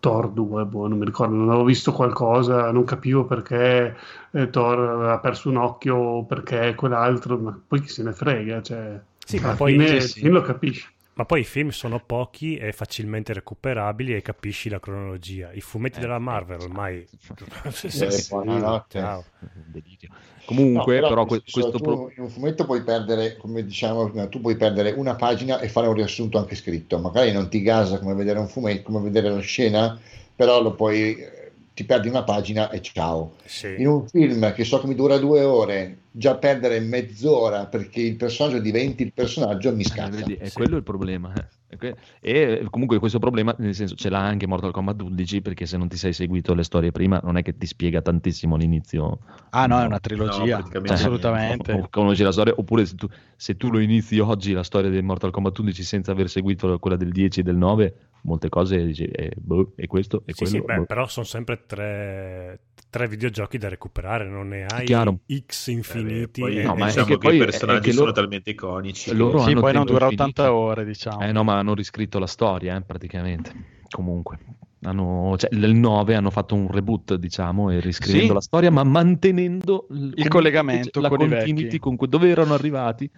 [0.00, 3.96] Thor 2, boh, non mi ricordo, non avevo visto qualcosa, non capivo perché
[4.30, 8.62] eh, Thor aveva perso un occhio o perché quell'altro, ma poi chi se ne frega,
[8.62, 10.88] cioè, Sì, ma poi- fine, sì, lo capisci.
[11.18, 15.50] Ma poi i film sono pochi e facilmente recuperabili e capisci la cronologia.
[15.52, 17.04] I fumetti Eh, della Marvel ormai...
[17.82, 18.98] Eh, buonanotte.
[19.00, 19.24] Ciao.
[20.46, 24.28] Comunque, No, però, que- questo- tu pro- in un fumetto puoi perdere, come diciamo prima,
[24.28, 27.00] tu puoi perdere una pagina e fare un riassunto anche scritto.
[27.00, 29.98] Magari non ti gasa come vedere un fumetto, come vedere la scena,
[30.36, 33.34] però lo puoi, eh, ti perdi una pagina e ciao.
[33.44, 33.74] Sì.
[33.78, 38.16] In un film che so che mi dura due ore, già perdere mezz'ora perché il
[38.16, 40.16] personaggio diventi il personaggio mi Eh, scazza.
[40.16, 41.32] vedi, è quello il problema.
[41.34, 41.76] eh.
[41.76, 45.76] È E comunque questo problema, nel senso, ce l'ha anche Mortal Kombat 11 perché se
[45.76, 49.18] non ti sei seguito le storie prima non è che ti spiega tantissimo l'inizio.
[49.50, 51.72] Ah no, è una trilogia, praticamente assolutamente.
[51.72, 53.06] O- o conosci la storia, oppure se tu,
[53.36, 56.96] se tu lo inizi oggi la storia di Mortal Kombat 11 senza aver seguito quella
[56.96, 60.58] del 10 e del 9, molte cose dici, eh, boh, e questo, e Sì, quello.
[60.58, 60.84] sì, beh, boh.
[60.86, 62.60] però sono sempre tre,
[62.90, 65.20] tre videogiochi da recuperare, non ne hai chiaro.
[65.46, 66.40] X infiniti.
[66.40, 69.14] Poi e- No, ma è diciamo che che, poi i personaggi sono loro- talmente iconici.
[69.14, 70.42] loro Sì, hanno poi non dura infinito.
[70.42, 71.20] 80 ore, diciamo.
[71.20, 73.52] Eh no, ma hanno riscritto la storia, eh, praticamente.
[73.90, 74.38] Comunque.
[74.82, 78.32] Hanno, cioè, nel 9 hanno fatto un reboot, diciamo, e riscrivendo Sì.
[78.34, 83.10] la storia, ma mantenendo il, comunque collegamento la con continuity con cui- dove erano arrivati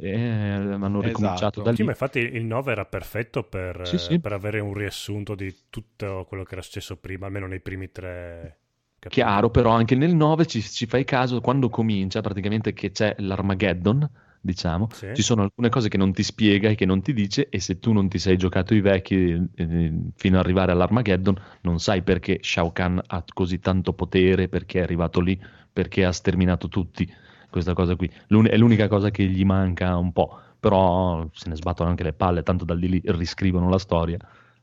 [0.00, 1.62] e hanno ricominciato Esatto.
[1.62, 1.76] da lì.
[1.76, 4.20] Sì, ma infatti il 9 era perfetto per, Sì, sì.
[4.20, 8.57] per avere un riassunto di tutto quello che era successo prima, almeno nei primi tre
[8.98, 9.26] capitoli.
[9.26, 14.08] Chiaro, però anche nel 9 ci, ci fai caso quando comincia praticamente che c'è l'Armageddon,
[14.40, 15.08] diciamo, Sì.
[15.12, 17.78] ci sono alcune cose che non ti spiega e che non ti dice e se
[17.78, 22.38] tu non ti sei giocato i vecchi eh, fino ad arrivare all'Armageddon non sai perché
[22.42, 25.40] Shao Kahn ha così tanto potere, perché è arrivato lì,
[25.72, 27.10] perché ha sterminato tutti,
[27.50, 28.10] questa cosa qui.
[28.28, 32.12] L'un- è l'unica cosa che gli manca un po', però se ne sbattono anche le
[32.12, 34.18] palle, tanto da lì riscrivono la storia,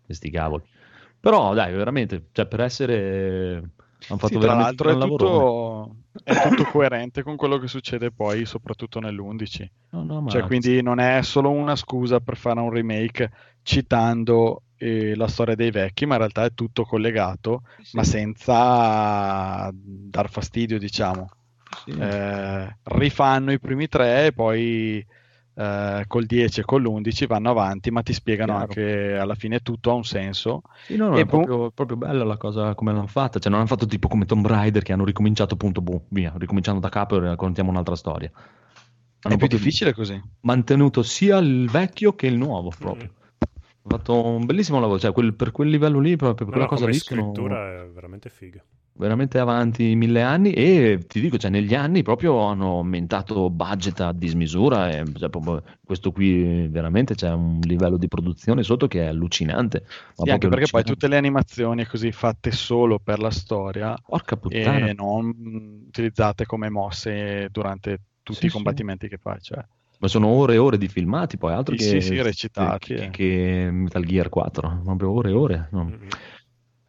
[0.06, 0.64] e sti cavoli.
[1.20, 3.70] Però dai, veramente, cioè per essere...
[4.08, 8.99] Sì, tra l'altro un è tutto, è tutto coerente con quello che succede poi, soprattutto
[8.99, 9.68] nell'11.
[9.91, 13.32] No, no, Cioè, quindi non è solo una scusa per fare un remake
[13.64, 20.30] citando eh, la storia dei vecchi, ma in realtà è tutto collegato, ma senza dar
[20.30, 21.30] fastidio, diciamo.
[21.86, 25.06] Eh, rifanno i primi tre e poi
[25.56, 28.62] eh, col 10 e con l'11 vanno avanti, ma ti spiegano Chiaro.
[28.62, 30.62] anche alla fine tutto ha un senso.
[30.88, 33.39] Sì, no, no, E è boh, proprio, proprio bella la cosa come l'hanno fatta.
[33.39, 36.80] Cioè, non hanno fatto tipo come Tomb Raider che hanno ricominciato appunto, boh, via, ricominciando
[36.80, 38.32] da capo e raccontiamo un'altra storia.
[39.22, 40.22] è più difficile così.
[40.41, 43.14] Mantenuto sia il vecchio che il nuovo proprio.
[43.86, 46.66] Hanno fatto un bellissimo lavoro, cioè quel- per quel livello lì, proprio per No, quella
[46.66, 48.64] no, cosa lì sono scrittura è veramente figa.
[48.98, 54.14] Veramente avanti mille anni e ti dico, cioè negli anni proprio hanno aumentato budget a
[54.14, 55.30] dismisura e cioè,
[55.84, 59.84] questo qui veramente c'è un livello di produzione sotto che è allucinante.
[60.18, 60.91] Ma Sì, anche perché poi allucinante.
[60.93, 64.88] tutte le animazioni così fatte solo per la storia Porca puttana.
[64.88, 68.56] e non utilizzate come mosse durante tutti Sì, i sì.
[68.56, 69.38] combattimenti che fai.
[69.41, 69.64] Cioè.
[69.98, 73.04] Ma sono ore e ore di filmati, poi altro Sì, che, sì, sì, recitati, che,
[73.06, 73.10] eh.
[73.10, 75.68] che Metal Gear 4, proprio ore e ore.
[75.72, 75.91] no?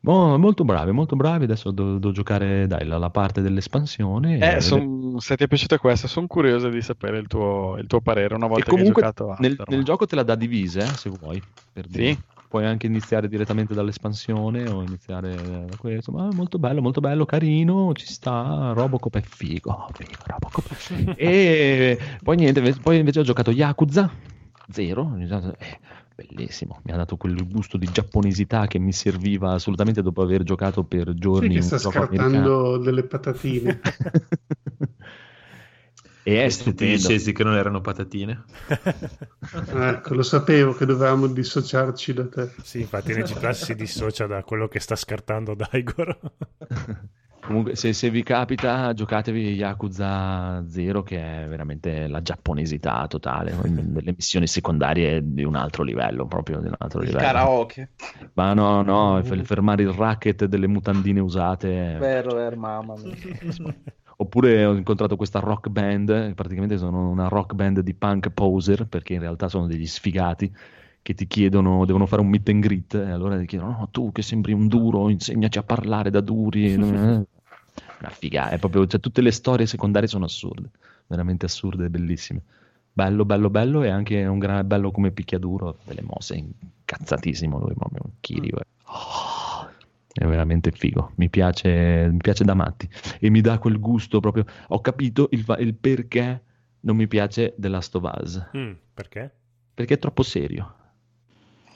[0.07, 1.45] Mo- molto bravi, molto bravi.
[1.45, 4.39] Adesso devo, devo giocare dai, la, la parte dell'espansione.
[4.39, 7.87] Eh, e- son- se ti è piaciuta questa, sono curioso di sapere il tuo, il
[7.87, 10.35] tuo parere una E volta comunque che hai giocato nel, nel gioco te la dà
[10.37, 11.43] divise, eh, se vuoi.
[11.73, 12.15] per dire.
[12.15, 12.19] Sì?
[12.49, 16.13] Puoi anche iniziare direttamente dall'espansione o iniziare da questo.
[16.13, 18.71] Ma molto bello, molto bello, carino, ci sta.
[18.73, 20.77] Robocop è figo, figo Robocop.
[21.19, 24.09] e poi niente, poi invece ho giocato Yakuza
[24.71, 25.17] 0.
[25.59, 25.79] eh,
[26.17, 30.83] bellissimo, mi ha dato quel gusto di giapponesità che mi serviva assolutamente dopo aver giocato
[30.85, 32.31] per Sì, giorni che un sta gioco americano.
[32.31, 33.81] scartando delle patatine.
[36.29, 36.97] E è stupendo.
[36.97, 38.45] dicessi che non erano patatine.
[39.71, 42.51] ecco, lo sapevo che dovevamo dissociarci da te.
[42.63, 46.19] Sì, infatti NG Plus si dissocia da quello che sta scartando Daigoro.
[47.47, 53.63] Comunque, se, se vi capita, giocatevi Yakuza 0, che è veramente la giapponesità totale, no?
[53.65, 57.25] delle missioni secondarie di un altro livello, proprio di un altro Il livello.
[57.25, 57.91] karaoke.
[58.35, 61.97] Ma no, no, f- fermare il racket delle mutandine usate.
[61.99, 63.15] Vero, vero, mamma mia.
[64.19, 69.13] Oppure ho incontrato questa rock band, praticamente sono una rock band di punk poser, perché
[69.15, 70.53] in realtà sono degli sfigati
[71.03, 74.11] che ti chiedono, devono fare un meet and greet, e allora ti chiedono, no, tu
[74.11, 76.75] che sembri un duro, insegnaci a parlare da duri.
[77.99, 80.71] Una figa, è proprio, cioè, tutte le storie secondarie sono assurde,
[81.07, 82.43] veramente assurde e bellissime.
[82.93, 88.03] Bello, bello, bello, e anche un gran bello come picchiaduro, delle mosse, incazzatissimo lui, proprio
[88.05, 88.57] un Kiryu.
[88.85, 89.69] Oh,
[90.13, 94.45] è veramente figo, mi piace, mi piace da matti e mi dà quel gusto proprio.
[94.69, 96.43] Ho capito il, il perché
[96.81, 99.31] non mi piace The Last of Us, Mm, perché?
[99.75, 100.75] perché è troppo serio.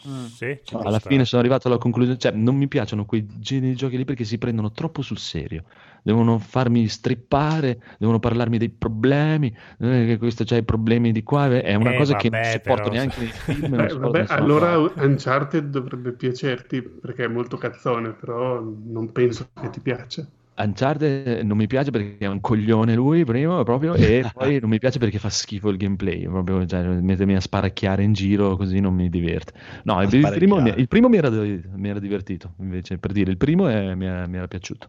[0.02, 1.14] Sì, ci può Alla stare.
[1.14, 4.24] fine sono arrivato alla conclusione, cioè non mi piacciono quei generi di giochi lì perché
[4.24, 5.64] si prendono troppo sul serio,
[6.02, 9.48] devono farmi strippare, devono parlarmi dei problemi,
[9.78, 12.51] eh, che questo c'ha i problemi di qua, è una Eh, cosa che non vabbè,
[12.52, 13.70] sopporto però- neanche nei film.
[13.77, 15.01] Beh, vabbè, allora fatti.
[15.01, 20.27] Uncharted dovrebbe piacerti perché è molto cazzone, però non penso che ti piaccia.
[20.62, 24.78] Uncharted non mi piace perché è un coglione lui prima proprio e poi non mi
[24.78, 28.95] piace perché fa schifo il gameplay proprio cioè, mettermi a sparacchiare in giro così non
[28.95, 29.53] mi diverte.
[29.85, 33.31] No il, il primo, mi, il primo mi era, mi era divertito invece per dire
[33.31, 34.89] il primo è- mi, era, mi era piaciuto.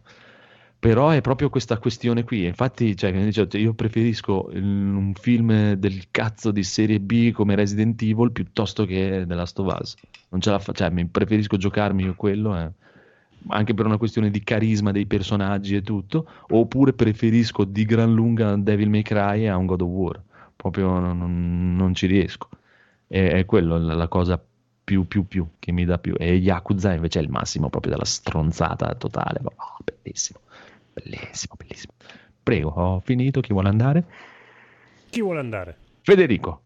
[0.78, 6.50] Però è proprio questa questione qui infatti cioè, dicevo, io preferisco un film del cazzo
[6.50, 9.94] di serie B come Resident Evil piuttosto che The Last of Us.
[10.30, 12.70] Non ce la fa, cioè, preferisco giocarmi io quello eh
[13.48, 18.56] anche per una questione di carisma dei personaggi e tutto, oppure preferisco di gran lunga
[18.56, 20.22] Devil May Cry a un God of War,
[20.56, 22.48] proprio non, non- non ci riesco.
[23.06, 24.42] È, è quello la, la cosa
[24.84, 26.14] più, più, più che mi dà più.
[26.18, 29.40] E Yakuza invece è il massimo proprio della stronzata totale.
[29.44, 30.40] Oh, bellissimo,
[30.92, 31.92] bellissimo, bellissimo.
[32.42, 34.04] Prego, ho finito, chi vuole andare?
[35.10, 35.76] Chi vuole andare?
[36.02, 36.62] Federico,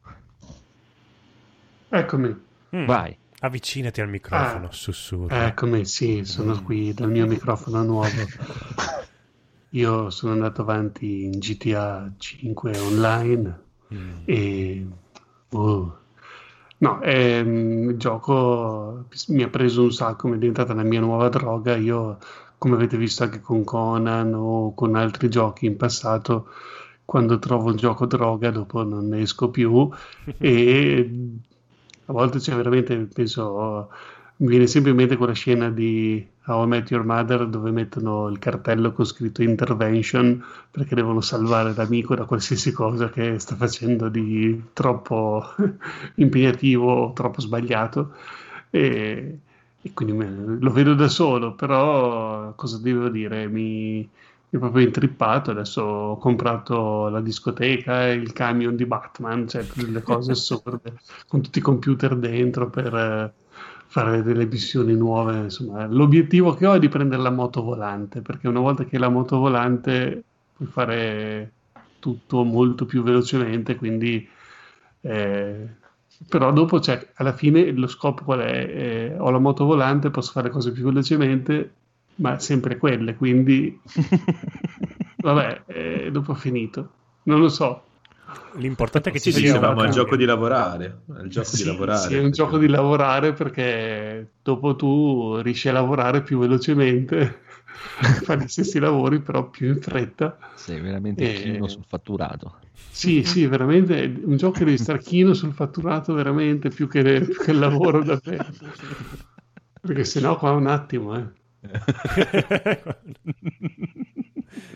[1.89, 2.35] Eccomi.
[2.74, 3.16] Mm, vai.
[3.41, 5.47] Avvicinati al microfono, Ah, sussurra.
[5.47, 8.09] Eccomi, sì, sono qui dal mio microfono nuovo.
[9.71, 13.65] Io sono andato avanti in GTA 5 online
[13.95, 14.11] Mm.
[14.25, 14.87] e...
[15.51, 15.93] uh,
[16.79, 21.29] no, mm, il gioco mi ha preso un sacco, mi è diventata la mia nuova
[21.29, 21.77] droga.
[21.77, 22.19] Io,
[22.59, 26.49] come avete visto anche con Conan o con altri giochi in passato,
[27.05, 29.89] quando trovo un gioco droga dopo non ne esco più
[30.39, 31.11] e
[32.07, 33.91] a volte c'è veramente, penso,
[34.37, 38.28] mi viene sempre in mente quella scena di How I Met Your Mother dove mettono
[38.28, 44.09] il cartello con scritto intervention perché devono salvare l'amico da qualsiasi cosa che sta facendo
[44.09, 45.45] di troppo
[46.16, 48.12] impegnativo troppo sbagliato
[48.70, 49.39] e,
[49.83, 53.47] e quindi me- lo vedo da solo, però cosa devo dire?
[53.49, 54.09] Mi
[54.48, 55.51] è proprio intrippato.
[55.51, 61.43] Adesso ho comprato la discoteca e il camion di Batman, cioè delle cose assurde con
[61.43, 63.32] tutti i computer dentro per eh,
[63.86, 65.39] fare delle missioni nuove.
[65.39, 69.01] Insomma, l'obiettivo che ho è di prendere la moto volante, perché una volta che hai
[69.01, 70.23] la moto volante
[70.56, 71.52] puoi fare
[71.98, 74.28] tutto molto più velocemente, quindi
[75.01, 75.68] eh,
[76.28, 78.52] però dopo cioè, alla fine lo scopo qual è?
[78.52, 81.74] Eh, ho la moto volante, posso fare cose più velocemente,
[82.16, 83.80] ma sempre quelle, quindi
[85.20, 86.94] vabbè, eh, dopo ho finito.
[87.24, 87.84] Non lo so.
[88.59, 91.02] L'importante è che ci Sì, sia dicevamo, un gioco di lavorare.
[91.22, 92.10] Il gioco Sì, di lavorare.
[92.10, 97.43] sì, è un gioco di lavorare perché dopo tu riesci a lavorare più velocemente,
[98.24, 100.38] fare gli stessi lavori però più in fretta.
[100.55, 102.59] Sei veramente E- chino sul fatturato.
[102.88, 107.02] Sì, sì, veramente è un gioco che devi stare chino sul fatturato veramente più che,
[107.28, 108.47] più che il lavoro davvero.
[109.80, 111.32] Perché sennò qua un attimo, eh.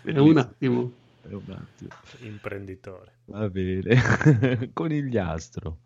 [0.04, 0.92] È un attimo.
[1.22, 1.90] È un attimo.
[2.20, 3.12] Imprenditore.
[3.26, 4.70] Va bene.
[4.72, 5.78] Conigliastro.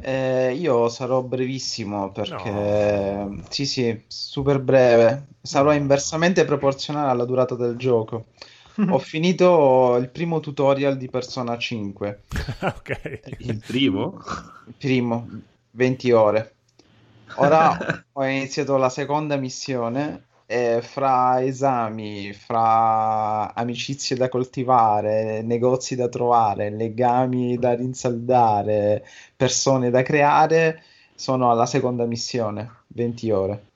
[0.00, 5.26] Eh, io sarò brevissimo perché sì, sì, super breve.
[5.42, 8.26] Sarò inversamente proporzionale alla durata del gioco.
[8.90, 12.22] Ho finito il primo tutorial di Persona 5.
[12.60, 13.20] ok.
[13.38, 14.22] Il primo?
[14.66, 15.28] Il primo,
[15.72, 16.52] 20 ore.
[17.34, 17.80] Ora
[18.12, 26.70] ho iniziato la seconda missione e fra esami, fra amicizie da coltivare, negozi da trovare,
[26.70, 29.04] legami da rinsaldare,
[29.36, 30.82] persone da creare,
[31.14, 33.72] sono alla seconda missione, 20 ore.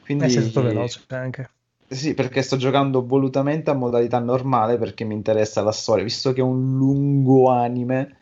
[0.00, 1.50] Quindi Eh, sei stato veloce anche.
[1.86, 6.40] sì, perché sto giocando volutamente a modalità normale perché mi interessa la storia, visto che
[6.40, 8.19] è un lungo anime,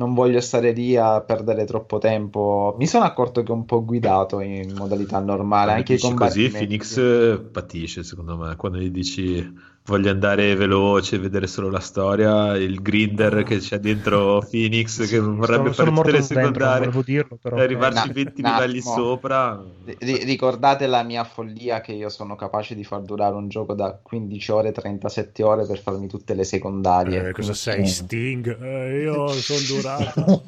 [0.00, 2.74] non voglio stare lì a perdere troppo tempo.
[2.78, 6.14] Mi sono accorto che è un po' guidato in modalità normale, Quando anche i dici
[6.14, 6.66] così, combattimenti.
[6.66, 9.52] Phoenix eh, patisce, secondo me, quando gli dici
[9.90, 15.72] voglio andare veloce, vedere solo la storia, il grinder che c'è dentro Phoenix che vorrebbe
[15.72, 17.56] sono fare tutte le dentro, secondarie volevo dirlo, però.
[17.56, 18.94] e arrivarci Na- 20 un livelli attimo.
[18.94, 19.64] sopra.
[19.98, 23.98] Ri- ricordate la mia follia che io sono capace di far durare un gioco da
[24.00, 27.28] 15 ore, 37 ore per farmi tutte le secondarie.
[27.28, 28.62] Eh, cosa sei, Sting?
[28.62, 30.42] Eh, io sono durato.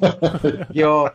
[0.73, 1.13] Io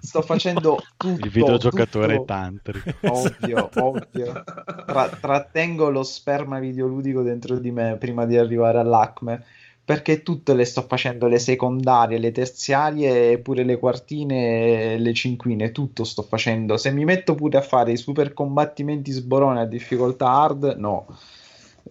[0.00, 1.24] sto facendo tutto.
[1.24, 2.90] Il videogiocatore tutto- tantrico.
[3.02, 4.42] Ovvio, ovvio.
[4.86, 9.44] Tra- trattengo lo sperma videoludico dentro di me prima di arrivare all'acme.
[9.84, 16.04] Perché tutte le sto facendo, le secondarie, le terziarie, pure le quartine le cinquine, tutto
[16.04, 16.76] sto facendo.
[16.76, 21.06] Se mi metto pure a fare i super combattimenti sborone a difficoltà hard, no.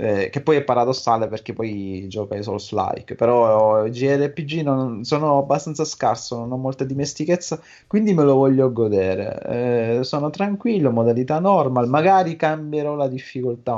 [0.01, 5.83] Eh, che poi è paradossale perché poi gioca ai Souls-like, però JRPG non, sono abbastanza
[5.83, 9.97] scarso, non ho molta dimestichezza, quindi me lo voglio godere.
[9.99, 13.77] Eh, sono tranquillo, modalità normal, magari cambierò la difficoltà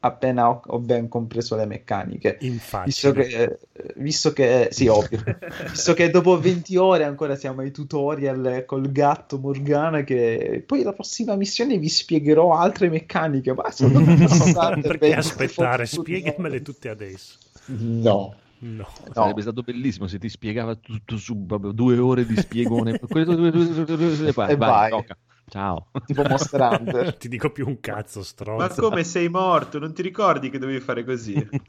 [0.00, 2.38] appena ho, ho ben compreso le meccaniche.
[2.40, 2.86] Infatti.
[2.86, 3.58] Visto che, eh,
[3.96, 5.22] visto che, sì, ovvio,
[5.70, 10.92] visto che dopo 20 ore ancora siamo ai tutorial col gatto Morgana, che poi la
[10.92, 13.52] prossima missione vi spiegherò altre meccaniche.
[13.54, 15.86] Ma sono passate Perché 20 aspettare?
[15.86, 17.38] Spiegamele tutte adesso.
[17.66, 18.34] No.
[18.60, 18.88] No.
[19.12, 22.98] Sarebbe stato bellissimo se ti spiegava tutto su due ore di spiegone.
[22.98, 25.04] E vai, vai.
[25.48, 25.86] Ciao.
[26.04, 27.16] Tipo Monster Hunter.
[27.18, 28.82] Ti dico più un cazzo, Ma stronzo.
[28.82, 29.78] come sei morto?
[29.78, 31.34] Non ti ricordi che dovevi fare così?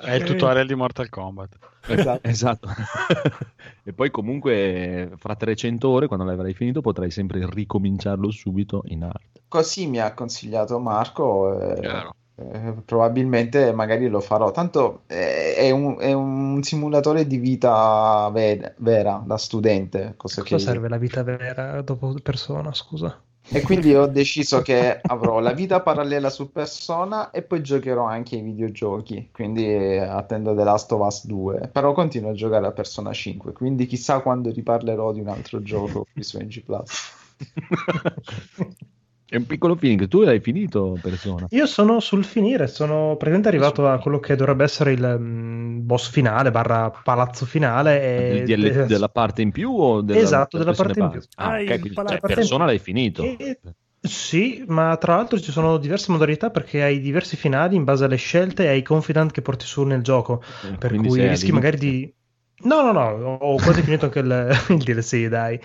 [0.00, 1.58] È il tutorial di Mortal Kombat.
[1.86, 2.28] Esatto.
[2.28, 2.68] Esatto.
[3.84, 9.40] e poi comunque fra 300 ore, quando l'avrai finito, potrai sempre ricominciarlo subito in art.
[9.48, 11.58] Così mi ha consigliato Marco.
[11.76, 12.14] eh, Chiaro.
[12.52, 14.50] Eh, probabilmente magari lo farò.
[14.50, 20.14] Tanto eh, è un, è un simulatore di vita ve- vera da studente.
[20.16, 23.20] Cosa Cosa che- serve la vita vera dopo persona, scusa?
[23.52, 28.36] E quindi ho deciso che avrò la vita parallela su Persona e poi giocherò anche
[28.36, 29.30] ai videogiochi.
[29.32, 31.70] Quindi eh, attendo The Last of Us 2.
[31.72, 33.52] Però continuo a giocare a Persona 5.
[33.52, 37.18] Quindi chissà quando riparlerò di un altro gioco qui su NG Plus.
[39.30, 40.08] È un piccolo feeling.
[40.08, 41.46] Tu l'hai finito, persona.
[41.50, 46.10] Io sono sul finire, sono praticamente arrivato a quello che dovrebbe essere il mm, boss
[46.10, 48.00] finale, barra palazzo finale.
[48.02, 48.36] E...
[48.38, 51.20] Il DL della parte in più o della, Esatto, della parte in più.
[51.36, 53.22] Ah, Ah, ok, il quindi palazzo- cioè, persona l'hai finito.
[53.22, 53.60] E-
[54.02, 58.16] Sì, ma tra l'altro ci sono diverse modalità perché hai diversi finali in base alle
[58.16, 60.42] scelte e ai confidant che porti su nel gioco.
[60.78, 62.14] Per Quindi cui rischi magari di.
[62.62, 65.60] No, no, no, ho quasi finito anche il, il DLC, dai.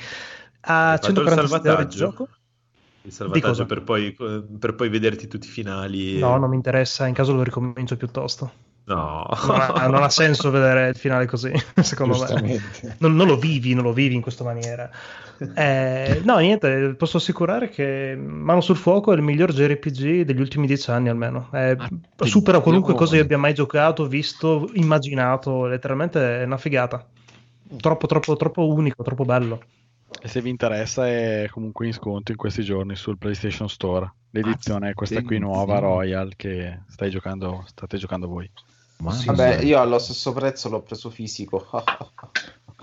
[0.67, 1.97] A Hai fatto il 147 ore di salvataggio?
[1.97, 2.27] gioco?
[3.05, 4.15] Il salvataggio per poi,
[4.59, 6.17] per poi vederti tutti i finali.
[6.17, 8.51] No, non mi interessa, in caso lo ricomincio piuttosto.
[8.85, 9.27] No.
[9.47, 11.51] Non ha, non ha senso vedere il finale così,
[11.81, 12.61] secondo me.
[12.99, 14.89] Non, non lo vivi, non lo vivi in questa maniera.
[15.53, 20.67] Eh, no, niente, posso assicurare che Mano sul Fuoco è il miglior JRPG degli ultimi
[20.67, 21.49] dieci anni almeno.
[21.51, 21.75] Eh,
[22.17, 22.97] supera qualunque Attenzione.
[22.97, 25.65] cosa io abbia mai giocato, visto, immaginato.
[25.65, 27.05] Letteralmente è una figata.
[27.77, 29.61] Troppo, troppo, troppo unico, troppo bello.
[30.21, 34.11] E se vi interessa è comunque in sconto in questi giorni sul PlayStation Store.
[34.31, 38.49] L'edizione è questa qui nuova, Royal, che stai giocando, state giocando voi.
[39.09, 39.67] Sì, Vabbè, sì.
[39.67, 41.67] io allo stesso prezzo l'ho preso fisico.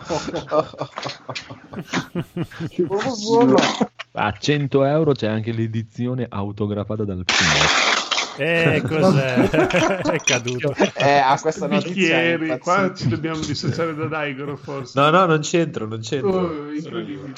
[4.15, 8.02] A 100 euro c'è anche l'edizione autografata dal film.
[8.37, 9.35] Eh, cos'è?
[10.13, 10.75] è caduto.
[10.95, 11.91] Eh, a questa notizia
[12.37, 14.99] Bicchieri, qua ci dobbiamo dissociare da Daigoro forse.
[14.99, 16.31] No, no, non c'entro, non c'entro.
[16.31, 17.35] Oh, incredibile.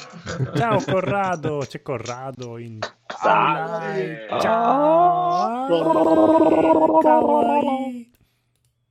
[0.55, 4.27] Ciao Corrado, c'è Corrado in Salve.
[4.39, 5.67] Ciao.
[7.01, 8.11] Kawaii.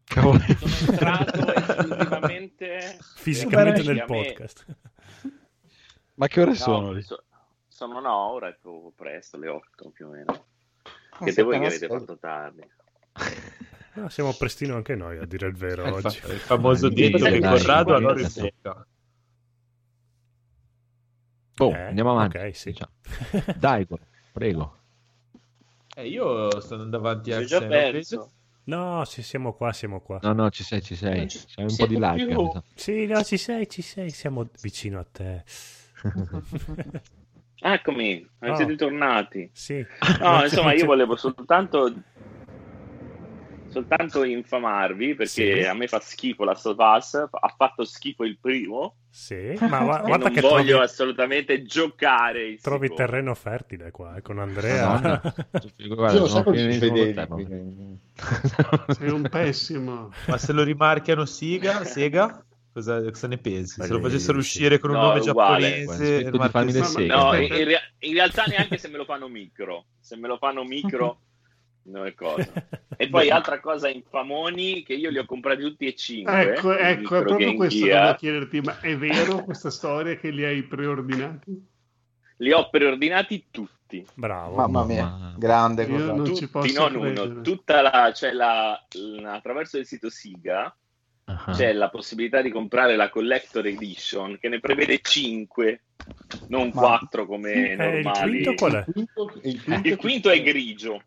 [0.07, 0.41] Sono
[0.89, 4.67] entrato esclusivamente Fisicamente nel podcast.
[6.15, 7.03] Ma che ore No, sono lì?
[7.03, 7.25] so-
[7.67, 10.45] sono no, ora è proprio presto, le 8 più o meno.
[11.23, 12.63] Siete voi che avete fatto tardi.
[13.97, 16.19] No, siamo prestino anche noi, a dire il vero, Il, fa- oggi.
[16.27, 18.25] il famoso Dai, detto che Corrado dai, allora dai.
[18.25, 18.33] in
[18.63, 18.87] bocca.
[21.59, 22.37] Oh, Eh, andiamo avanti.
[22.39, 22.71] ok, sì.
[22.73, 22.91] Diciamo.
[23.57, 23.87] Dai,
[24.33, 24.79] prego.
[25.95, 28.33] Eh, io sto andando avanti a già perso.
[28.65, 30.19] No, sì, siamo qua, siamo qua.
[30.23, 31.19] No, no, ci sei, ci sei.
[31.19, 32.51] Non ci C'è un po' di più.
[32.51, 32.65] sa.
[32.75, 35.45] Sì, no, ci sei, ci sei, siamo vicino a te.
[37.67, 38.55] Eccomi, Oh.
[38.57, 39.49] siete tornati.
[39.55, 39.83] Sì.
[40.21, 41.91] No, insomma, io volevo soltanto
[43.69, 45.65] soltanto infamarvi perché Sì.
[45.65, 50.17] a me fa schifo la Sovas, ha fatto schifo il primo Sì, ma e guarda
[50.17, 52.95] non che voglio trovi, assolutamente giocare il trovi secondo.
[53.11, 54.87] terreno fertile qua, eh, con Andrea.
[54.87, 55.21] Madonna.
[55.89, 56.79] Guarda, Io lo sono quindi-
[58.91, 60.11] Sei un pessimo.
[60.29, 63.81] Ma se lo rimarchiano Siga, Sega, cosa, cosa ne pensi?
[63.81, 65.85] Se lo facessero uscire con un No, nome uguale.
[65.85, 66.29] giapponese.
[66.31, 67.55] No, Aspetta.
[67.57, 69.87] in, rea- in realtà neanche se me lo fanno micro.
[70.01, 71.21] Se me lo fanno micro
[71.87, 72.51] No, è cosa.
[72.97, 76.55] E poi altra cosa infamoni che io li ho comprati tutti e cinque.
[76.55, 80.31] Ecco, ecco, è proprio Game questo che volevo chiederti, ma è vero questa storia che
[80.31, 81.67] li hai preordinati?
[82.39, 84.05] Li ho preordinati tutti.
[84.15, 84.57] Bravo.
[84.57, 86.13] Mamma mia, grande Io cosa.
[86.15, 87.29] non ci Tutti, posso non credere.
[87.29, 87.41] uno.
[87.43, 88.83] Tutta la, cioè la,
[89.21, 90.75] la- attraverso il sito Siga
[91.53, 95.83] C'è la possibilità di comprare la Collector Edition che ne prevede 5,
[96.49, 98.31] non Ma- 4 come Eh, il normali.
[98.31, 98.85] quinto qual è?
[99.43, 101.03] Il quinto, Il quinto è grigio.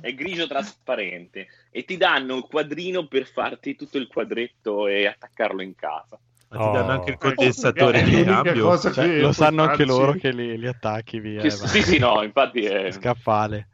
[0.00, 5.62] È grigio trasparente e ti danno il quadrino per farti tutto il quadretto e attaccarlo
[5.62, 6.18] in casa.
[6.48, 6.94] Ma ti danno Oh.
[6.94, 8.78] anche il condensatore È di l'unica cambio.
[8.78, 11.42] Cioè, lo sanno anche loro che li, li attacchi via.
[11.42, 13.68] Che- sì, sì, no, infatti è, Scaffale.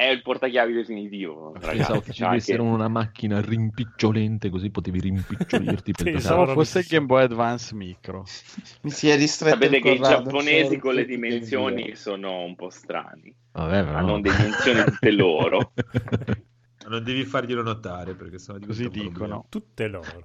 [0.00, 1.52] È il portachiavi definitivo.
[1.52, 6.36] Pensavo Ragazzi, che ci Cioè, avessero che- una macchina rimpicciolente così potevi rimpicciolirti per Pensavo.
[6.36, 8.24] Pensavo fosse il Game Boy Advance Micro.
[8.82, 11.96] Mi si è ristretto Sapete che i giapponesi con le dimensioni via.
[11.96, 13.96] sono un po' strani, Vabbè, però.
[13.98, 15.72] hanno dimensioni tutte loro.
[15.74, 19.46] Ma non devi farglielo notare perché sennò diventa Così dicono.
[19.50, 20.24] Tutte loro.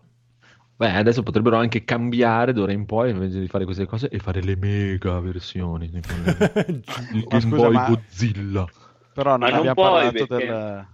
[0.77, 4.41] Beh, adesso potrebbero anche cambiare d'ora in poi invece di fare queste cose e fare
[4.41, 5.89] le mega versioni.
[5.89, 6.07] tipo
[7.13, 8.65] il Ma Game Boy ma- Godzilla.
[9.15, 10.87] Però non non abbiamo parlato del...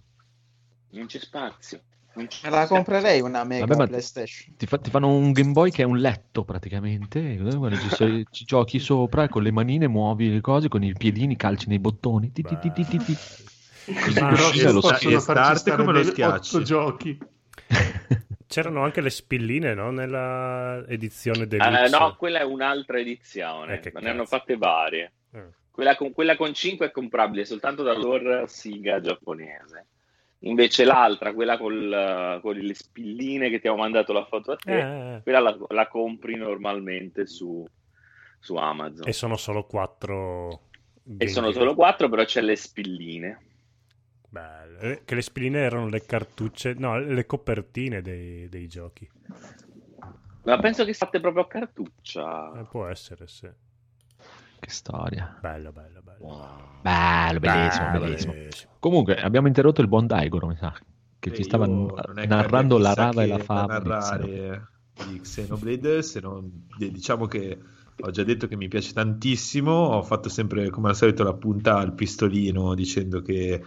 [0.91, 1.81] Non c'è spazio.
[2.13, 4.53] Non c'è la comprerei una mega Vabbè, PlayStation.
[4.57, 8.23] Ti, fa- ti fanno un Game Boy che è un letto praticamente, guarda, ci, sei-
[8.29, 11.79] ci giochi sopra e con le manine muovi le cose, con i piedini calci nei
[11.79, 12.31] bottoni.
[12.31, 13.17] Ti, ti, ti, ti, ti, ti.
[13.85, 14.81] Così lo
[15.19, 16.63] stare come lo schiacci.
[16.63, 17.17] giochi.
[18.45, 19.89] C'erano anche le spilline, no?
[19.89, 21.89] Nella edizione Eh, deluxe.
[21.97, 25.11] no, quella è un'altra edizione, Eh, ne hanno fatte varie.
[25.31, 25.59] Eh.
[25.71, 29.87] Quella con, quella con 5 è comprabile soltanto dall'or Siga giapponese.
[30.39, 34.71] Invece l'altra, quella col, con le spilline che ti avevo mandato la foto a te,
[34.71, 35.21] Eh, eh.
[35.21, 37.65] quella la, la compri normalmente su,
[38.39, 39.07] su Amazon.
[39.07, 40.69] E sono solo quattro.
[41.17, 43.45] E sono solo 4, però c'è le spilline.
[44.29, 44.79] Bello.
[44.79, 49.07] Eh, Che le spilline erano le cartucce, no, le copertine dei, dei giochi.
[50.43, 52.59] Ma penso che fatte proprio a cartuccia.
[52.59, 53.47] Eh, può essere, sì.
[54.61, 55.37] Che storia.
[55.41, 56.79] Bello, bello, bello.
[56.81, 58.33] Bello, bellissimo, Bello, bellissimo.
[58.33, 58.71] bellissimo.
[58.79, 60.71] Comunque, abbiamo interrotto il buon Daigoro, mi sa,
[61.19, 63.79] che ci Io stava narrando la rava e la fava.
[63.79, 64.37] da di Xenoblade.
[64.37, 64.67] narrare
[65.07, 67.59] di Xenoblade, se non diciamo che
[68.03, 71.77] ho già detto che mi piace tantissimo, ho fatto sempre come al solito la punta
[71.77, 73.63] al pistolino dicendo che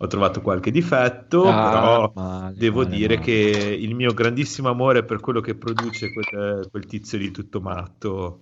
[0.00, 3.26] ho trovato qualche difetto, Ah, però male, devo male, dire male.
[3.26, 8.40] che il mio grandissimo amore per quello che produce quel, quel tizio di tutto matto,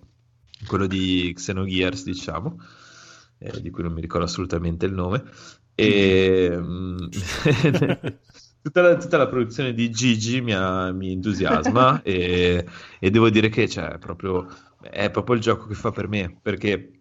[0.67, 2.59] quello di Xenogears, diciamo,
[3.39, 5.25] eh, di cui non mi ricordo assolutamente il nome,
[5.75, 6.97] e mm,
[8.63, 12.67] tutta, la, tutta la produzione di Gigi mi, ha- mi entusiasma e,
[12.99, 14.47] e devo dire che cioè, proprio,
[14.81, 16.93] è proprio il gioco che fa per me, perché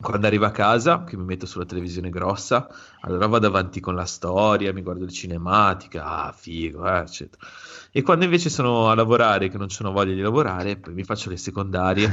[0.00, 2.68] quando arrivo a casa, che mi metto sulla televisione grossa,
[3.02, 7.46] allora vado avanti con la storia, mi guardo le cinematiche, ah, figo, eh, eccetera.
[7.92, 11.30] E quando invece sono a lavorare, che non ho voglia di lavorare, poi mi faccio
[11.30, 12.10] le secondarie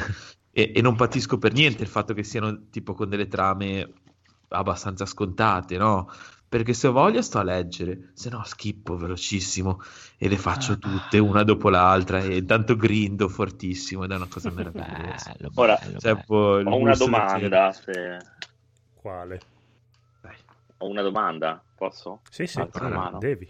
[0.52, 3.94] e, e non patisco per niente il fatto che siano tipo con delle trame
[4.50, 6.10] abbastanza scontate, no?
[6.48, 9.80] Perché se ho voglia sto a leggere, se no schippo velocissimo
[10.18, 14.50] e le faccio tutte una dopo l'altra e intanto grindo fortissimo ed è una cosa
[14.52, 15.32] meravigliosa.
[15.38, 16.70] Bello, Ora, bello, Cioè, bello.
[16.70, 17.72] Ho una domanda.
[17.72, 18.18] se-
[18.96, 19.40] Quale?
[20.80, 22.20] Ho una domanda, posso?
[22.30, 23.20] Sì, sì, la mano.
[23.20, 23.50] devi.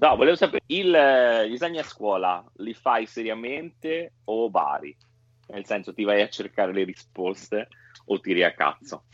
[0.00, 4.96] No, volevo sapere, il, eh, gli esami a scuola li fai seriamente o vari?
[5.48, 7.66] Nel senso, ti vai a cercare le risposte
[8.06, 9.06] o tiri a cazzo?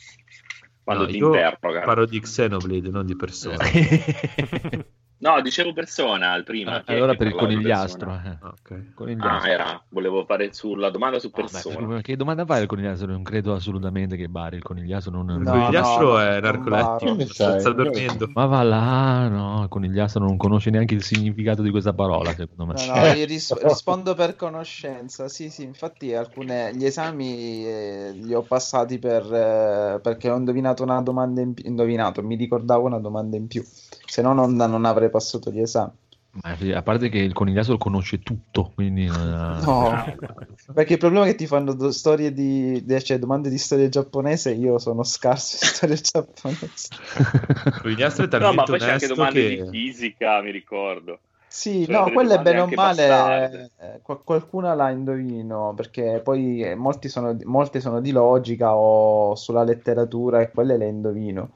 [0.82, 1.86] Quando No, ti io interrogano.
[1.86, 3.56] parlo di Xenoblade, non di persona.
[5.24, 6.74] No, dicevo persona al prima.
[6.74, 8.12] Ah, allora per il conigliastro.
[8.12, 8.36] eh.
[8.42, 8.92] Ok.
[8.94, 9.30] Conigliastro.
[9.30, 11.86] Ah, era, volevo fare sulla domanda su persona.
[11.86, 13.10] per- che domanda fai al conigliastro?
[13.10, 15.30] Non credo assolutamente che Bari il conigliastro non...
[15.30, 18.30] Il No, conigliastro no, è narcolettico, sta, dormendo.
[18.34, 22.66] Ma va là, no, il conigliastro non conosce neanche il significato di questa parola, secondo
[22.66, 22.74] me.
[22.74, 25.28] No, no, io ris- rispondo per conoscenza.
[25.28, 30.82] Sì, sì, infatti alcune, gli esami eh, li ho passati per, eh, perché ho indovinato
[30.82, 31.64] una domanda in più.
[31.66, 33.64] Indovinato, mi ricordavo una domanda in più.
[34.06, 35.92] Se no, non, non avrei passato gli esami.
[36.74, 39.06] A parte che il conigliastro conosce tutto, quindi...
[39.06, 40.04] ha- No,
[40.74, 43.88] perché il problema è che ti fanno do- storie di, de- cioè domande di storia
[43.88, 44.50] giapponese.
[44.50, 46.88] Io sono scarso in storia giapponese.
[47.66, 49.62] Il conigliastro è No, ma talmente poi c'è anche domande che...
[49.62, 51.20] di fisica, mi ricordo.
[51.46, 56.62] Sì, Cioè, no, quelle domande bene o male, eh, qual- qualcuna la indovino, perché poi
[56.64, 61.50] eh, molti sono, molte sono di logica o sulla letteratura e quelle le indovino.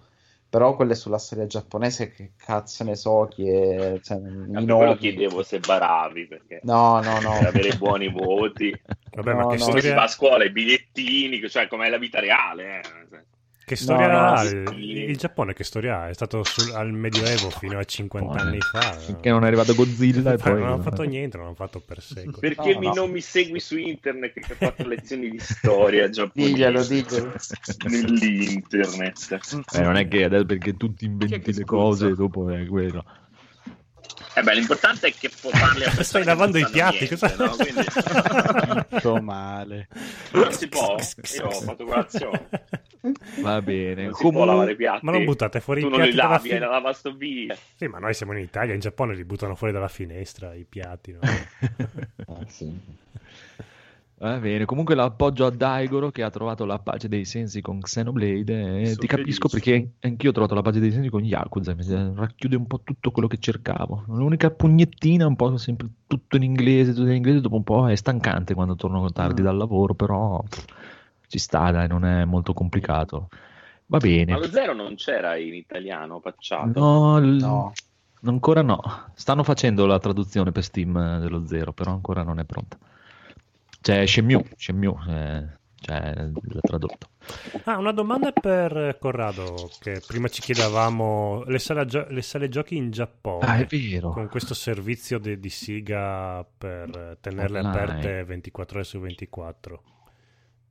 [0.50, 5.42] Però quelle sulla storia giapponese, che cazzo ne so, chi è, cioè, per quello chiedevo
[5.42, 7.36] se baravi, perché No, no, no.
[7.38, 8.74] per avere buoni voti.
[9.10, 9.64] Vabbè, No, ma che no.
[9.64, 9.94] Come si storia...
[9.94, 12.80] va a scuola, i bigliettini, cioè com'è la vita reale.
[12.80, 13.26] eh.
[13.68, 14.44] Che storia No, no, ha?
[14.46, 14.56] sì.
[14.56, 16.08] Il, il Giappone che storia ha?
[16.08, 18.92] È stato sul- al Medioevo fino a 50 anni fa.
[18.94, 20.52] Finché non è arrivato Godzilla e poi...
[20.54, 22.38] Non hanno fatto niente, non hanno fatto per secoli.
[22.40, 22.92] Perché No, mi- no.
[22.94, 27.32] non mi segui su internet che ho fatto lezioni di storia giapponese Diglielo, diglielo.
[27.88, 29.38] nell'internet.
[29.74, 33.04] Eh, non è che adesso perché tu ti inventi le cose e dopo è quello.
[34.34, 37.56] Eh beh, l'importante è che può parli a Stai lavando i piatti, niente, cosa- no?
[37.56, 39.88] Quindi male.
[40.32, 40.96] non si può.
[41.36, 42.48] Io ho fatto colazione.
[43.42, 44.04] Va bene.
[44.04, 45.04] Non si può lavare i piatti.
[45.04, 47.56] Ma non buttate fuori tu i non piatti li dalla lavastoviglie.
[47.76, 51.12] Sì, ma noi siamo in Italia, in Giappone li buttano fuori dalla finestra i piatti.
[51.12, 51.20] no?
[52.28, 53.06] Ah, sì.
[54.20, 58.80] Va bene, comunque l'appoggio a Daigoro che ha trovato la pace dei sensi con Xenoblade
[58.80, 59.70] e Sono ti capisco felice.
[59.70, 61.84] perché anch'io ho trovato la pace dei sensi con Yakuza, mi
[62.16, 64.02] racchiude un po' tutto quello che cercavo.
[64.08, 67.94] L'unica pugnettina, un po' sempre tutto in inglese, tutto in inglese, dopo un po' è
[67.94, 70.64] stancante quando torno tardi dal lavoro, però pff,
[71.28, 73.28] ci sta, dai, non è molto complicato.
[73.86, 74.32] Va bene.
[74.32, 76.78] Ma lo zero non c'era in italiano, pacciato.
[76.78, 77.72] No, No.
[78.24, 78.80] ancora no.
[79.14, 82.76] Stanno facendo la traduzione per Steam eh, dello zero, però ancora non è pronta.
[83.80, 85.46] C'è Shenmue, Shenmue, eh,
[85.80, 87.08] cioè, l'ha tradotto.
[87.64, 92.76] Ah, una domanda per Corrado, che prima ci chiedevamo le sale, gio- le sale giochi
[92.76, 93.46] in Giappone.
[93.46, 94.10] Ah, è vero.
[94.10, 97.82] Con questo servizio de- di Siga per tenerle Online.
[97.82, 99.82] aperte 24 ore su 24.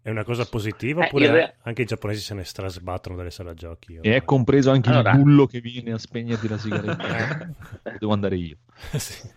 [0.07, 3.99] È una cosa positiva Eh, oppure anche i giapponesi se ne strasbattono dalle sale giochi?
[4.01, 7.53] E è compreso anche Allora- il bullo che viene a spegnerti la sigaretta.
[7.99, 8.55] Devo andare io.
[8.95, 9.29] Sì.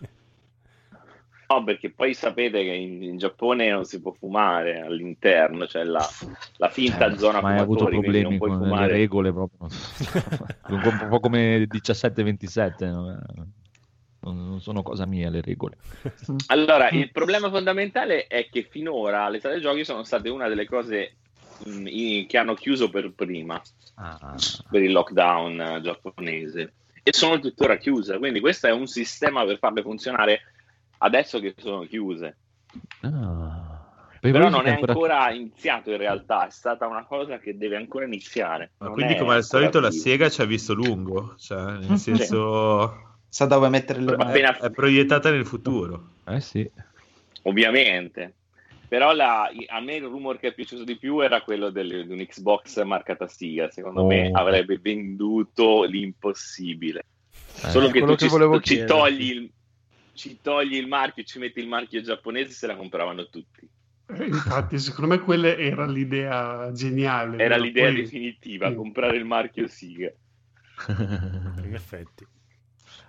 [1.49, 6.07] No, perché poi sapete che in, in Giappone non si può fumare all'interno, c'è la,
[6.55, 8.91] la finta zona Eh, Ma hai avuto fumatori, quindi non problemi puoi con le fumare.
[8.93, 9.67] regole proprio.
[11.03, 12.85] un po' come 17-27.
[12.89, 13.19] no?
[14.23, 15.77] Non sono cosa mia le regole.
[16.47, 21.15] Allora, il problema fondamentale è che finora le sale giochi sono state una delle cose
[21.65, 23.59] mh, i- che hanno chiuso per prima
[23.95, 24.35] Ah,
[24.69, 26.73] per il lockdown eh, giapponese
[27.03, 28.17] e sono tuttora chiuse.
[28.19, 30.41] Quindi questo è un sistema per farle funzionare
[30.99, 32.37] adesso che sono chiuse.
[33.01, 33.79] ah.
[34.19, 38.05] Però non è ancora- ancora iniziato in realtà, è stata una cosa che deve ancora
[38.05, 38.73] iniziare.
[38.77, 39.99] Ma Non quindi, come al solito, la vivo.
[40.01, 44.29] Sega ci ha visto lungo, cioè, nel senso, Sa dove mettere le Ma mani.
[44.31, 46.15] appena- è proiettata nel futuro.
[46.27, 46.69] Eh sì.
[47.43, 48.33] Ovviamente.
[48.89, 52.11] Però la- a me il rumor che è piaciuto di più era quello del- di
[52.11, 53.71] un Xbox marcata Siga.
[53.71, 54.07] Secondo Oh.
[54.07, 57.05] me avrebbe venduto l'impossibile.
[57.63, 58.27] Eh, Solo che tu che
[58.61, 59.51] ci, ci togli il,
[60.13, 63.65] ci togli il marchio, ci metti il marchio giapponese, se la compravano tutti.
[64.13, 67.41] Eh, Infatti, secondo me quella era l'idea geniale.
[67.41, 68.75] Era l'idea Poi- definitiva, sì.
[68.75, 70.11] comprare il marchio Siga.
[70.89, 72.27] In effetti.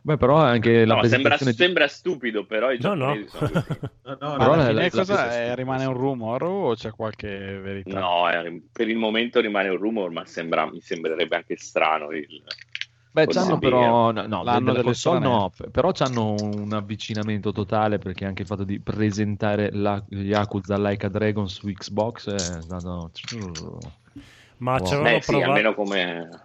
[0.05, 3.15] Beh, però anche la No, sembra, presentazione di- sembra stupido, però i No, no.
[4.05, 5.55] No, no, Però Alla la- fine la- cosa è?
[5.55, 7.29] rimane un rumor o c'è qualche
[7.61, 8.01] verità?
[8.01, 12.11] No, eh, per il momento rimane un rumor, ma sembra- mi sembrerebbe anche strano.
[12.11, 12.27] Il...
[13.13, 18.43] Beh, c'hanno però no, no, delle console no, però c'hanno un avvicinamento totale perché anche
[18.43, 23.11] il fatto di presentare la Yakuza Like a Dragon su Xbox è stato
[24.57, 24.87] Ma Wow.
[24.87, 26.41] ci avevano, Beh, sì, provato, almeno come...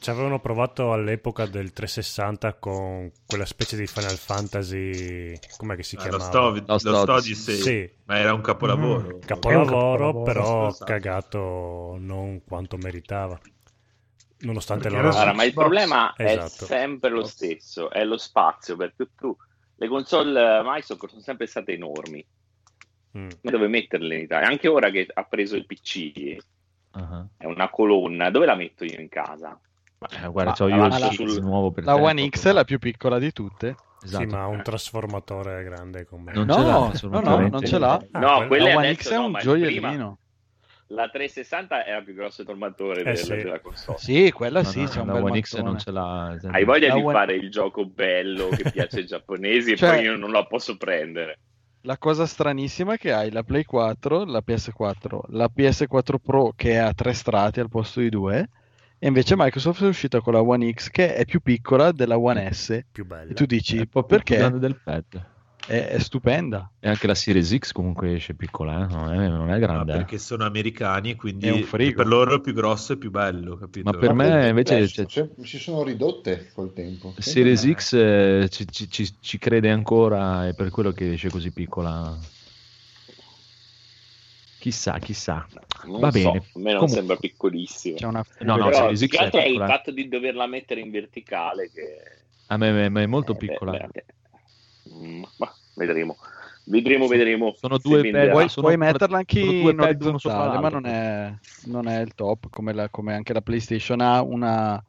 [0.00, 5.38] ci avevano provato all'epoca del 360 con quella specie di Final Fantasy.
[5.58, 6.24] Com'è che si Ah, lo chiamava?
[6.30, 7.54] sto, lo Lost sto Odyssey.
[7.54, 7.56] Odyssey,
[7.86, 7.92] Sì.
[8.06, 9.16] ma era un capolavoro.
[9.16, 10.84] Mm, Capolavoro, capolavoro, però esatto.
[10.86, 13.38] cagato non quanto meritava.
[14.42, 15.14] Nonostante Perché loro...
[15.14, 16.64] Allora, ma il problema Esatto.
[16.64, 19.36] è sempre lo stesso, è lo spazio, perché tu...
[19.76, 22.24] Le console Microsoft sono sempre state enormi,
[23.18, 23.28] Mm.
[23.40, 24.46] dove metterle in Italia?
[24.48, 26.36] Anche ora che ha preso il PC,
[26.92, 29.58] Ah, è una colonna, dove la metto io in casa?
[30.08, 32.78] Eh, guarda, Ma c'ho io la sul- nuovo per La One X è la più
[32.78, 33.76] piccola di tutte.
[34.02, 34.22] Esatto.
[34.24, 36.32] Sì, ma ha un trasformatore grande come...
[36.32, 36.54] Non No,
[36.92, 38.00] ce l'ha, no, no, non ce l'ha.
[38.12, 39.88] Ah, no, quella- La è One adesso X è no, un ma gioiellino.
[39.88, 40.16] prima
[40.92, 43.28] la 360 era più grosso trasformatore Eh, del- sì.
[43.36, 43.98] della console.
[43.98, 46.36] Sì, quella No, sì, no, c'è un la bel One X non ce l'ha.
[46.50, 49.94] Hai voglia La di One- fare il gioco bello che piace ai giapponesi Cioè- e
[49.96, 51.38] poi io non la posso prendere.
[51.82, 56.78] La cosa stranissima è che hai la Play 4, la PS4, la PS4 Pro che
[56.78, 58.48] ha tre strati al posto di due,
[59.02, 62.52] e invece Microsoft è uscita con la One X che è più piccola della One
[62.52, 62.84] S.
[62.92, 63.30] più bella.
[63.30, 64.36] E tu dici, È po' più perché?
[64.36, 65.26] grande del pad.
[65.66, 66.70] È, è stupenda.
[66.80, 68.92] E anche la Series X comunque esce piccola, eh?
[68.92, 69.92] non, è, non è Ma grande.
[69.92, 69.96] eh.
[69.96, 71.96] perché sono americani, quindi È un frigo.
[71.96, 73.90] per loro è più grosso e più bello, capito?
[73.90, 77.14] Ma per me invece c'è- cioè, si sono ridotte col tempo.
[77.18, 81.50] Series X eh, ci, ci- ci- ci crede ancora, è per quello che esce così
[81.52, 82.18] piccola.
[84.60, 85.46] Chissà, chissà.
[85.84, 86.28] Non Va so, bene.
[86.28, 87.96] a me non Comunque- sembra piccolissimo.
[87.96, 88.22] C'è una...
[88.40, 91.96] No, no, Però Series più X è il fatto di doverla mettere in verticale che
[92.48, 93.72] A me, me- me è molto Eh, beh, piccola.
[93.72, 94.04] beh,
[94.92, 96.16] Mm, ma vedremo.
[96.64, 97.54] Vedremo, vedremo.
[97.58, 98.32] Sono due venderà.
[98.32, 101.34] Puoi, sono- puoi metterla anche in orizzontale, ma non è,
[101.66, 104.82] non è il top, come, la- come anche la PlayStation ha una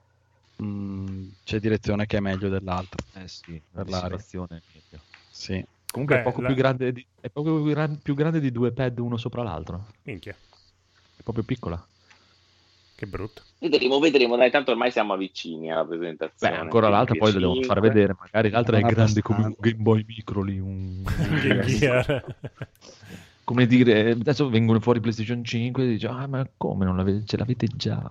[0.62, 3.00] mm, c'è direzione che è meglio dell'altra.
[3.22, 4.18] Eh sì, Per la l'aria.
[4.20, 5.04] situazione è meglio.
[5.30, 5.64] Sì.
[5.92, 8.52] Comunque Beh, è poco, la- più grande di, è poco più, gran- più grande di
[8.52, 9.88] due pad uno sopra l'altro.
[10.04, 10.34] Minchia,
[11.18, 11.86] È proprio piccola.
[12.96, 13.42] che brutto.
[13.60, 14.38] Vedremo, vedremo.
[14.38, 16.54] Dai, tanto ormai siamo vicini alla presentazione.
[16.56, 17.64] Beh, ancora l'altra poi la devo PS5.
[17.66, 18.16] far vedere.
[18.18, 19.56] Magari l'altra è grande come un.
[19.58, 20.60] Game Boy Micro lì.
[20.60, 21.04] Un...
[23.52, 27.36] Come dire, adesso vengono fuori PlayStation 5 e dice, ah ma come non l'avete, ce
[27.36, 28.02] l'avete già?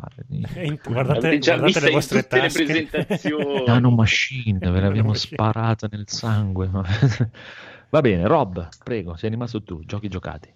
[0.55, 2.65] E in- guardate, L'avete già guardate le vostre tutte le tasche.
[2.65, 3.65] presentazioni.
[3.67, 6.69] Nano Machine, ve l'abbiamo sparata nel sangue.
[7.89, 10.53] Va bene, Rob, prego, sei rimasto tu, giochi giocati.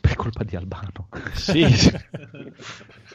[0.00, 1.08] Per colpa di Albano.
[1.34, 1.62] Sì.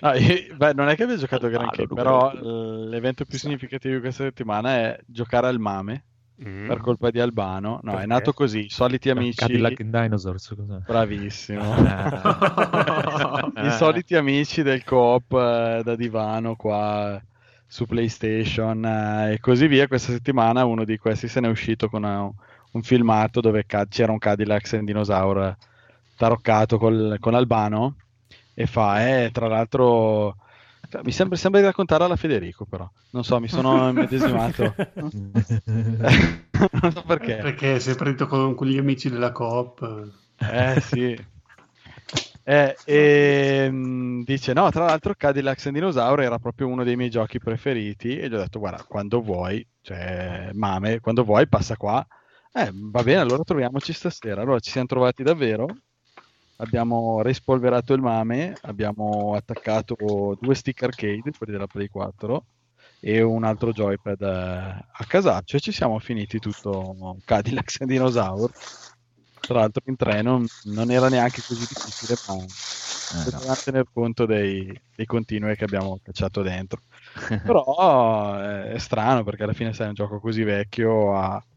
[0.02, 4.00] Ah, io- beh, non è che abbia giocato granché, però eh, l'evento più significativo di
[4.02, 6.04] questa settimana è giocare al Mame
[6.40, 6.68] Mm.
[6.68, 7.80] per colpa di Albano.
[7.82, 8.08] No, è Perché?
[8.08, 9.38] nato così, i soliti amici.
[9.40, 10.78] Cadillac and Dinosaurs, cos'è?
[10.86, 11.74] Bravissimo.
[13.56, 17.20] I soliti amici del co-op eh, da divano qua
[17.66, 19.88] su PlayStation eh, e così via.
[19.88, 22.30] Questa settimana uno di questi se n'è uscito con una-
[22.72, 25.56] un filmato dove ca- c'era un Cadillac e un dinosauro
[26.16, 27.96] taroccato col- con Albano
[28.54, 30.36] e fa, eh, tra l'altro,
[31.04, 34.74] mi sembra, sembra di raccontare alla Federico però, non so, mi sono immedesimato.
[36.82, 37.36] non so perché.
[37.38, 40.12] Perché sei partito con, con gli amici della Coop.
[40.38, 41.36] Eh sì.
[42.50, 47.10] Eh, e, mh, dice no, tra l'altro Cadillac and Dinosaur era proprio uno dei miei
[47.10, 52.06] giochi preferiti e gli ho detto guarda, quando vuoi, cioè mame, quando vuoi passa qua.
[52.54, 54.42] Eh, va bene, allora troviamoci stasera.
[54.42, 55.68] Allora ci siamo trovati davvero,
[56.58, 62.46] abbiamo rispolverato il mame, abbiamo attaccato due stick arcade, quelli della Play 4
[63.00, 68.52] e un altro joypad eh, a casaccio e ci siamo finiti tutto Cadillac and Dinosaur.
[69.40, 72.36] Tra l'altro in treno non era neanche così difficile, ma
[73.24, 76.82] bisogna tener conto dei, dei continui che abbiamo cacciato dentro.
[77.46, 81.57] Però eh, è strano perché alla fine sai, un gioco così vecchio a mh,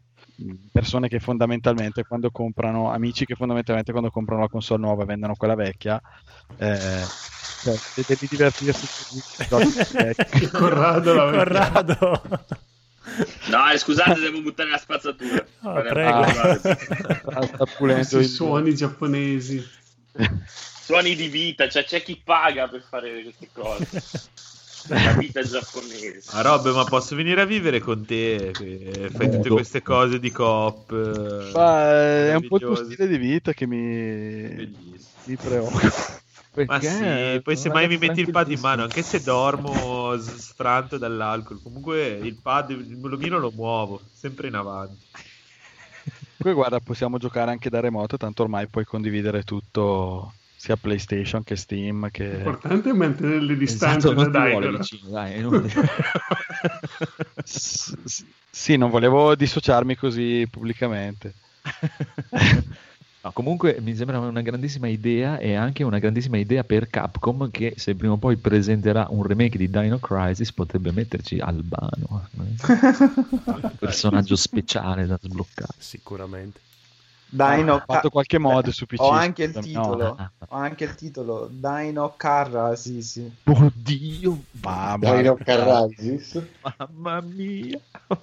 [0.73, 5.55] persone che fondamentalmente quando comprano, amici che fondamentalmente quando comprano la console nuova vendono quella
[5.55, 6.01] vecchia,
[6.57, 7.03] eh,
[7.62, 7.77] cioè,
[8.07, 8.89] devi divertirsi.
[10.53, 12.23] Corrado Corrado.
[13.49, 15.45] No, eh, scusate, devo buttare la spazzatura.
[15.62, 17.67] Oh, Guarda, prego.
[17.77, 19.67] pulendo Questi suoni giapponesi.
[20.83, 23.89] Suoni di vita, cioè c'è chi paga per fare queste cose.
[24.89, 26.23] La vita giapponese.
[26.32, 29.11] Ah, Rob, ma posso venire a vivere con te?
[29.12, 30.90] Fai tutte queste cose di coop.
[30.93, 33.78] eh, Ma è un po' il tuo stile di vita che mi,
[35.24, 35.81] mi preoccupa.
[36.66, 40.98] Ma sì, poi se mai mi metti il pad in mano, anche se dormo sfranto
[40.98, 45.07] dall'alcol, comunque il pad, il l'omino lo muovo, sempre in avanti.
[46.39, 51.57] Qui guarda, possiamo giocare anche da remoto, tanto ormai puoi condividere tutto, sia PlayStation che
[51.57, 52.11] Steam.
[52.11, 52.28] Che...
[52.28, 54.77] L'importante è mantenere le distanze Esatto, non da Daigoro.
[54.77, 55.41] vicino, dai.
[57.43, 61.32] S- s- sì, non volevo dissociarmi così pubblicamente.
[63.23, 67.74] No, comunque mi sembra una grandissima idea e anche una grandissima idea per Capcom che
[67.77, 73.70] se prima o poi presenterà un remake di Dino Crisis potrebbe metterci Albano, eh.
[73.78, 75.74] personaggio speciale da sbloccare.
[75.77, 76.61] Sicuramente.
[77.31, 79.01] Dino Ho fatto qualche mod su PC.
[79.01, 79.61] Ho anche il no.
[79.61, 80.31] titolo.
[80.48, 81.48] Ho anche il titolo.
[81.51, 83.31] Dino Carra, sì, sì.
[83.44, 85.44] Oddio, Mamma Dino mia.
[85.44, 86.43] Carrisis.
[86.78, 87.81] mamma mia.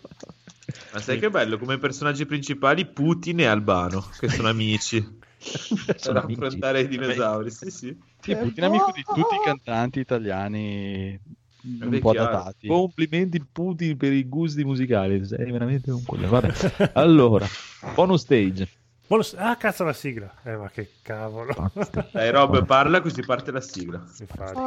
[0.92, 5.02] Ma sai che bello, come personaggi principali Putin e Albano, che sono amici.
[5.86, 6.42] per Sono amici.
[6.42, 7.98] Eh, affrontare i dinosauri, sì sì.
[8.20, 11.18] Sì, Putin è amico di tutti i cantanti italiani
[11.64, 12.32] un Beh, po' chiaro.
[12.32, 12.68] datati.
[12.68, 16.28] Complimenti Putin per i gusti musicali, sei veramente un coglione.
[16.28, 16.92] Vabbè.
[16.94, 17.48] Allora,
[17.96, 18.68] bonus stage.
[19.08, 20.30] Bonus- Ah, cazzo la sigla.
[20.44, 21.72] Eh, ma che cavolo.
[22.12, 24.04] Dai Rob, parla così parte la sigla.
[24.20, 24.58] Infatti.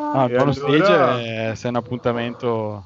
[0.00, 0.84] Ah, il bonus allora-
[1.18, 2.84] stage è, se è un appuntamento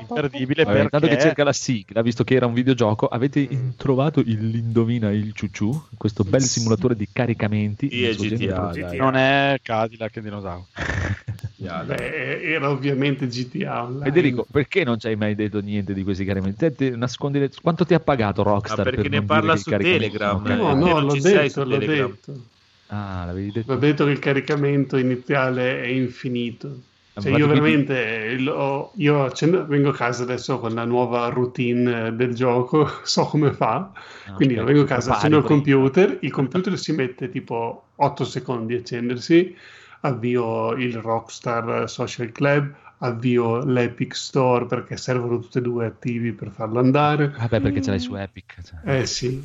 [0.00, 3.76] imperdibile Vabbè, intanto che perché cerca la sigla, visto che era un videogioco, avete in-
[3.76, 7.88] trovato il l'indovina il ciuciù, questo bel simulatore di caricamenti.
[7.88, 8.96] Sì, è GTA, dai.
[8.96, 10.66] non è Cadillac e dinosauro.
[11.84, 14.04] Beh, era ovviamente GTA Online.
[14.04, 16.72] Federico, perché non ci hai mai detto niente di questi caricamenti?
[16.74, 18.80] Te- nascondi le- Quanto ti ha pagato Rockstar?
[18.80, 20.54] Ah, perché per ne non parla su Telegram, eh.
[20.54, 22.08] No, no, l'ho detto, l'ho Telegram.
[22.10, 22.40] detto.
[22.86, 23.72] Ah, l'avevi detto.
[23.72, 26.80] L'ho detto che il caricamento iniziale è infinito.
[27.20, 31.28] Cioè, Ma io quindi- veramente lo- io accendo- vengo a casa adesso con la nuova
[31.28, 33.90] routine eh, del gioco, so come fa.
[34.36, 38.24] Quindi io aspetta, vengo a casa, accendo il computer, il computer si mette tipo 8
[38.24, 39.54] secondi a accendersi,
[40.00, 46.50] avvio il Rockstar Social Club, avvio l'Epic Store perché servono tutti e due attivi per
[46.50, 47.28] farlo andare.
[47.28, 48.56] Vabbè, perché ce l'hai su Epic.
[48.62, 48.98] cioè.
[48.98, 49.42] Eh sì,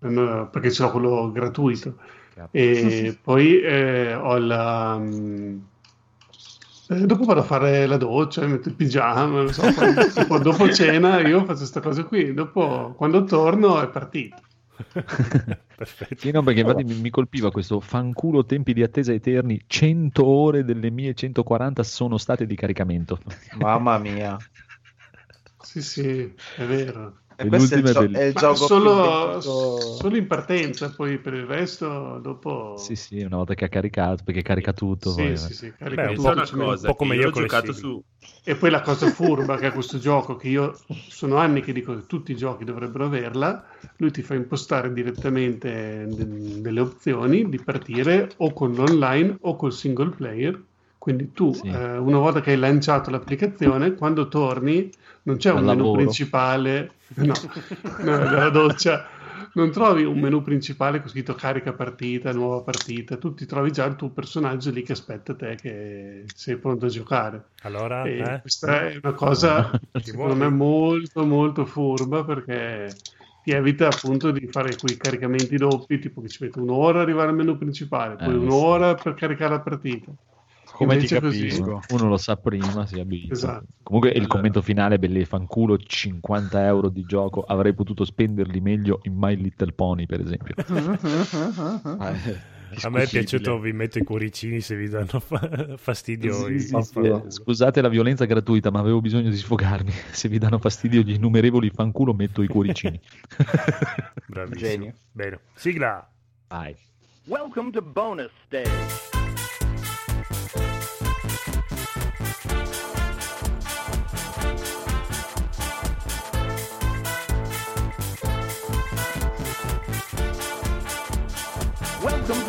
[0.00, 1.96] no, perché ce l'ho quello gratuito.
[2.34, 2.48] Capo.
[2.52, 4.98] E poi eh, ho la...
[4.98, 5.58] mm,
[6.88, 10.72] eh, dopo vado a fare la doccia, metto il pigiama, non so, poi, dopo, dopo
[10.72, 14.36] cena io faccio queste cose qui, dopo quando torno è partito.
[16.16, 20.64] Sì, no, perché infatti mi, mi colpiva questo fanculo tempi di attesa eterni, 100 ore
[20.64, 23.18] delle mie 140 sono state di caricamento.
[23.58, 24.38] Mamma mia.
[25.62, 27.21] Sì, sì, è vero.
[27.42, 31.34] E questo è il, gio- è è il gioco solo, solo in partenza, poi per
[31.34, 32.76] il resto dopo...
[32.76, 35.10] Sì, sì, una volta che ha caricato, perché carica tutto.
[35.10, 35.54] Sì, poi, sì, eh.
[35.54, 37.72] sì, carica Beh, tutto, un po' ci come- metti- un po' come io ho giocato
[37.72, 38.02] su
[38.44, 41.94] E poi la cosa furba che ha questo gioco, che io sono anni che dico
[41.94, 43.64] che tutti i giochi dovrebbero averla,
[43.96, 49.72] lui ti fa impostare direttamente de- delle opzioni di partire o con l'online o col
[49.72, 50.60] single player.
[51.02, 51.68] Quindi tu, Sì.
[51.70, 55.90] eh, una volta che hai lanciato l'applicazione, quando torni non c'è Al un menu lavoro.
[55.90, 57.50] principale, no,
[58.00, 59.08] no, dalla doccia,
[59.54, 63.84] non trovi un menu principale con scritto carica partita, nuova partita, tu ti trovi già
[63.86, 67.50] il tuo personaggio lì che aspetta te che sei pronto a giocare.
[67.64, 68.40] Allora, E eh?
[68.40, 73.02] questa è una cosa secondo me molto molto furba perché
[73.40, 77.30] ti evita appunto di fare quei caricamenti doppi, tipo che ci mette un'ora ad arrivare
[77.30, 80.12] al menu principale, poi Eh, un'ora per caricare la partita.
[80.84, 81.80] Come ti così- capisco.
[81.90, 83.32] Uno lo sa prima, si abitua.
[83.34, 83.66] Esatto.
[83.82, 84.34] Comunque il Allora.
[84.34, 89.72] commento finale, belli, fanculo, 50 euro di gioco, avrei potuto spenderli meglio in My Little
[89.72, 90.54] Pony, per esempio.
[92.84, 96.32] A me è piaciuto, vi metto i cuoricini se vi danno fa- fastidio.
[96.46, 96.98] Sì, sì, sì.
[97.00, 99.90] Eh, Scusate la violenza gratuita, ma avevo bisogno di sfogarmi.
[100.10, 102.98] Se vi danno fastidio gli innumerevoli fanculo, metto i cuoricini.
[104.26, 104.68] Bravissimo.
[104.70, 104.94] Genio.
[105.12, 105.40] Bene.
[105.54, 106.08] Sigla.
[106.48, 106.74] Vai.
[107.26, 109.21] Welcome to bonus stage.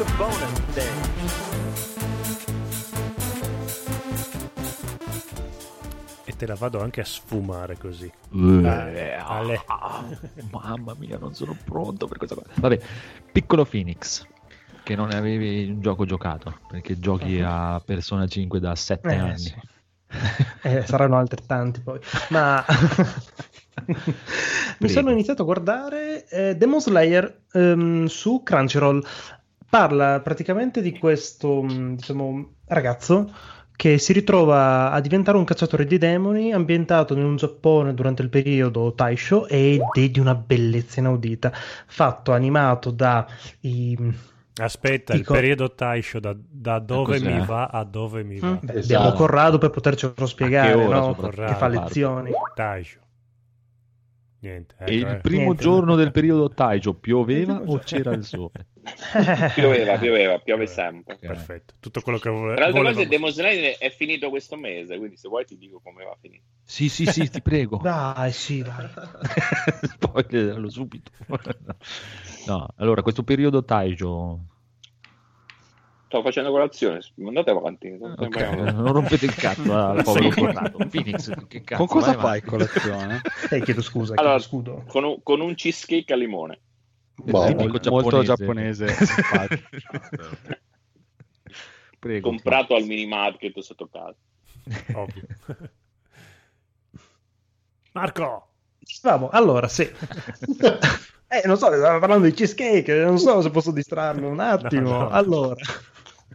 [0.03, 1.11] To bonus stage.
[6.25, 8.11] E te la vado anche a sfumare così.
[8.33, 9.61] Eh, Ale.
[9.67, 10.03] ah,
[10.51, 12.47] mamma mia, non sono pronto per questa cosa.
[12.55, 12.79] Vabbè,
[13.31, 14.25] piccolo Phoenix,
[14.83, 19.37] che non avevi un gioco giocato, perché giochi a Persona 5 da 7 Eh, anni.
[19.37, 19.53] sì.
[20.63, 21.99] Eh, saranno altrettanti poi.
[22.29, 22.63] Ma
[24.79, 29.03] mi sono iniziato a guardare eh, Demon Slayer ehm, su Crunchyroll.
[29.73, 33.33] Parla praticamente di questo, mh, diciamo, ragazzo
[33.75, 38.29] che si ritrova a diventare un cacciatore di demoni ambientato in un Giappone durante il
[38.29, 41.51] periodo Taisho ed è di una bellezza inaudita.
[41.87, 43.25] Fatto animato da
[43.61, 43.97] i...
[44.61, 47.39] Aspetta, il Dico- periodo Taisho da, da dove cos'è?
[47.39, 48.49] mi va a dove mi va.
[48.49, 48.93] Mm, beh, Esatto.
[48.99, 51.15] Abbiamo Corrado per potercelo spiegare, ora no?
[51.15, 52.29] che fa lezioni.
[52.53, 52.99] Taisho.
[54.43, 54.75] Niente.
[54.79, 55.19] E ecco, il eh.
[55.21, 55.63] primo Niente.
[55.63, 58.67] giorno del periodo Taiju pioveva o c'era il sole?
[59.55, 61.17] Pioveva, pioveva, piove sempre.
[61.17, 61.75] Perfetto.
[61.79, 63.07] Tutto quello che vole- Tra cose, volevamo.
[63.07, 66.41] Demon Slayer è finito questo mese, quindi se vuoi ti dico come va a finire.
[66.61, 67.77] Sì, sì, sì, ti prego.
[67.81, 68.89] Dai, sì, dai.
[69.87, 71.11] Spoileralo subito.
[72.45, 74.51] no, allora, questo periodo Taiju...
[76.13, 77.97] Sto facendo colazione, andate avanti.
[77.97, 80.77] non Ok, sembra- non rompete il cazzo al povero Corrado.
[80.87, 83.19] Phoenix, che cazzo, Con cosa vai fai colazione?
[83.49, 84.83] Eh, chiedo scusa, Allora, chiedo scudo.
[84.87, 86.59] con un, con un cheesecake al limone.
[87.15, 88.85] Boh, Tipico Molto giapponese.
[91.97, 92.29] Prego.
[92.29, 94.15] comprato al mini market sotto casa.
[94.93, 95.23] Ovvio.
[97.93, 98.49] Marco!
[99.01, 99.81] Vamo, allora, sì.
[99.81, 104.89] eh, non so, stavo parlando di cheesecake, non so se posso distrarmi un attimo.
[104.91, 105.09] No, no.
[105.09, 105.55] Allora,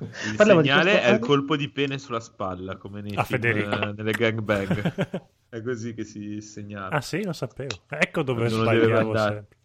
[0.01, 3.45] Il Parliamo segnale questo è il colpo di pene sulla spalla, come nei A film,
[3.45, 5.23] eh, nelle gangbang.
[5.49, 6.91] è così che si segnala.
[6.91, 7.77] ah sì, non sapevo.
[7.89, 9.57] Ecco dove Non lo sbagliavo sempre.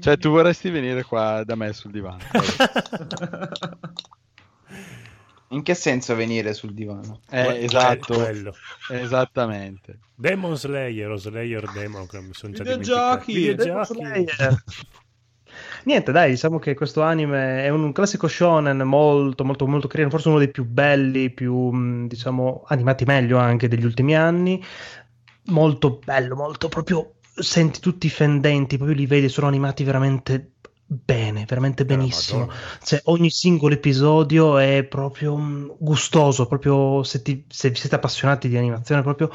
[0.00, 2.18] Cioè, tu vorresti venire qua da me sul divano.
[5.50, 7.20] In che senso venire sul divano?
[7.30, 8.14] Eh, esatto.
[8.14, 8.54] quello.
[8.90, 10.00] Esattamente.
[10.14, 13.32] Demon Slayer o Slayer Demon, che mi sono già Videogiochi!
[13.32, 13.94] dimenticato.
[13.94, 15.04] Demon Videogiochi!
[15.84, 20.28] Niente, dai, diciamo che questo anime è un classico shonen molto, molto, molto carino, forse
[20.28, 24.62] uno dei più belli, più, mh, diciamo, animati meglio anche degli ultimi anni.
[25.46, 30.52] Molto bello, molto proprio, senti tutti i fendenti, proprio li vedi, sono animati veramente
[30.86, 32.50] bene, veramente Della benissimo.
[32.82, 38.56] Cioè, ogni singolo episodio è proprio mm, gustoso, proprio se, ti- se siete appassionati di
[38.56, 39.30] animazione, proprio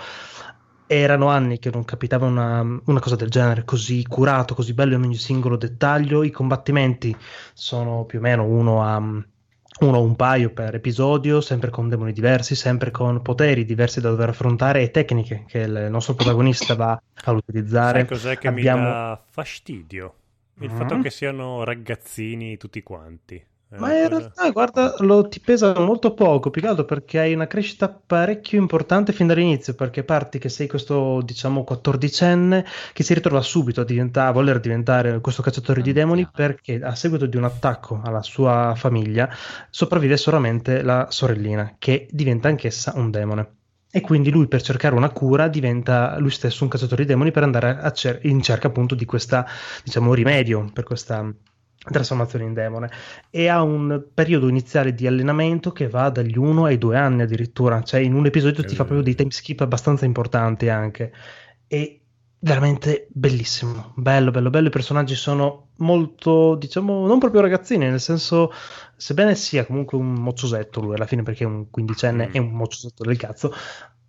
[0.91, 5.03] erano anni che non capitava una, una cosa del genere, così curato, così bello in
[5.03, 6.23] ogni singolo dettaglio.
[6.23, 7.15] I combattimenti
[7.53, 12.11] sono più o meno uno a, uno o un paio per episodio, sempre con demoni
[12.11, 17.01] diversi, sempre con poteri diversi da dover affrontare e tecniche che il nostro protagonista va
[17.23, 17.99] a utilizzare.
[17.99, 20.13] Sai cos'è che Abbiamo- mi dà fastidio?
[20.59, 20.77] Il Mhm.
[20.77, 23.43] fatto che siano ragazzini tutti quanti.
[23.73, 27.19] È Ma in cosa- realtà, guarda, lo, ti pesa molto poco, più che altro perché
[27.19, 33.03] hai una crescita parecchio importante fin dall'inizio, perché parti che sei questo, diciamo, quattordicenne che
[33.03, 37.25] si ritrova subito a, diventa- a voler diventare questo cacciatore di demoni perché a seguito
[37.27, 39.29] di un attacco alla sua famiglia
[39.69, 43.55] sopravvive solamente la sorellina, che diventa anch'essa un demone.
[43.89, 47.43] E quindi lui per cercare una cura diventa lui stesso un cacciatore di demoni per
[47.43, 49.45] andare cer- in cerca appunto di questa,
[49.83, 51.25] diciamo, rimedio per questa
[51.89, 52.89] trasformazione in demone.
[53.29, 57.81] E ha un periodo iniziale di allenamento che va dagli 1 ai 2 anni addirittura,
[57.83, 61.11] cioè in un episodio ti fa proprio dei time skip abbastanza importanti anche.
[61.67, 62.01] E
[62.43, 68.51] veramente bellissimo, bello bello bello, i personaggi sono molto diciamo non proprio ragazzini, nel senso
[68.95, 72.33] sebbene sia comunque un mocciosetto lui alla fine perché è un quindicenne Mm.
[72.33, 73.53] è un mocciosetto del cazzo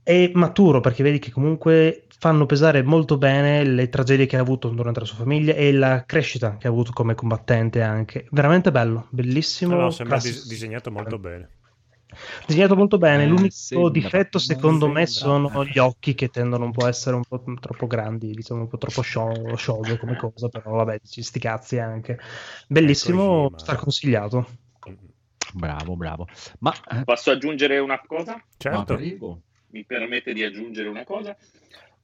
[0.03, 4.69] è maturo perché vedi che comunque fanno pesare molto bene le tragedie che ha avuto
[4.69, 8.27] durante la sua famiglia e la crescita che ha avuto come combattente anche.
[8.31, 9.75] Veramente bello, bellissimo.
[9.75, 10.39] No, no, sembra classico.
[10.41, 11.51] dis- disegnato molto bene.
[12.47, 15.49] Disegnato molto bene, Eh, l'unico sembra, difetto secondo me sembra.
[15.49, 18.69] sono gli occhi che tendono un po' a essere un po' troppo grandi, diciamo un
[18.69, 22.19] po' troppo scio- sciolto come cosa, però vabbè, ci sti cazzi anche.
[22.69, 24.47] Bellissimo, straconsigliato.
[25.55, 26.27] Bravo, bravo.
[26.61, 28.43] Ma eh, Posso aggiungere una cosa?
[28.59, 28.99] Certo.
[29.73, 31.37] Mi permette di aggiungere una cosa?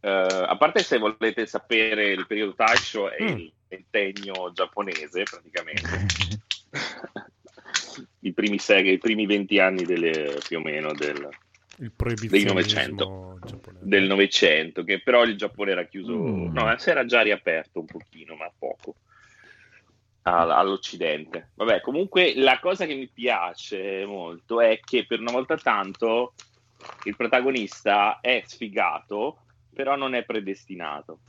[0.00, 3.36] Eh, a parte se volete sapere il periodo Taisho è Mm.
[3.38, 6.06] il ventennio giapponese praticamente.
[8.20, 11.24] I primi, seghe, I primi 20 anni delle- più o meno del, del
[11.76, 11.90] Novecento.
[11.96, 13.84] proibizionismo giapponese.
[13.86, 16.52] Del Novecento, che però il Giappone era chiuso, Mm.
[16.52, 18.96] no, si era già riaperto un pochino, ma poco
[20.22, 21.50] al- all'Occidente.
[21.54, 26.34] Vabbè, comunque la cosa che mi piace molto è che per una volta tanto
[27.04, 29.38] il protagonista è sfigato,
[29.74, 31.20] però non è predestinato.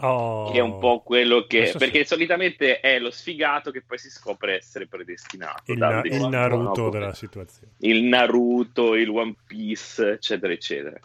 [0.00, 0.50] Oh.
[0.50, 1.58] Che è un po' quello che.
[1.58, 1.84] Questo sì.
[1.84, 5.70] Perché solitamente è lo sfigato che poi si scopre essere predestinato.
[5.70, 6.88] il, na- il Naruto no?
[6.90, 7.74] della situazione.
[7.78, 10.98] il Naruto, il One Piece, eccetera, eccetera.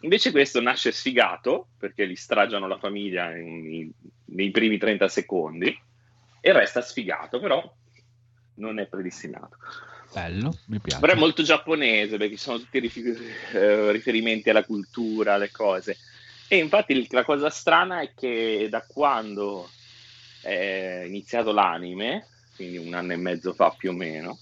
[0.00, 3.90] Invece questo nasce sfigato perché gli stragiano la famiglia in- in-
[4.26, 5.80] nei primi 30 secondi
[6.40, 7.72] e resta sfigato, però
[8.54, 9.56] non è predestinato.
[10.12, 11.00] Bello, mi piace.
[11.00, 12.92] Però è molto giapponese perché ci sono tutti i
[13.52, 15.98] eh, riferimenti alla cultura, alle cose.
[16.48, 19.70] E infatti la cosa strana è che da quando
[20.42, 24.38] è iniziato l'anime, quindi un anno e mezzo fa più o meno,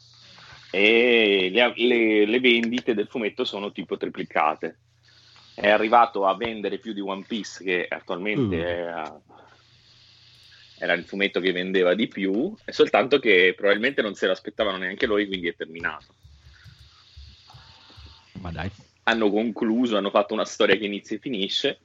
[0.73, 4.79] e le, le- le vendite del fumetto sono tipo triplicate.
[5.55, 8.61] È arrivato a vendere più di One Piece, che attualmente Mm.
[8.61, 9.21] è a-
[10.81, 14.79] era il fumetto che vendeva di più, è soltanto che probabilmente non se lo aspettavano
[14.79, 16.15] neanche loro, quindi è terminato.
[18.41, 18.71] Ma dai.
[19.03, 21.81] Hanno concluso, hanno fatto una storia che inizia e finisce,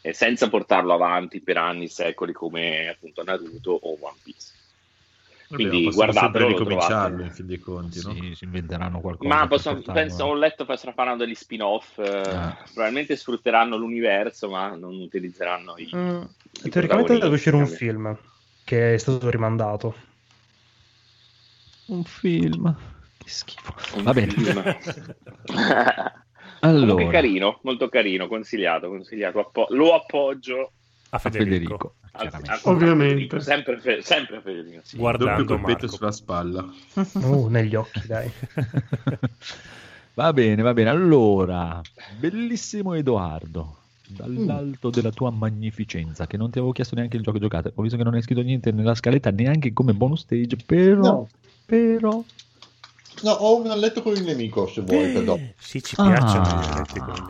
[0.00, 4.63] e senza portarlo avanti per anni, secoli, come appunto Naruto o One Piece.
[5.48, 7.22] Quindi guardatelo, lo ricominciarlo trovate.
[7.22, 8.12] in fin dei conti, no?
[8.14, 9.34] Sì, si inventeranno qualcosa.
[9.34, 12.56] Ma posso, penso, ho letto che faranno degli spin-off, eh, Ah.
[12.72, 16.22] probabilmente sfrutteranno l'universo, ma non utilizzeranno i, Mm,
[16.64, 18.16] i teoricamente deve uscire un film
[18.64, 19.94] che è stato rimandato.
[21.86, 22.74] Un film.
[23.18, 23.74] Che schifo.
[23.96, 24.30] Un Va bene.
[24.32, 24.62] film.
[26.60, 26.92] Allora.
[26.92, 29.38] Comunque carino, molto carino, consigliato, consigliato.
[29.40, 30.72] Appo- lo appoggio
[31.10, 31.96] A A Federico.
[32.16, 32.60] Chiaramente.
[32.68, 33.40] Ovviamente.
[33.40, 34.80] sempre, Fe- sempre Federico.
[34.84, 34.96] sì.
[34.96, 36.64] Guardando Doppio colpetto sulla spalla.
[37.14, 38.30] Uh, negli occhi, dai.
[40.14, 40.90] Va bene, va bene.
[40.90, 41.80] Allora,
[42.20, 47.72] bellissimo Edoardo, dall'alto della tua magnificenza, che non ti avevo chiesto neanche il gioco giocate.
[47.74, 51.00] Ho visto che non hai scritto niente nella scaletta, neanche come bonus stage, però...
[51.02, 51.28] No.
[51.66, 52.22] Però...
[53.22, 55.42] No, ho un letto con il nemico, se vuoi, per dopo.
[55.58, 56.60] Sì, ci piacciono Ah.
[56.60, 57.22] gli eletti con il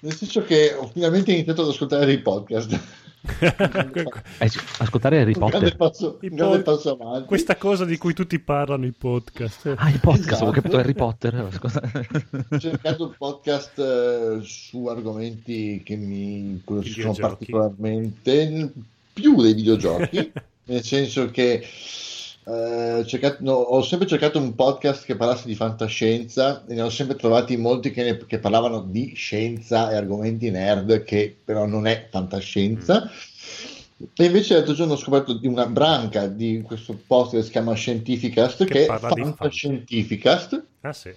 [0.00, 2.80] Nel senso che ho finalmente iniziato ad ascoltare dei podcast.
[4.38, 5.76] Eh, ascoltare Harry Un Potter.
[5.76, 7.24] passo, I un pod-.
[7.26, 9.74] Questa cosa di cui tutti parlano i podcast.
[9.76, 10.44] Ah, il podcast, Esatto.
[10.46, 11.48] ho capito Harry Potter.
[11.52, 11.82] Scusa.
[12.50, 17.20] Ho cercato podcast eh, su argomenti che mi Videogiochi.
[17.20, 18.72] particolarmente,
[19.12, 20.32] più dei videogiochi,
[20.64, 21.62] nel senso che
[22.46, 26.82] eh, ho cercato- no, ho sempre cercato un podcast che parlasse di fantascienza e ne
[26.82, 31.66] ho sempre trovati molti che, ne- che parlavano di scienza e argomenti nerd, che però
[31.66, 33.10] non è fantascienza.
[34.14, 37.74] E invece l'altro giorno ho scoperto di una branca di questo podcast che si chiama
[37.74, 41.08] Scientificast, Che che, è parla di Fantascientificast Ah sì.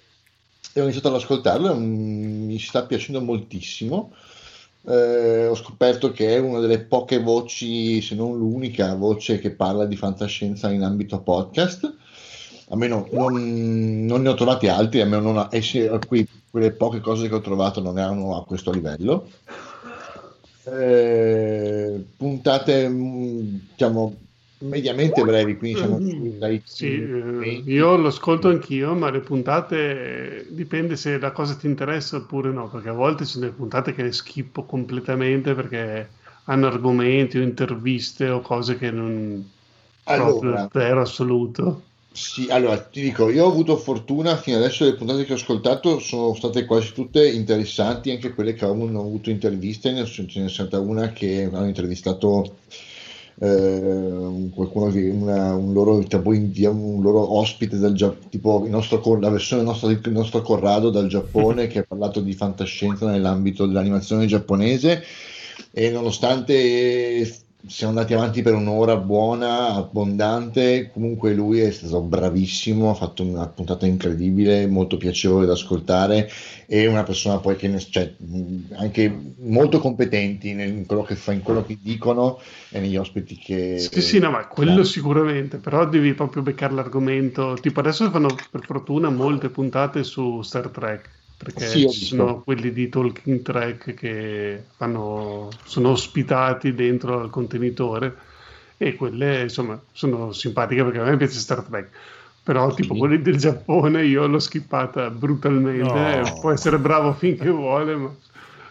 [0.72, 4.12] e ho iniziato ad ascoltarlo e mi sta piacendo moltissimo.
[4.86, 9.86] Eh, ho scoperto che è una delle poche voci, se non l'unica voce che parla
[9.86, 11.94] di fantascienza in ambito podcast.
[12.68, 17.28] almeno non, non ne ho trovati altri, almeno non e se- qui quelle poche cose
[17.28, 19.28] che ho trovato non erano a questo livello.
[20.66, 24.14] Eh, puntate, mh, diciamo,
[24.68, 30.46] mediamente brevi, quindi siamo Mm, dai Sì, eh, io lo ascolto anch'io, ma le puntate
[30.50, 33.92] dipende se la cosa ti interessa oppure no, perché a volte ci sono delle puntate
[33.94, 36.08] che le schippo completamente perché
[36.44, 39.48] hanno argomenti o interviste o cose che non
[40.04, 40.68] Allora.
[40.68, 41.82] proprio assoluto.
[42.12, 45.98] Sì, allora ti dico, io ho avuto fortuna, fino adesso le puntate che ho ascoltato
[45.98, 50.78] sono state quasi tutte interessanti, anche quelle che avevano avuto interviste, ne ce n'è stata
[50.78, 52.58] una che hanno intervistato
[53.40, 58.62] eh, un- qualcuno di una- un loro, tipo india- un loro ospite del Giappone, tipo
[58.64, 63.10] il nostro, la versione nostra del nostro Corrado dal Giappone che ha parlato di fantascienza
[63.10, 65.02] nell'ambito dell'animazione giapponese
[65.72, 72.94] e nonostante siamo andati avanti per un'ora buona, abbondante, comunque lui è stato bravissimo, ha
[72.94, 76.30] fatto una puntata incredibile, molto piacevole da ascoltare.
[76.66, 78.14] E una persona poi che cioè,
[78.76, 83.78] anche molto competenti in quello che fa, in quello che dicono e negli ospiti che...
[83.78, 87.56] Sì, sì, no, ma quello sicuramente, però devi proprio beccare l'argomento.
[87.60, 92.72] Tipo adesso fanno per fortuna molte puntate su Star Trek, perché Sì, ci sono quelli
[92.72, 98.14] di Talking Trek che fanno, sono ospitati dentro al contenitore
[98.76, 101.88] e quelle insomma sono simpatiche perché a me piace Star Trek.
[102.42, 106.36] Però tipo quelli del Giappone io l'ho skippata brutalmente, No.
[106.36, 108.14] eh, può essere bravo finché vuole, ma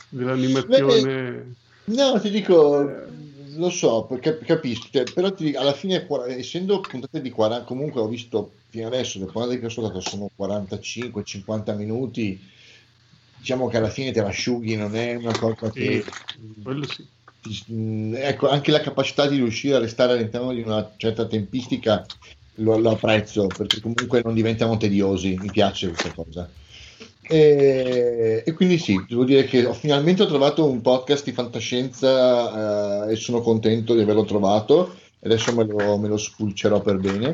[0.09, 1.55] dell'animazione...
[1.85, 2.87] No, ti dico,
[3.55, 8.07] lo so, perché capisco, cioè, però ti alla fine, essendo puntate di 40, comunque ho
[8.07, 12.39] visto fino adesso, le puntate che ho ascoltato sono 45-50 minuti,
[13.43, 16.01] diciamo che alla fine te la asciughi, non è una cosa che...
[16.63, 17.73] quello sì.
[17.73, 22.05] mh, ecco, anche la capacità di riuscire a restare all'interno di una certa tempistica
[22.55, 26.49] lo, lo apprezzo, perché comunque non diventano tediosi, mi piace questa cosa.
[27.21, 33.07] E, e quindi sì, devo dire che ho, finalmente ho trovato un podcast di fantascienza
[33.07, 34.95] eh, e sono contento di averlo trovato.
[35.21, 37.33] Adesso me lo, me lo spulcerò per bene.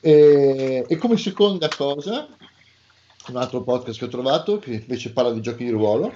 [0.00, 2.28] E, e come seconda cosa,
[3.30, 6.12] un altro podcast che ho trovato che invece parla di giochi di ruolo,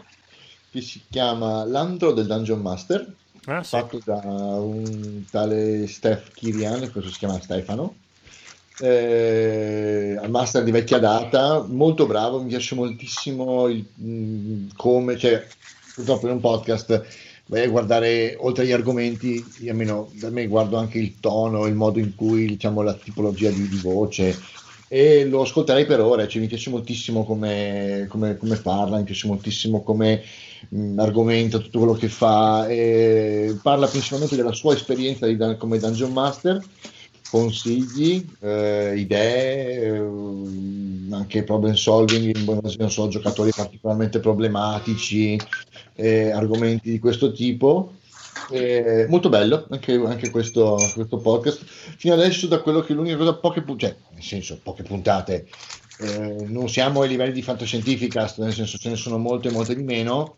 [0.71, 3.13] che si chiama L'Andro del Dungeon Master,
[3.47, 3.77] Ah, sì.
[3.77, 7.95] fatto da un tale Steph Kirian, questo si chiama Stefano,
[8.79, 15.47] eh, master di vecchia data, molto bravo, mi piace moltissimo il, mh, come, cioè,
[15.95, 17.05] purtroppo in un podcast
[17.47, 21.75] vai a guardare oltre agli argomenti, io almeno da me guardo anche il tono, il
[21.75, 24.35] modo in cui diciamo la tipologia di, di voce
[24.95, 29.27] e lo ascolterei per ore, cioè, mi piace moltissimo come, come- come parla, mi piace
[29.27, 30.23] moltissimo come
[30.69, 36.13] mh, argomenta tutto quello che fa, e parla principalmente della sua esperienza di come Dungeon
[36.13, 36.63] Master,
[37.29, 45.37] consigli, eh, idee, ehm, anche problem solving, non so, giocatori particolarmente problematici,
[45.97, 47.95] eh, argomenti di questo tipo.
[48.47, 51.65] Eh, molto bello anche, anche questo, questo podcast.
[51.65, 55.47] Fino adesso, da quello che l'unica cosa, poche cioè, nel senso, poche puntate,
[55.97, 59.83] eh, non siamo ai livelli di fantascientificast, nel senso ce ne sono molte, molte di
[59.83, 60.37] meno.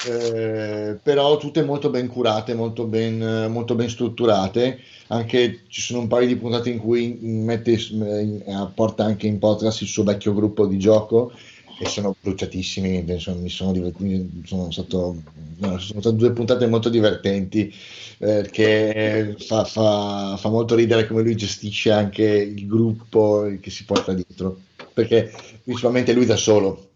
[0.00, 4.78] eh, però tutte molto ben curate, molto ben, molto ben strutturate.
[5.08, 9.80] Anche ci sono un paio di puntate in cui mette, eh, porta anche in podcast
[9.82, 11.32] il suo vecchio gruppo di gioco
[11.78, 13.04] e sono bruciatissimi.
[13.06, 15.22] insomma, mi sono divertito, sono stato,
[15.58, 17.72] no, sono state due puntate molto divertenti
[18.18, 23.84] eh, che fa, fa- fa molto ridere come lui gestisce anche il gruppo che si
[23.84, 24.60] porta dietro
[24.94, 25.30] perché
[25.62, 26.88] principalmente lui da solo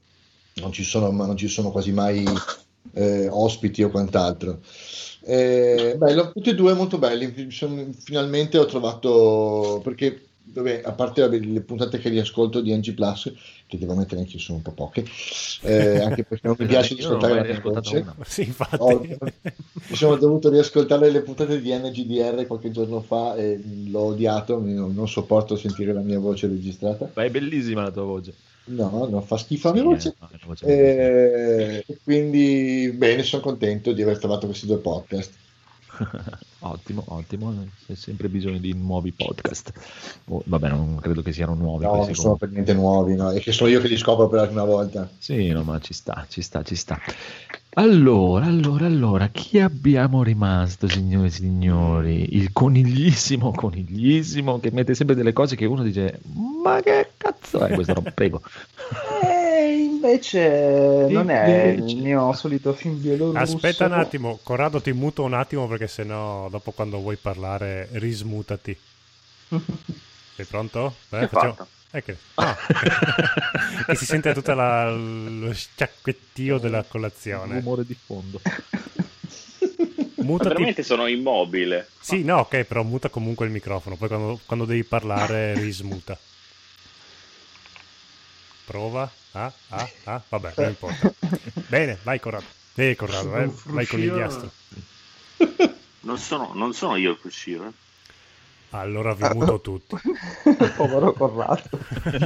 [0.54, 2.24] non ci sono, non ci sono quasi mai
[2.94, 4.60] eh, ospiti o quant'altro.
[5.22, 7.50] Eh, bello, tutti e due molto belli.
[7.50, 12.92] Sono- finalmente ho trovato perché vabbè, a parte vabbè, le puntate che riascolto di NG
[12.94, 13.32] Plus,
[13.66, 15.04] che devo mettere anche sono un po' poche,
[15.62, 18.04] eh, anche perché non mi piace ascoltare la mia voce.
[18.26, 18.76] Sì, infatti.
[18.78, 19.00] Ho-
[19.88, 24.94] mi sono dovuto riascoltare le puntate di NGDR qualche giorno fa e l'ho odiato, non,
[24.94, 27.10] non sopporto sentire la mia voce registrata.
[27.14, 28.34] Ma è bellissima la tua voce.
[28.64, 30.08] No, no, fa schifo la mia voce.
[30.10, 35.32] eh, no, voce Eh, quindi bene, sono contento di aver trovato questi due podcast.
[36.60, 37.54] Ottimo, ottimo.
[37.86, 39.72] C'è sempre bisogno di nuovi podcast.
[40.26, 41.84] Oh, vabbè, non credo che siano nuovi.
[41.84, 43.30] No, non sono per niente nuovi, no?
[43.30, 45.08] è che sono io che li scopro per la prima volta.
[45.18, 46.98] Sì, no, ma ci sta, ci sta, ci sta.
[47.74, 52.36] Allora, allora, allora, chi abbiamo rimasto, signori e signori?
[52.36, 56.20] Il coniglissimo, coniglissimo, che mette sempre delle cose che uno dice,
[56.62, 57.94] ma che cazzo è questo?
[57.94, 58.42] roba?" Prego.
[60.00, 61.94] Invece non è Invece.
[61.94, 63.38] il mio solito film bielorusso.
[63.38, 68.76] Aspetta un attimo, Corrado ti muto un attimo perché sennò dopo quando vuoi parlare rismutati.
[70.36, 70.94] Sei pronto?
[71.10, 71.66] Beh, Che facciamo-?
[71.92, 72.16] Eh, che...
[72.36, 72.56] ah.
[73.84, 77.58] che si sente tutto la- lo sciacquettio della colazione.
[77.58, 78.40] Rumore di fondo.
[80.14, 80.48] Ma Mutati...
[80.48, 81.88] veramente sono immobile.
[82.00, 83.96] Sì, no, ok, però muta comunque il microfono.
[83.96, 86.16] Poi quando, quando devi parlare rismuta.
[88.64, 89.10] Prova.
[89.32, 91.12] Ah, ah, ah, vabbè, non importa.
[91.68, 92.44] Bene, vai Corrado.
[92.74, 94.50] Eh, Corrado, eh, vai con diastro.
[96.00, 97.64] Non sono, non sono io il fruscio.
[97.66, 97.72] Eh.
[98.70, 99.96] Allora vi muto tutti.
[100.76, 101.62] Povero Corrado.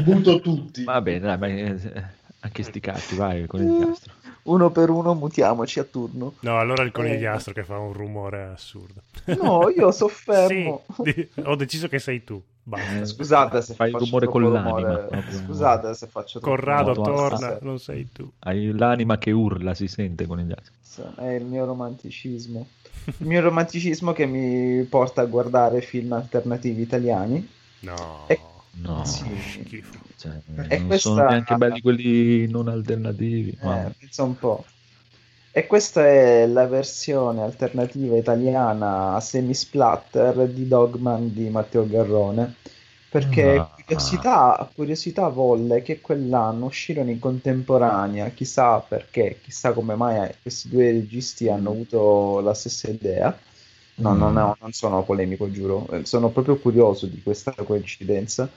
[0.02, 0.84] Butto tutti.
[0.84, 2.04] Va bene, dai, ma, eh,
[2.40, 4.12] anche sti cazzi, vai con il diastro.
[4.44, 6.34] Uno per uno mutiamoci a turno.
[6.40, 6.92] No, allora il Eh.
[6.92, 9.00] conigliastro che fa un rumore assurdo.
[9.24, 10.84] No, io so fermo.
[11.04, 12.42] Sì, ho deciso che sei tu.
[12.66, 13.00] Basta.
[13.00, 15.08] Eh, Scusate se Fai il faccio rumore con l'anima.
[15.44, 17.58] Scusate se faccio Corrado, torna, stasera.
[17.62, 18.30] non sei tu.
[18.40, 20.72] Hai l'anima che urla, si sente con il diastro.
[21.16, 22.66] È il mio romanticismo.
[23.18, 27.46] Il mio romanticismo che mi porta a guardare film alternativi italiani.
[27.80, 28.24] No.
[28.28, 28.40] E-
[28.76, 29.24] No, Sì.
[29.38, 29.98] Schifo.
[30.16, 30.32] cioè,
[30.68, 33.56] E non questa- sono neanche belli quelli non alternativi.
[33.62, 34.64] ma- Eh, pensa un po'.
[35.56, 42.56] E questa è la versione alternativa italiana semi-splatter di Dogman di Matteo Garrone.
[43.08, 43.72] Perché Ah.
[43.76, 50.90] curiosità, curiosità volle che quell'anno uscirono in contemporanea, chissà perché, chissà come mai questi due
[50.90, 53.38] registi hanno avuto la stessa idea.
[53.96, 54.18] No, Mm.
[54.18, 58.50] non, è- non sono polemico, giuro, sono proprio curioso di questa coincidenza.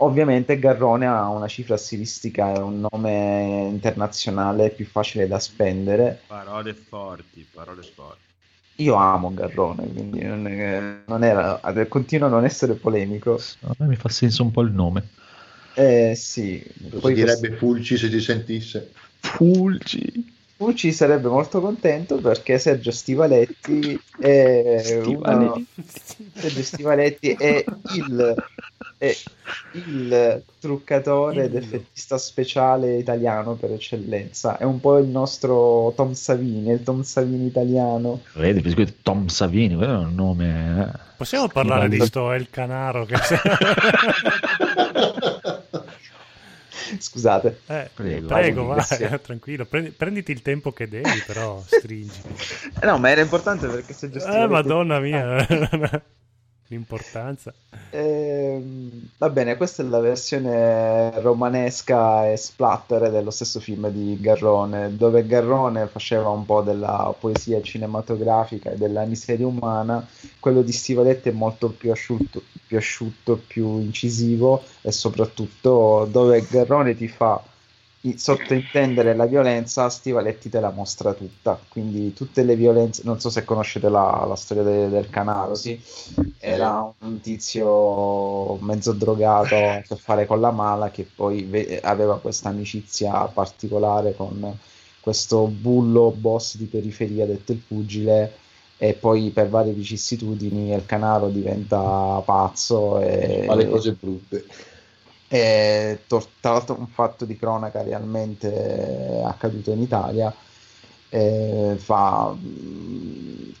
[0.00, 6.20] Ovviamente Garrone ha una cifra stilistica e un nome internazionale più facile da spendere.
[6.26, 8.26] Parole forti, parole forti.
[8.76, 13.40] Io amo Garrone, quindi non, è- non era, continuo a non essere polemico.
[13.62, 15.08] A me mi fa senso un po' il nome.
[15.74, 18.92] Eh sì, Lo poi si direbbe Fulci se ti sentisse.
[19.20, 20.36] Fulci.
[20.58, 25.14] Fucci sarebbe molto contento perché Sergio Stivaletti è, Stivaletti.
[25.14, 25.64] uno-
[26.34, 27.64] Sergio Stivaletti è
[27.94, 28.34] il,
[28.98, 29.14] è
[29.72, 34.56] il truccatore ed effettista speciale italiano per eccellenza.
[34.58, 38.22] È un po' il nostro Tom Savini, il Tom Savini italiano.
[38.34, 40.90] Vedi, per esempio, Tom Savini, quello è un nome.
[40.92, 40.98] eh.
[41.16, 42.06] Possiamo parlare di Schifo.
[42.06, 43.14] sto El Canaro che
[46.98, 47.60] Scusate.
[47.66, 48.84] Eh, Prego, prego, vai,
[49.22, 52.20] tranquillo, prendi- prenditi il tempo che devi, però stringi.
[52.80, 54.52] Eh no, ma era importante perché Sergio Eh, Stivaletti...
[54.52, 55.46] madonna mia,
[56.68, 57.52] l'importanza.
[57.90, 64.96] Ehm, va bene, questa è la versione romanesca e splatter dello stesso film di Garrone,
[64.96, 70.06] dove Garrone faceva un po' della poesia cinematografica e della miseria umana,
[70.38, 76.94] quello di Stivaletti è molto più asciutto, più, asciutto, più incisivo e soprattutto dove Garrone
[76.94, 77.42] ti fa
[78.16, 83.44] sottointendere la violenza, Stivaletti te la mostra tutta, quindi tutte le violenze, non so se
[83.44, 85.80] conoscete la, la storia de- del Canaro, sì,
[86.38, 92.18] era un tizio mezzo drogato a che fare con la mala che poi ve- aveva
[92.18, 94.56] questa amicizia particolare con
[95.00, 98.32] questo bullo boss di periferia detto il pugile
[98.76, 104.44] e poi per varie vicissitudini il Canaro diventa pazzo e Fa le cose brutte.
[105.28, 110.34] È tra l'altro un fatto di cronaca realmente accaduto in Italia.
[111.10, 112.34] eh, fa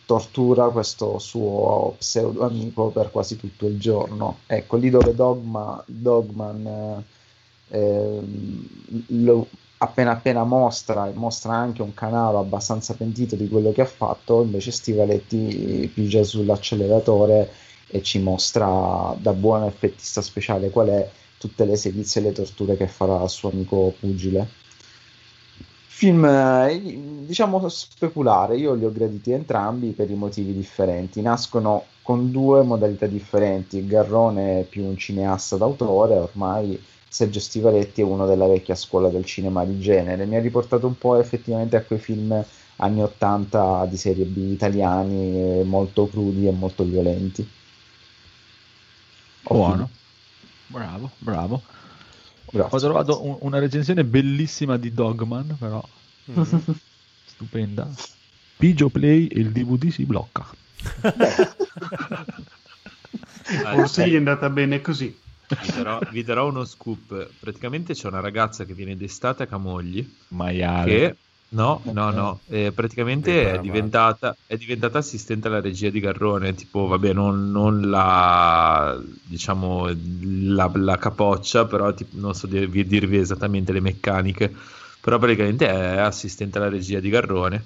[0.04, 4.38] tortura questo suo pseudo amico per quasi tutto il giorno.
[4.46, 7.04] Ecco, lì dove Dogma, Dogman
[7.68, 8.20] eh,
[9.08, 9.46] lo
[9.80, 14.42] appena appena mostra e mostra anche un canale abbastanza pentito di quello che ha fatto,
[14.42, 17.50] invece Stivaletti pigia sull'acceleratore
[17.86, 22.76] e ci mostra da buon effettista speciale qual è tutte le sevizie e le torture
[22.76, 24.48] che farà al suo amico pugile.
[25.86, 31.20] Film, eh, diciamo, speculare, io li ho graditi entrambi per i motivi differenti.
[31.22, 33.86] Nascono con due modalità differenti.
[33.86, 39.24] Garrone è più un cineasta d'autore, ormai Sergio Stivaletti è uno della vecchia scuola del
[39.24, 40.24] cinema di genere.
[40.26, 42.44] Mi ha riportato un po' effettivamente a quei film
[42.76, 47.48] anni 80 di serie B italiani, eh, molto crudi e molto violenti.
[49.42, 49.88] Buono.
[50.68, 51.62] Bravo, bravo.
[52.50, 52.76] Grazie.
[52.76, 55.82] Ho trovato un- una recensione bellissima di Dogman, però
[57.26, 57.88] stupenda.
[58.56, 60.46] Pigio Play e il DVD si blocca.
[63.74, 65.16] Forse gli è andata bene così.
[65.48, 67.30] Vi darò, vi darò uno scoop.
[67.40, 70.06] Praticamente c'è una ragazza che viene d'estate a Camogli.
[70.28, 70.90] Maiale.
[70.90, 71.16] Che
[71.50, 72.42] no, no, no.
[72.48, 76.54] eh, praticamente è diventata, è diventata assistente alla regia di Garrone.
[76.54, 79.86] Tipo, vabbè, non, non la diciamo
[80.20, 84.54] la, la capoccia, però tipo, non so dirvi, dirvi esattamente le meccaniche.
[85.00, 87.64] Però praticamente è assistente alla regia di Garrone.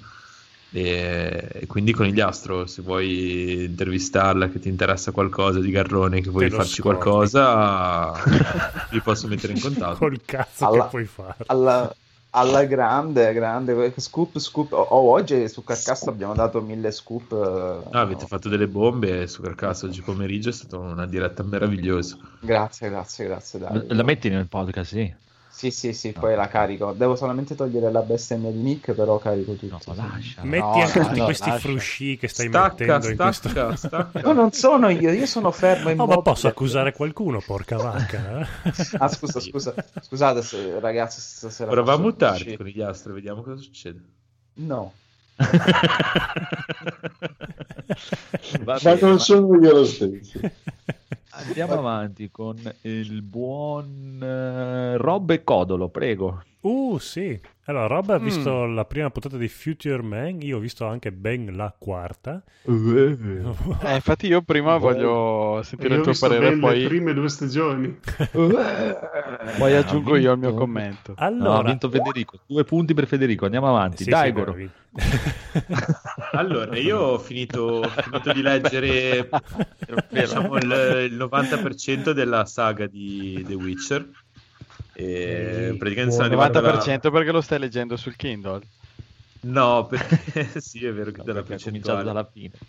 [0.69, 6.49] E, e quindi Conigliastro, se vuoi intervistarla, che ti interessa qualcosa di Garrone, che vuoi
[6.49, 6.81] farci scordi.
[6.81, 8.11] qualcosa,
[8.89, 9.99] vi posso mettere in contatto.
[9.99, 11.45] Col cazzo Alla- che puoi fare.
[11.47, 11.95] alla,
[12.35, 14.71] alla grande, grande scoop, scoop.
[14.73, 17.31] Oh, oh, oggi su Carcassa abbiamo dato mille scoop.
[17.31, 22.17] eh, Ah, avete fatto delle bombe su Carcasso oggi pomeriggio, è stata una diretta meravigliosa.
[22.39, 23.59] Grazie, grazie, grazie.
[23.59, 23.85] Dai.
[23.87, 25.13] La metti nel podcast, sì.
[25.55, 26.93] Sì, sì, sì, poi la carico.
[26.93, 29.93] Devo solamente togliere la bestemmia di Nick, però carico tutto.
[29.93, 30.01] sì.
[30.41, 31.59] Metti No, anche no, tutti no, questi lascia.
[31.59, 33.49] frusci che stai Stacca, mettendo in questo...
[33.49, 34.19] stacca, stacca.
[34.21, 38.39] No, non sono io, io sono fermo in Oh, ma posso accusare qualcuno, porca vacca.
[38.41, 38.47] eh?
[38.97, 39.75] Ah, scusa, scusa.
[39.99, 42.57] Scusate se, ragazzi, stasera Prova a uscire?
[42.57, 44.01] con gli astri, vediamo cosa succede.
[44.55, 44.99] No.
[48.65, 50.39] Va Ma non ma- sono io lo stesso.
[51.35, 56.43] Andiamo avanti con il buon eh, Rob e Codolo, prego.
[56.61, 57.39] Uh, sì.
[57.65, 58.23] Allora, Rob ha Mm.
[58.23, 62.41] visto la prima puntata di Future Man, io ho visto anche ben la quarta.
[62.65, 62.67] Eh,
[63.95, 67.99] infatti io prima voglio sentire Io il tuo parere, ben le poi, prime due stagioni.
[69.57, 71.13] poi aggiungo io il mio commento.
[71.17, 72.39] Allora, No, ha vinto Federico.
[72.45, 73.45] Due punti per Federico.
[73.45, 74.03] Andiamo avanti.
[74.03, 74.69] Sì, Dai, sì.
[76.33, 79.29] Allora, io ho finito, ho finito di leggere
[80.09, 84.09] diciamo, il, il 90% della saga di The Witcher.
[84.93, 88.61] E praticamente sono Il arrivato alla- 90% perché lo stai leggendo sul Kindle.
[89.41, 92.03] No, perché sì, è vero che dalla Perché ha cominciato percentuale.
[92.03, 92.61] dalla fine.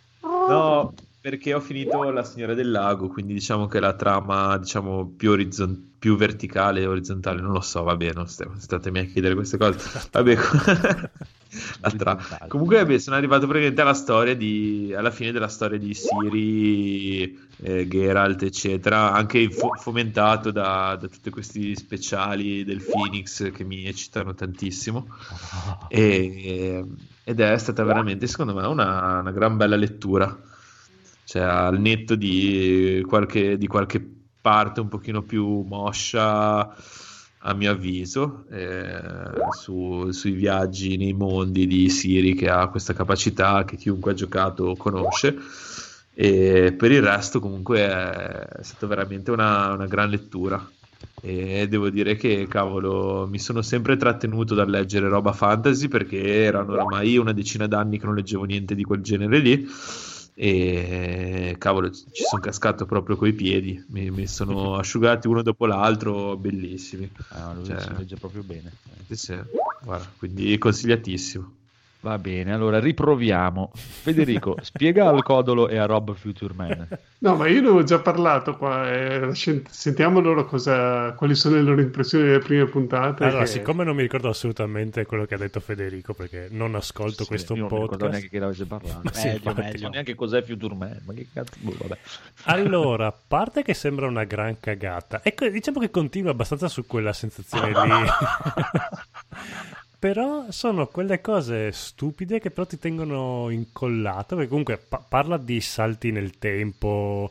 [0.46, 5.30] No, perché ho finito La Signora del Lago, quindi diciamo che la trama, diciamo, più,
[5.30, 9.34] orizzon- più verticale e orizzontale, non lo so, va bene, non state, statemi a chiedere
[9.34, 9.78] queste cose.
[10.12, 11.10] Vabbè, la
[12.48, 18.42] comunque sono arrivato praticamente alla storia di, alla fine della storia di Siri, eh, Geralt,
[18.42, 25.06] eccetera, anche fo- fomentato da, da tutti questi speciali del Phoenix che mi eccitano tantissimo.
[25.88, 26.84] E-
[27.26, 30.38] ed è stata veramente, secondo me, una, una gran bella lettura.
[31.24, 36.70] Cioè, al netto di qualche, di qualche parte un pochino più moscia,
[37.46, 39.00] a mio avviso, eh,
[39.60, 44.74] su- sui viaggi nei mondi di Siri, che ha questa capacità che chiunque ha giocato
[44.76, 45.36] conosce.
[46.14, 50.66] E per il resto, comunque, è stata veramente una, una gran lettura.
[51.20, 56.72] E devo dire che, cavolo, mi sono sempre trattenuto dal leggere roba fantasy perché erano
[56.72, 59.66] oramai una decina d'anni che non leggevo niente di quel genere lì.
[60.36, 66.36] E cavolo, ci sono cascato proprio coi piedi, mi, mi sono asciugati uno dopo l'altro,
[66.36, 67.10] bellissimi.
[67.28, 68.78] Ah, lui Cioè, si legge proprio bene.
[69.08, 69.40] sì, sì,
[69.84, 71.62] guarda, quindi consigliatissimo.
[72.04, 73.70] Va bene, allora riproviamo.
[73.74, 76.86] Federico, spiega al Codolo e a Rob Future Man.
[77.20, 78.92] No, ma io ne ho già parlato qua.
[78.92, 79.30] eh,
[79.70, 83.24] sentiamo loro cosa, quali sono le loro impressioni delle prime puntate.
[83.24, 87.24] Allora, che- siccome non mi ricordo assolutamente quello che ha detto Federico, perché non ascolto
[87.24, 88.10] questo Io non mi ricordo podcast.
[88.12, 89.08] neanche che l'avesse parlato.
[89.14, 89.60] Sì, Meglio, infatti.
[89.60, 89.70] meglio.
[89.70, 91.98] Non so neanche cos'è Future Man, ma che cazzo, boh, vabbè.
[92.44, 97.14] Allora, a parte che sembra una gran cagata, ecco, diciamo che continua abbastanza su quella
[97.14, 98.04] sensazione lì.
[100.04, 105.62] Però sono quelle cose stupide che però ti tengono incollato, perché comunque pa- parla di
[105.62, 107.30] salti nel tempo.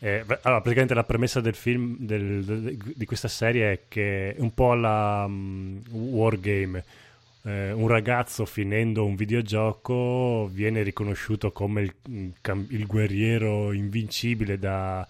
[0.00, 4.40] eh, allora, praticamente la premessa del film del- del- di questa serie è che è
[4.40, 6.84] un po' la mm, Wargame.
[7.44, 12.30] Eh, un ragazzo finendo un videogioco viene riconosciuto come il, mm,
[12.68, 15.06] il guerriero invincibile da,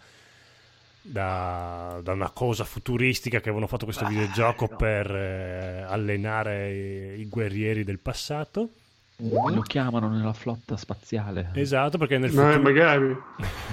[1.07, 7.29] da, da una cosa futuristica che avevano fatto questo videogioco per eh, allenare i, i
[7.29, 8.71] guerrieri del passato.
[9.17, 11.51] Lo chiamano nella flotta spaziale.
[11.55, 12.63] Esatto, perché nel Ma futuro...
[12.63, 13.17] magari.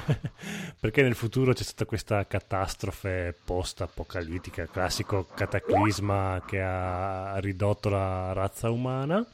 [0.80, 8.70] perché nel futuro c'è stata questa catastrofe post-apocalittica, classico cataclisma che ha ridotto la razza
[8.70, 9.26] umana.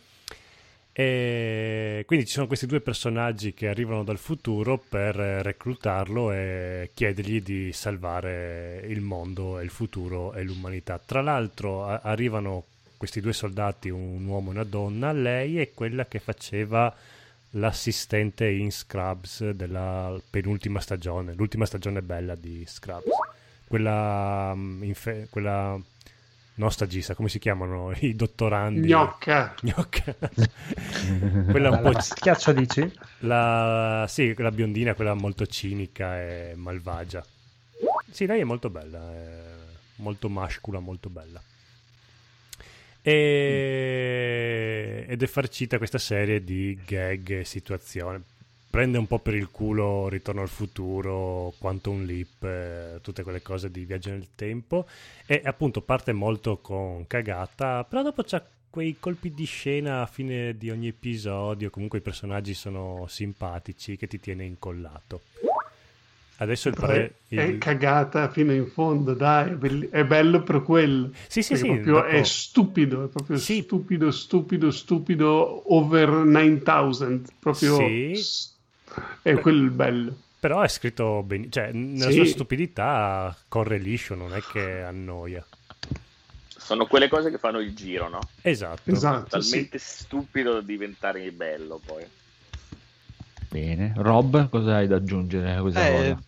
[1.00, 6.90] E quindi ci sono questi due personaggi che arrivano dal futuro per eh, reclutarlo e
[6.92, 10.98] chiedergli di salvare il mondo e il futuro e l'umanità.
[10.98, 12.64] Tra l'altro a- arrivano
[12.98, 16.92] questi due soldati, un uomo e una donna, lei è quella che faceva
[17.52, 23.12] l'assistente in Scrubs della penultima stagione, l'ultima stagione bella di Scrubs.
[23.68, 25.80] Quella, mm, infe- quella
[26.58, 28.88] non stagista, come si chiamano i dottorandi?
[28.88, 29.56] Gnocca.
[29.62, 30.16] Gnocca.
[31.50, 32.92] quella un po' La schiaccia dici?
[33.20, 37.26] la, sì, la biondina, quella molto cinica e malvagia.
[38.10, 39.44] Sì, lei è molto bella, è
[39.98, 41.42] molto mascula, molto bella.
[43.02, 44.26] E...
[45.08, 48.22] Ed è farcita questa serie di gag e situazioni.
[48.78, 53.72] Prende un po' per il culo Ritorno al futuro, Quantum Leap, eh, tutte quelle cose
[53.72, 54.86] di viaggio nel tempo.
[55.26, 58.40] E appunto parte molto con cagata, però dopo c'ha
[58.70, 64.06] quei colpi di scena a fine di ogni episodio, comunque i personaggi sono simpatici, che
[64.06, 65.22] ti tiene incollato.
[66.36, 67.16] Adesso il pre...
[67.30, 69.58] È cagata fino in fondo, dai,
[69.90, 71.10] è, bello per quello.
[71.28, 77.22] Sì, sì, Perché sì, proprio dopo- È stupido, è proprio stupido, stupido, stupido, over 9000.
[77.40, 78.12] Proprio Sì.
[78.14, 78.56] s-
[79.22, 80.16] è quello il bello.
[80.40, 82.18] Però è scritto bene, cioè nella Sì.
[82.18, 85.44] sua stupidità corre liscio, non è che annoia.
[86.48, 88.20] Sono quelle cose che fanno il giro, no?
[88.42, 88.92] Esatto.
[88.92, 92.04] Esatto, Talmente stupido da diventare bello poi.
[93.50, 93.94] Bene.
[93.96, 96.22] Rob, cosa hai da aggiungere a questa Eh, cosa?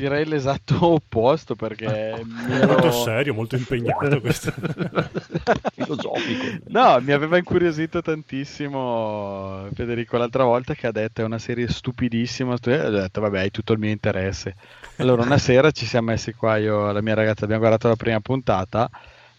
[0.00, 2.24] Direi l'esatto opposto perché ero-
[2.66, 4.52] molto serio, molto impegnato questo.
[5.74, 6.64] Filosofico.
[6.68, 12.56] No, mi aveva incuriosito tantissimo Federico l'altra volta che ha detto è una serie stupidissima.
[12.56, 14.56] stu- e ho detto vabbè, hai tutto il mio interesse.
[14.96, 17.96] Allora una sera ci siamo messi qua io e la mia ragazza, abbiamo guardato la
[17.96, 18.90] prima puntata,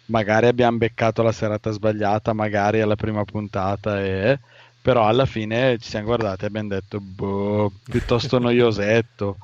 [0.06, 4.40] magari abbiamo beccato la serata sbagliata, magari alla prima puntata, e...
[4.82, 9.38] però alla fine ci siamo guardati e abbiamo detto boh, piuttosto noiosetto.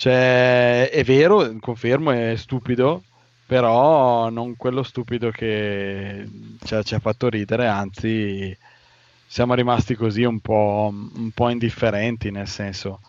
[0.00, 3.02] Cioè, è vero, confermo, è stupido,
[3.44, 6.26] però non quello stupido che
[6.64, 8.56] ci ha, ci ha fatto ridere, anzi
[9.26, 13.00] siamo rimasti così un po', un po' indifferenti, nel senso.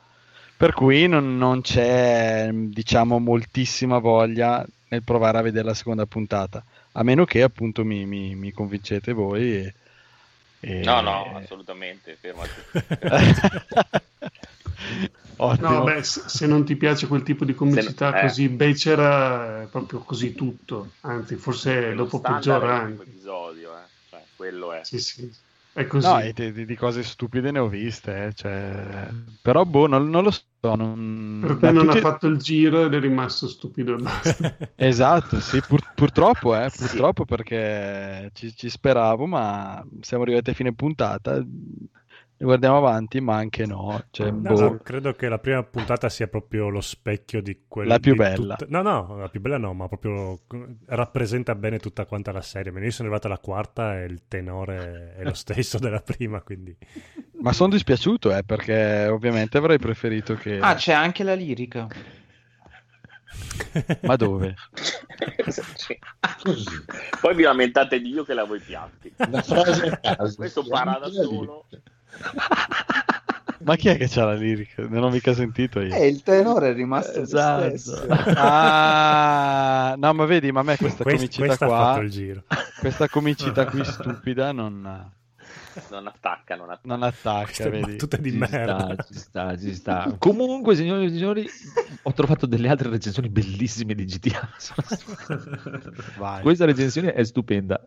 [0.58, 6.62] Per cui non, non c'è, diciamo, moltissima voglia nel provare a vedere la seconda puntata,
[6.92, 9.60] a meno che appunto mi, mi- mi convincete voi.
[9.60, 9.74] E,
[10.60, 12.52] e- No, no, assolutamente, fermati.
[15.38, 15.70] Ottimo.
[15.70, 18.22] No, beh, se, non ti piace quel tipo di comicità Se- eh.
[18.22, 20.92] così becera, è proprio così tutto.
[21.02, 23.04] Anzi, forse dopo peggiora anche.
[23.04, 23.84] episodio, eh.
[24.10, 24.84] Cioè, quello è.
[24.84, 25.32] Sì, sì.
[25.74, 26.08] È così.
[26.08, 29.10] No, di, di cose stupide ne ho viste, eh, cioè...
[29.42, 30.46] però boh, non, non lo so.
[30.62, 31.40] Non...
[31.42, 34.58] Per te non tutti- ha fatto il giro ed è rimasto stupido e basta.
[34.76, 40.74] Esatto, sì, pur- purtroppo, eh, purtroppo perché ci, ci speravo, ma siamo arrivati a fine
[40.74, 41.42] puntata,
[42.44, 44.04] guardiamo avanti, ma anche no.
[44.12, 44.60] Cioè, No, boh.
[44.60, 48.18] no, credo che la prima puntata sia proprio lo specchio di quella La più di
[48.18, 48.56] bella.
[48.56, 50.40] tutta- No, no, la più bella no, ma proprio
[50.86, 52.72] rappresenta bene tutta quanta la serie.
[52.72, 56.76] Io sono arrivato alla quarta e il tenore è lo stesso della prima, quindi...
[57.42, 60.60] Ma sono dispiaciuto, eh, perché ovviamente avrei preferito che...
[60.60, 61.88] Ah, c'è anche la lirica.
[64.02, 64.56] Ma dove?
[67.22, 69.12] Poi vi lamentate di io che lavo i piatti.
[69.16, 70.00] Frase.
[70.36, 71.66] Questo parla da solo.
[73.64, 74.88] Ma chi è che c'ha la lirica?
[74.88, 75.94] Non ho mica sentito io.
[75.94, 77.78] Eh, il tenore è rimasto lo Esatto.
[77.78, 78.06] stesso.
[78.36, 82.10] Ah, no, ma vedi, ma a me questa Quest- comicità questa ha qua, fatto il
[82.10, 82.44] giro.
[82.80, 84.82] questa comicità qui stupida non,
[85.92, 86.88] Non attacca, non attacca.
[86.88, 87.96] non attacca, Queste vedi?
[87.98, 88.80] di Ci merda.
[88.80, 90.16] sta, ci sta, ci sta.
[90.18, 91.48] Comunque, signori e signori,
[92.02, 94.50] ho trovato delle altre recensioni bellissime di GTA.
[96.18, 96.42] Vai.
[96.42, 97.80] Questa recensione è stupenda.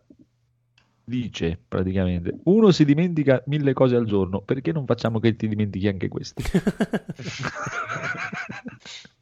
[1.07, 5.87] Dice praticamente: uno si dimentica mille cose al giorno, perché non facciamo che ti dimentichi
[5.87, 6.43] anche queste?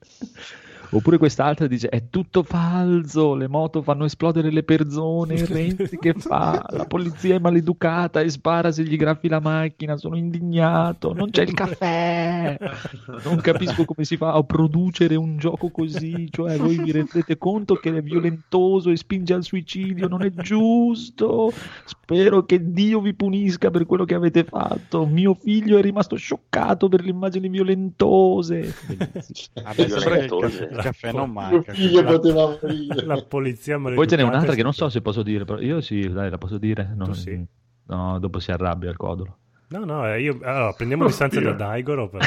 [0.94, 5.34] Oppure quest'altra dice: È tutto falso, le moto fanno esplodere le persone.
[5.34, 6.64] il Renzi che fa?
[6.70, 9.98] La polizia è maleducata e spara se gli graffi la macchina.
[9.98, 11.14] Sono indignato.
[11.14, 12.58] Non c'è il caffè.
[13.24, 16.30] Non capisco come si fa a producere un gioco così.
[16.30, 20.08] Cioè, voi vi rendete conto che è violentoso e spinge al suicidio?
[20.08, 21.52] Non è giusto.
[21.86, 25.06] Spero che Dio vi punisca per quello che avete fatto.
[25.06, 28.74] Mio figlio è rimasto scioccato per le immagini violentose.
[29.76, 30.83] Bellissimo.
[30.84, 31.74] Caffè, non manca.
[31.74, 32.20] figlio La-.
[33.06, 35.82] La polizia Poi ce n'è maleducata un'altra che non so se posso dire, però io
[35.82, 36.94] sì, dai, la posso dire.
[36.96, 37.46] No, Tu sì.
[37.88, 39.38] no, dopo si arrabbia il codolo.
[39.74, 40.38] No, no, eh, io...
[40.44, 42.24] allora, prendiamo distanze da Daigoro, però.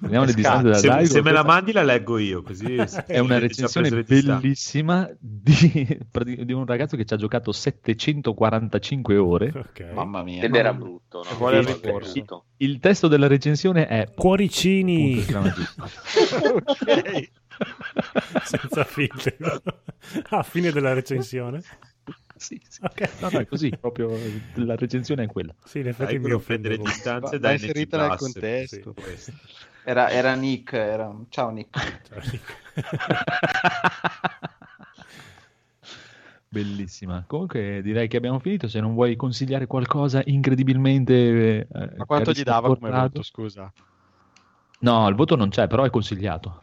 [0.00, 1.08] Prendiamo le distanze da se, Daigo.
[1.08, 2.74] se me la mandi la leggo io, così
[3.06, 5.96] È una recensione bellissima di,
[6.44, 9.52] di un ragazzo che ci ha giocato 745 ore.
[9.54, 9.92] Ok.
[9.92, 10.42] Mamma mia.
[10.42, 11.36] Ed era brutto, no?
[11.36, 12.46] Qual è il ricorso?
[12.56, 15.24] Il testo della recensione è Cuoricini!
[16.52, 17.30] Ok.
[18.42, 19.36] Senza filtri.
[20.30, 21.62] A fine della recensione?
[22.42, 22.80] Sì, sì.
[22.82, 23.20] Ok.
[23.20, 24.10] No, no, è così, proprio
[24.54, 25.54] la recensione è quella.
[25.64, 26.82] Sì, in effetti Dai, mi prendere offendevo.
[26.82, 28.94] distanze da inserita nel contesto.
[29.14, 29.32] sì.
[29.84, 30.72] Era, era Nick.
[30.72, 31.14] Era...
[31.28, 32.02] Ciao Nick.
[32.08, 32.56] Ciao, Nick.
[36.48, 37.24] Bellissima.
[37.28, 38.66] Comunque direi che abbiamo finito.
[38.66, 41.66] Se non vuoi consigliare qualcosa incredibilmente.
[41.72, 43.08] eh, Ma quanto gli dava come ricordato.
[43.08, 43.72] voto, scusa?
[44.82, 46.60] No, il voto non c'è, però è consigliato.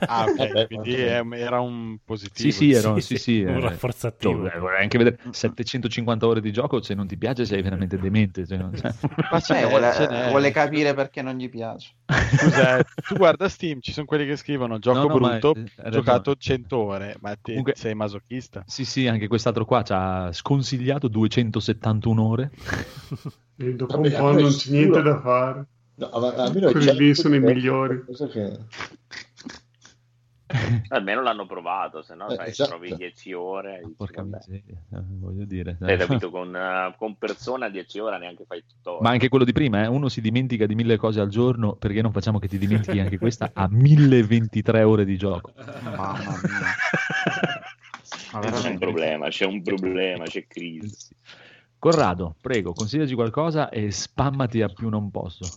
[0.00, 2.50] Ah, ok, Vabbè, quindi è- era un positivo.
[2.50, 4.48] Sì, sì, era, Sì, sì, sì, sì, un eh, rafforzativo.
[4.48, 8.44] cioè, vorrei anche vedere 750 ore di gioco, se non ti piace sei veramente demente.
[8.46, 8.92] cioè, non- cioè.
[9.30, 11.94] Ma ce Eh, vuole, vuole capire perché non gli piace.
[12.36, 15.54] Scusa, eh, tu guarda Steam, ci sono quelli che scrivono gioco No, no, ma, brutto,
[15.54, 16.36] eh, ho giocato ragione.
[16.38, 18.64] 100 ore, ma te Comunque- sei masochista.
[18.66, 22.50] Sì, sì, anche quest'altro qua ci ha sconsigliato 271 ore.
[23.60, 25.66] E dopo Vabbè, un po' non c'è niente da fare.
[26.00, 28.02] No, ma almeno Quelli sono i migliori.
[28.32, 28.58] che-
[30.88, 32.70] Almeno l'hanno provato, se no Eh, sai, esatto.
[32.70, 33.80] trovi 10 ore.
[33.82, 34.36] dici, Porca vabbè.
[34.38, 35.76] miseria, eh, voglio dire.
[35.80, 38.98] Hai capito, con, eh, con persona 10 ore neanche fai tutto.
[39.00, 42.00] Ma anche quello di prima, eh, uno si dimentica di mille cose al giorno, perché
[42.02, 45.52] non facciamo che ti dimentichi anche questa a 1023 ore di gioco.
[45.84, 48.40] Mamma mia.
[48.52, 51.14] C'è un problema, c'è un problema, c'è crisi.
[51.78, 55.48] Corrado, prego, consigliaci qualcosa e spammati a più non posso.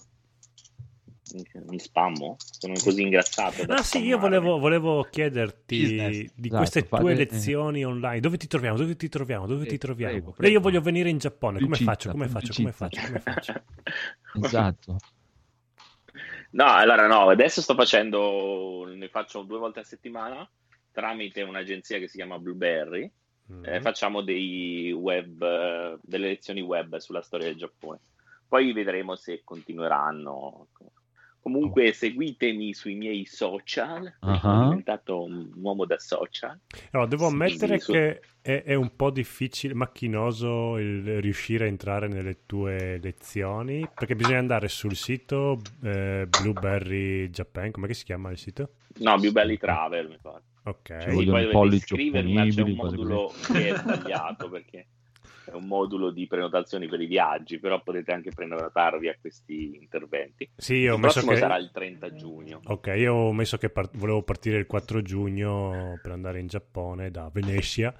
[1.65, 2.35] Mi spammo?
[2.37, 3.63] Sono così ingrassato.
[3.63, 6.17] Ah sì, io volevo, volevo chiederti Business.
[6.35, 8.19] di Esatto, queste fate- tue lezioni online.
[8.19, 8.77] Dove ti troviamo?
[8.77, 9.45] Dove ti troviamo?
[9.47, 10.11] Dove ti Prego, troviamo?
[10.13, 10.53] prego, E prego.
[10.53, 11.59] io voglio venire in Giappone.
[11.59, 12.11] Come Pubblicizza, faccio?
[12.11, 12.53] Come faccio?
[12.53, 13.01] Come faccio?
[13.01, 13.53] Come faccio?
[14.45, 14.97] Esatto.
[16.51, 20.47] No, allora no, adesso sto facendo, ne faccio due volte a settimana
[20.91, 23.09] tramite un'agenzia che si chiama Blueberry.
[23.51, 23.65] Mm.
[23.65, 27.99] Eh, facciamo dei web, eh, delle lezioni web sulla storia del Giappone.
[28.47, 30.67] Poi vedremo se continueranno.
[31.43, 36.59] Comunque seguitemi sui miei social, perché sono diventato un uomo da social.
[36.91, 41.67] No, devo Sì, ammettere su- che è, è un po' difficile, macchinoso il riuscire a
[41.67, 48.31] entrare nelle tue lezioni perché bisogna andare sul sito eh, Blueberry Japan, come si chiama
[48.31, 48.71] il sito?
[48.99, 50.43] No, Belli Travel, mi pare.
[50.65, 50.87] Ok.
[50.97, 54.87] Ci Sì, vogliono poi dovete iscrivervi, ma c'è un modulo che è sbagliato perché
[55.55, 60.49] un modulo di prenotazioni per i viaggi, però potete anche prenotarvi a questi interventi.
[60.55, 61.39] Sì, io ho il messo prossimo che...
[61.39, 62.59] sarà il 30 giugno.
[62.65, 67.11] Ok, io ho messo che par- volevo partire il 4 giugno per andare in Giappone
[67.11, 67.93] da Venezia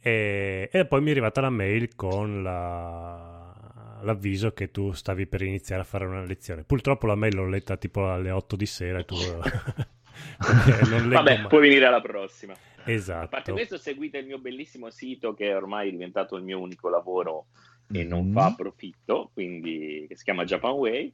[0.00, 5.42] e, e poi mi è arrivata la mail con la- l'avviso che tu stavi per
[5.42, 6.62] iniziare a fare una lezione.
[6.64, 9.16] Purtroppo la mail l'ho letta tipo alle 8 di sera e tu...
[10.90, 11.46] non Vabbè, mai.
[11.48, 12.54] puoi venire alla prossima.
[12.84, 13.52] A parte Esatto.
[13.54, 17.46] questo, seguite il mio bellissimo sito che è ormai diventato il mio unico lavoro
[17.90, 18.32] e non Mhm.
[18.32, 21.12] fa profitto, quindi che si chiama Japan Way.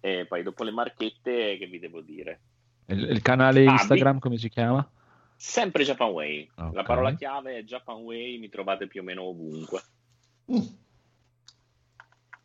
[0.00, 2.40] E poi dopo le marchette, che vi devo dire?
[2.86, 4.86] Il, il canale Ah, Instagram come si chiama?
[5.36, 6.50] Sempre Japan Way.
[6.56, 6.82] La Ok.
[6.86, 9.80] parola chiave è Japan Way, mi trovate più o meno ovunque.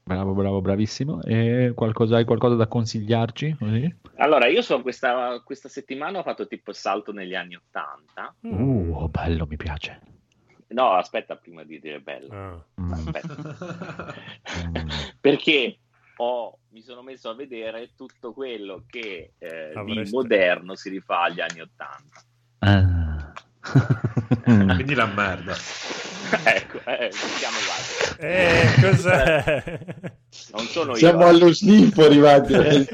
[0.08, 1.22] Bravo, bravo, bravissimo.
[1.24, 3.58] E qualcosa, hai qualcosa da consigliarci?
[3.60, 3.96] Così?
[4.16, 8.34] Allora, io so questa, questa settimana ho fatto tipo salto negli anni Ottanta.
[8.40, 10.00] Uh, bello, mi piace.
[10.70, 12.34] No, aspetta prima di dire bello.
[12.34, 12.66] Ah.
[12.82, 12.92] Mm.
[12.94, 14.14] Aspetta.
[15.20, 15.80] Perché
[16.18, 21.24] ho- mi sono messo a vedere tutto quello che eh, di Avreste- moderno si rifà
[21.24, 22.22] agli anni Ottanta.
[22.60, 23.34] Ah.
[24.54, 25.56] Quindi la merda.
[26.44, 28.18] ecco, eh, siamo guarda.
[28.20, 29.80] Eh, cos'è?
[30.56, 31.28] Non sono Siamo io.
[31.28, 32.54] allo snifo arrivati.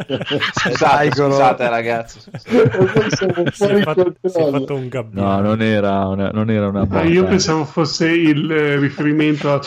[0.53, 2.19] Scusate, scusate ragazzi.
[2.37, 5.27] Siamo si, è fatto, si è fatto un gabbiano.
[5.27, 9.59] No, non era una, non era una Ah, io pensavo fosse il eh, riferimento a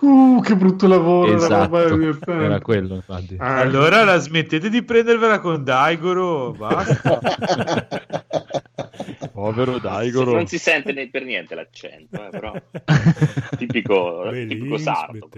[0.00, 2.60] uh, che brutto lavoro la Esatto, anni era 80.
[2.60, 3.36] quello infatti.
[3.38, 6.52] Allora la smettete di prendervela con Daigoro.
[6.52, 7.18] Basta.
[9.32, 10.32] Povero Daigoro.
[10.32, 12.52] Non si sente né per niente l'accento, eh, però
[13.58, 15.28] tipico, tipico Belin, sardo.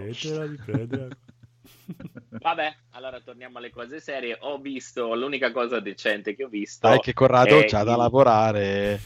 [2.40, 4.36] Vabbè, allora torniamo alle cose serie.
[4.40, 6.88] Ho visto l'unica cosa decente che ho visto.
[6.88, 9.00] Dai che Corrado c'ha da il- lavorare.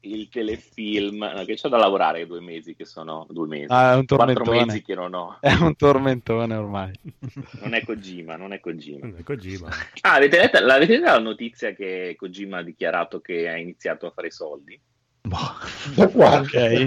[0.00, 3.66] Il telefilm, no, che c'ho da lavorare due mesi che sono due mesi.
[3.68, 4.64] Ah, è un Quattro tormentone.
[4.64, 5.36] mesi che non ho.
[5.40, 6.92] È un tormentone ormai.
[7.60, 9.06] Non è Kojima, non è Kojima.
[9.06, 9.68] Non è Kojima.
[10.02, 14.10] Ah, avete letto, l'avete letta la notizia che Kojima ha dichiarato che ha iniziato a
[14.12, 14.80] fare soldi?
[15.94, 16.38] Da qua.
[16.40, 16.86] Ok.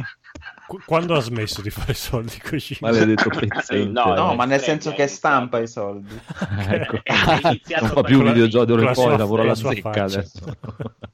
[0.68, 2.90] Qu- Quando ha smesso di fare soldi Kojima?
[2.90, 3.92] Maledetto pezzente.
[3.92, 6.14] No, No, ma nel senso che stampa i soldi.
[6.70, 7.00] ecco.
[7.82, 10.04] Non fa più videogiochi con ore la poi, lavora la sua zecca faccia.
[10.20, 10.58] adesso.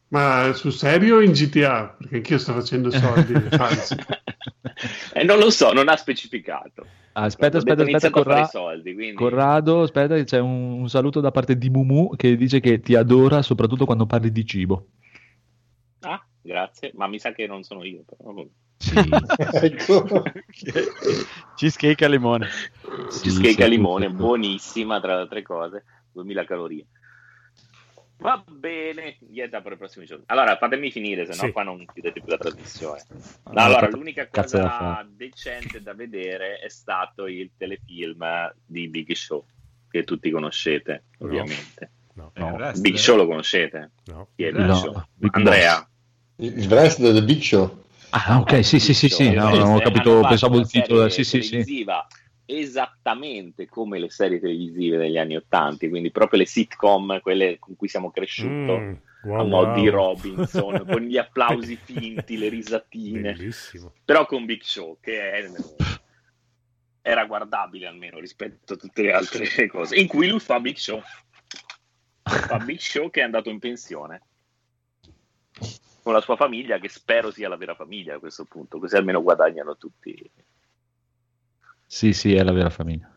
[0.10, 1.95] Ma sul serio o in GTA?
[1.98, 3.95] Perché anch'io sto facendo soldi falsi.
[5.14, 6.86] Eh, non lo so, non ha specificato.
[7.14, 9.16] Aspetta, detto, aspetta, aspetta, iniziato a fare Corra- soldi, quindi...
[9.16, 13.41] Corrado, aspetta, c'è un, un saluto da parte di Mumu che dice che ti adora
[13.41, 14.86] soprattutto quando parli di cibo.
[16.48, 18.03] Grazie, ma mi sa che non sono io.
[18.06, 18.45] Però.
[19.61, 20.24] Ecco.
[21.56, 22.48] Cheesecake a limone.
[23.10, 25.84] Cheesecake sì, a limone, buonissima tra le altre cose,
[26.14, 26.86] 2000 calorie.
[28.19, 30.24] Va bene, dieta per i prossimi giorni.
[30.28, 31.52] Allora, fatemi finire, se no Sì.
[31.52, 33.03] qua non chiudete più la trasmissione.
[33.44, 39.45] Ah, allora, l'unica cosa decente da vedere è stato il telefilm di Big Show,
[39.90, 41.26] che tutti conoscete, No.
[41.28, 41.91] ovviamente.
[42.14, 42.32] No.
[42.36, 42.82] No, il wrestler?
[42.82, 43.91] Big Show lo conoscete?
[44.06, 44.30] No.
[44.36, 45.03] Chi è Big No, Show?
[45.14, 45.88] Big Andrea.
[46.38, 47.84] Il wrestler del Big Show.
[48.11, 51.23] Ah, ok, sì, sì, sì, sì, no, non ho capito, pensavo il titolo, serie sì,
[51.23, 51.49] sì, sì.
[51.49, 52.07] televisiva
[52.49, 57.89] esattamente come le serie televisive degli anni Ottanta, quindi proprio le sitcom, quelle con cui
[57.89, 58.72] siamo cresciuti.
[58.72, 58.93] Mm,
[59.23, 59.89] wow, a mo' di wow.
[59.89, 63.34] Robinson, con gli applausi finti, le risatine.
[63.34, 63.93] Bellissimo.
[64.05, 65.51] Però con Big Show, che è-
[67.01, 69.97] era guardabile almeno rispetto a tutte le altre cose.
[69.97, 71.01] In cui lui fa Big Show.
[72.23, 74.22] Fa Big Show che è andato in pensione.
[76.08, 79.22] Con la sua famiglia, che spero sia la vera famiglia a questo punto, così almeno
[79.22, 80.18] guadagnano tutti.
[81.86, 83.12] Sì, sì, è la vera famiglia.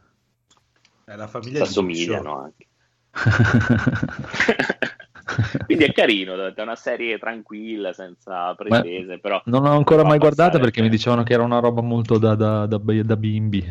[1.04, 2.66] È la famiglia assomigliano anche.
[5.66, 10.58] Quindi è carino, è una serie tranquilla, senza pretese, però Non l'ho ancora mai guardata
[10.58, 13.68] perché mi dicevano che era una roba molto da, da, da, da bimbi.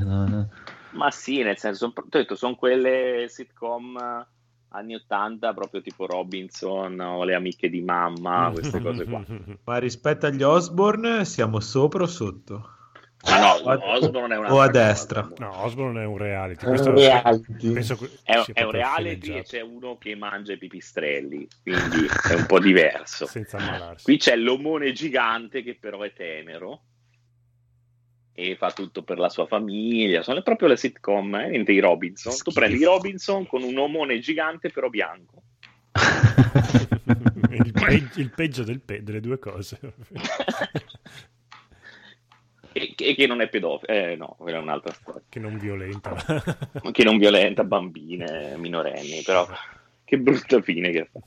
[0.92, 3.98] Ma sì, nel senso, ti ho detto, sono quelle sitcom
[4.70, 9.24] anni 80, proprio tipo Robinson o le amiche di mamma, queste cose qua.
[9.66, 12.74] Ma rispetto agli Osborne siamo sopra o sotto?
[13.26, 15.28] Ma no, O a- Osborne è una o a destra.
[15.40, 16.66] No, Osborne è un reality.
[16.66, 17.74] È un reality.
[18.24, 22.60] È, è un reality e c'è uno che mangia i pipistrelli, quindi è un po'
[22.60, 23.28] diverso.
[24.02, 26.84] Qui c'è l'omone gigante che però è tenero
[28.34, 30.24] e fa tutto per la sua famiglia.
[30.24, 32.32] Sono proprio le sitcom, eh, niente i Robinson.
[32.32, 32.60] Tu Schifo.
[32.60, 35.42] prendi Robinson con un omone gigante però bianco.
[37.52, 39.80] il, pe- il peggio del pe- delle due cose.
[42.72, 45.22] E che, che non è pedofilo, eh, no, quella è un'altra storia.
[45.28, 46.16] che non violenta.
[46.92, 49.48] Che non violenta bambine, minorenni, però
[50.06, 51.20] che brutta fine che fa.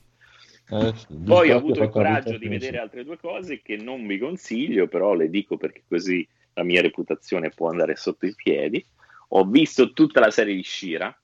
[0.87, 4.87] Eh, Poi ho avuto il coraggio di vedere altre due cose che non vi consiglio,
[4.87, 8.85] però le dico perché così la mia reputazione può andare sotto i piedi.
[9.35, 11.15] Ho visto tutta la serie di Shira,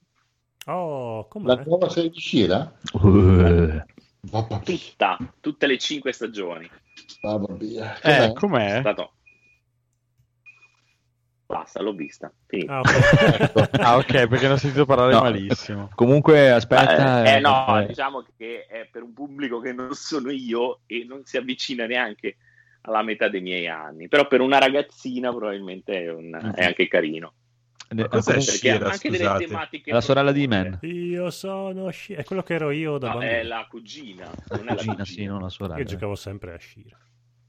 [0.70, 1.46] Oh, com'è?
[1.46, 2.70] La nuova serie di Shira?
[2.92, 3.84] Eh,
[4.20, 6.68] mia, tutta, tutte le cinque stagioni.
[7.22, 7.98] mamma mia.
[8.00, 8.26] Eh, Com'è?
[8.28, 8.76] È com'è?
[8.80, 9.12] stato...
[11.46, 12.30] Basta, l'ho vista.
[12.46, 12.70] Finito.
[12.72, 13.70] Ah, ok.
[13.80, 15.22] Ah, ok, perché ne ho sentito parlare No.
[15.22, 15.88] malissimo.
[15.96, 17.24] Comunque, aspetta.
[17.24, 21.06] Eh, eh, no, eh, diciamo che è per un pubblico che non sono io e
[21.08, 22.36] non si avvicina neanche
[22.82, 24.08] alla metà dei miei anni.
[24.08, 27.32] Però per una ragazzina probabilmente è, un- è anche carino.
[27.90, 30.46] ne- Ma cos'è perché Shira, anche delle tematiche È la sorella di.
[30.46, 30.78] Man.
[30.82, 33.32] Io sono Shi- È quello che ero io da No, bambino.
[33.32, 35.04] è la cugina, La non è la cugina, cugina.
[35.04, 35.78] sì, non la sorella.
[35.78, 36.98] Io giocavo sempre a Shira.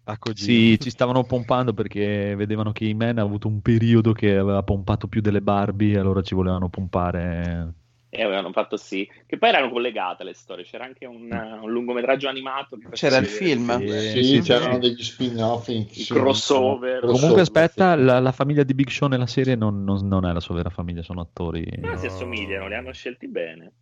[0.06, 0.18] A.
[0.34, 5.08] Sì, ci stavano pompando perché vedevano che Iman ha avuto un periodo che aveva pompato
[5.08, 7.74] più delle Barbie e allora ci volevano pompare.
[8.12, 10.64] E avevano fatto sì, che poi erano collegate le storie.
[10.64, 12.76] C'era anche un, un lungometraggio animato.
[12.78, 13.78] Che C'era il film?
[13.88, 14.80] Sì, sì, c'erano sì.
[14.80, 15.68] degli spin-off.
[15.68, 17.02] I crossover.
[17.06, 20.40] Comunque, aspetta, la, la famiglia di Big Show nella serie non, non- non è la
[20.40, 21.64] sua vera famiglia, sono attori.
[21.78, 23.74] No, si assomigliano, li hanno scelti bene.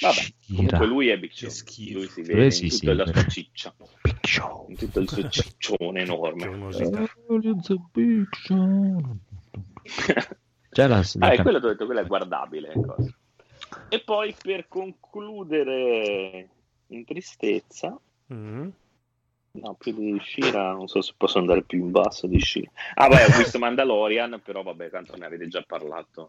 [0.00, 0.32] Vabbè, Shira.
[0.56, 1.48] comunque lui è Big Show.
[1.92, 4.66] Lui si Eh, vede sì, in sì, tutta la è sua ciccia, Big Show.
[4.70, 6.48] in tutto il suo ciccione enorme.
[7.92, 9.16] Big Show.
[10.76, 12.74] C'è la, la Ah, can- quello ho detto, quello è guardabile.
[12.74, 13.10] cosa.
[13.88, 16.50] E poi per concludere
[16.88, 17.98] in tristezza,
[18.30, 18.68] Mm.
[19.52, 22.70] no, più di Shira, non so se posso andare più in basso di Shira.
[22.92, 26.28] Ah, beh, ho visto Mandalorian, però vabbè, tanto ne avete già parlato.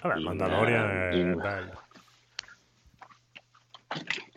[0.00, 1.82] Vabbè, In, Mandalorian è in- bello.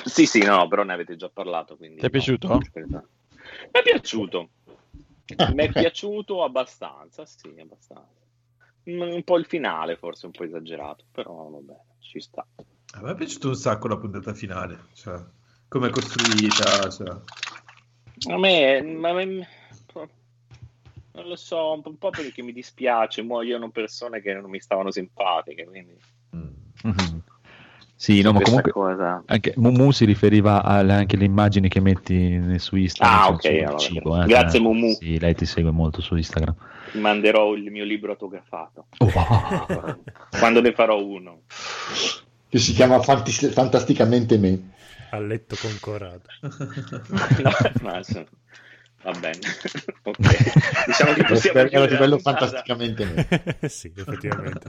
[0.05, 1.77] Sì, sì, no, però ne avete già parlato.
[1.77, 2.47] Quindi, Ti è no, piaciuto?
[2.49, 2.59] Mi
[3.71, 4.49] è piaciuto.
[5.37, 5.79] Ah, Mi è ok.
[5.79, 8.24] piaciuto abbastanza, sì, abbastanza.
[8.89, 12.45] Mm, Un po' il finale, forse un po' esagerato, però va bene, ci sta.
[12.93, 15.19] A me è piaciuto un sacco la puntata finale, cioè,
[15.67, 17.09] come è costruita, cioè.
[18.31, 19.47] A me, ma me-
[21.13, 25.65] non lo so, un po', perché mi dispiace, muoiono persone che non mi stavano simpatiche,
[25.65, 25.97] quindi
[26.31, 27.23] Mhm.
[28.05, 29.23] Sì, no, ma comunque cosa...
[29.25, 33.17] anche Mumu si riferiva alle, anche alle immagini che metti su Instagram.
[33.19, 34.25] Ah, sul ok, allora, cibo, eh.
[34.27, 34.93] grazie, Mumu.
[34.93, 36.53] Sì, lei ti segue molto su Instagram.
[36.91, 40.03] Ti manderò il mio libro autografato, Wow.
[40.37, 41.41] quando ne farò uno.
[42.47, 44.69] Che si chiama Fantis- Fantasticamente Me.
[45.09, 46.21] A letto con Corrado.
[47.41, 47.51] No,
[47.81, 48.27] no, adesso-
[49.01, 49.39] va bene.
[50.03, 52.19] ok, diciamo che possiamo Era bello.
[52.19, 53.05] Fantasticamente
[53.61, 53.67] Me.
[53.67, 54.67] sì, effettivamente.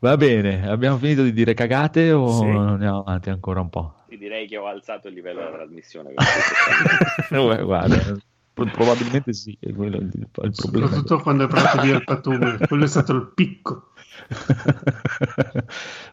[0.00, 2.44] Va bene, abbiamo finito di dire cagate o Sì.
[2.44, 3.94] andiamo avanti ancora un po'?
[4.08, 6.10] Sì, direi che ho alzato il livello della trasmissione.
[7.30, 7.96] Eh, Guarda,
[8.54, 10.86] pro- probabilmente sì, è quello il, il problema.
[10.86, 13.90] Soprattutto quando hai parlato di Alpatume, quello è stato il picco.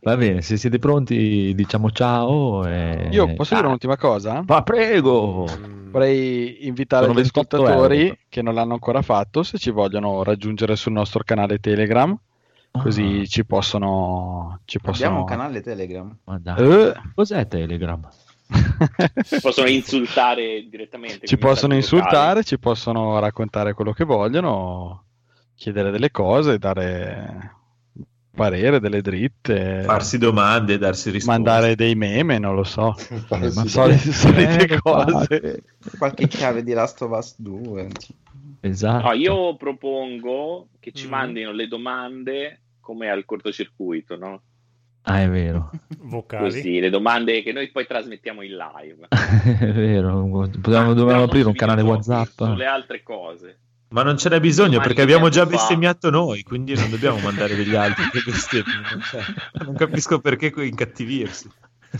[0.02, 2.66] Va bene, se siete pronti diciamo ciao.
[2.66, 3.10] E...
[3.12, 4.44] Io posso dire Ah, un'ultima cosa?
[4.48, 5.45] Ma prego!
[5.91, 8.18] Vorrei invitare Sono gli 28 ascoltatori euro.
[8.30, 12.18] che non l'hanno ancora fatto, se ci vogliono raggiungere sul nostro canale Telegram,
[12.81, 14.60] Così ci possono.
[14.65, 15.19] Ci Abbiamo possono...
[15.19, 16.15] un canale Telegram.
[16.57, 16.93] Eh.
[17.14, 18.07] Cos'è Telegram?
[19.26, 21.26] Ci possono insultare direttamente.
[21.26, 25.06] Ci possono insultare, ci possono raccontare quello che vogliono,
[25.56, 27.53] chiedere delle cose, dare
[28.35, 31.41] parere, delle dritte, Farsi domande, darsi risposte.
[31.41, 32.93] mandare dei meme, non lo so,
[33.30, 35.64] ma solite, solite Eh, cose.
[35.97, 37.81] Qualche chiave di Last of Us 2.
[37.81, 38.19] insomma.
[38.60, 39.07] Esatto.
[39.07, 41.10] No, io propongo che ci Mm.
[41.11, 44.41] mandino le domande come al cortocircuito, no?
[45.02, 45.72] Ah, è vero.
[46.06, 46.44] Vocali.
[46.44, 49.07] Così, le domande che noi poi trasmettiamo in live.
[49.10, 50.48] è vero.
[50.62, 52.44] Potevamo, Ah, dovevamo aprire un canale WhatsApp.
[52.44, 53.60] Sulle altre cose.
[53.90, 57.76] Ma non ce n'è bisogno perché abbiamo già bestemmiato noi, quindi non dobbiamo mandare degli
[57.76, 58.99] altri che bestemmino.
[58.99, 59.22] Cioè,
[59.64, 61.49] non capisco perché incattivirsi.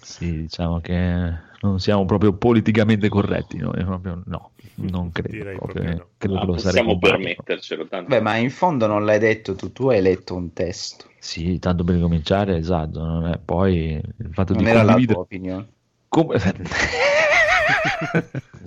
[0.00, 3.56] sì, diciamo che non siamo proprio politicamente corretti.
[3.56, 5.28] Noi, proprio no, non credo.
[5.28, 6.06] Direi proprio, proprio no.
[6.16, 7.86] credo Ah, che lo possiamo permettercelo.
[7.88, 8.08] Tanto.
[8.08, 11.06] Beh, ma in fondo non l'hai detto tu, tu hai letto un testo.
[11.18, 13.04] Sì, tanto per cominciare, esatto.
[13.04, 15.14] Non è, poi il fatto Non di era la condividere.
[15.14, 15.66] tua opinione.
[16.08, 16.38] Come...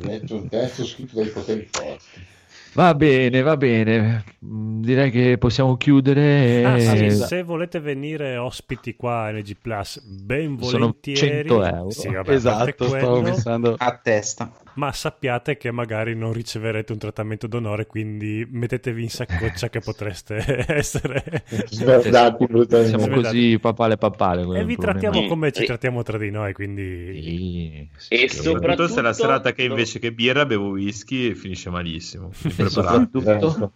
[0.01, 2.31] Letto un testo scritto dai poteri forti.
[2.73, 4.23] Va bene, va bene.
[4.45, 6.63] Mm, Direi che possiamo chiudere.
[6.65, 11.47] Ah, sì, se volete venire ospiti qua a NG Plus, ben Sono volentieri.
[11.47, 11.89] 100 euro.
[11.91, 13.75] Sì, vabbè, Esatto, stavo quello, pensando.
[13.77, 14.51] A testa.
[14.75, 20.65] Ma sappiate che magari non riceverete un trattamento d'onore, quindi mettetevi in saccoccia che potreste
[20.67, 21.43] essere.
[21.65, 22.97] Sverdati bruttalmente.
[22.99, 24.41] Siamo così papale papale.
[24.41, 24.99] E vi problema.
[24.99, 29.51] trattiamo come ci trattiamo tra di noi, quindi Sì, sì, E soprattutto- se la serata
[29.53, 32.31] che invece che birra bevo whisky e finisce malissimo.
[32.57, 33.71] E soprattutto,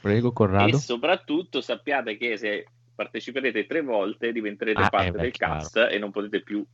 [0.00, 0.76] prego E Corrado.
[0.78, 2.66] soprattutto sappiate che se
[3.02, 5.54] parteciperete tre volte diventerete Ah, parte eh, beh, del chiaro.
[5.54, 6.64] cast e non potete più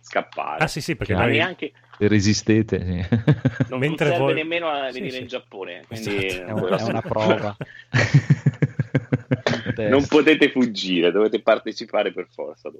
[0.00, 0.62] scappare.
[0.64, 1.32] Ah sì, sì, perché Ma Chiaro.
[1.34, 2.78] noi neanche Resistete.
[2.80, 3.68] sì.
[3.70, 5.20] non Mentre serve voi- nemmeno a Sì, venire sì.
[5.22, 6.46] in Giappone, quindi Esatto.
[6.46, 7.56] È, un- è una prova.
[9.88, 12.70] non potete fuggire, dovete partecipare per forza.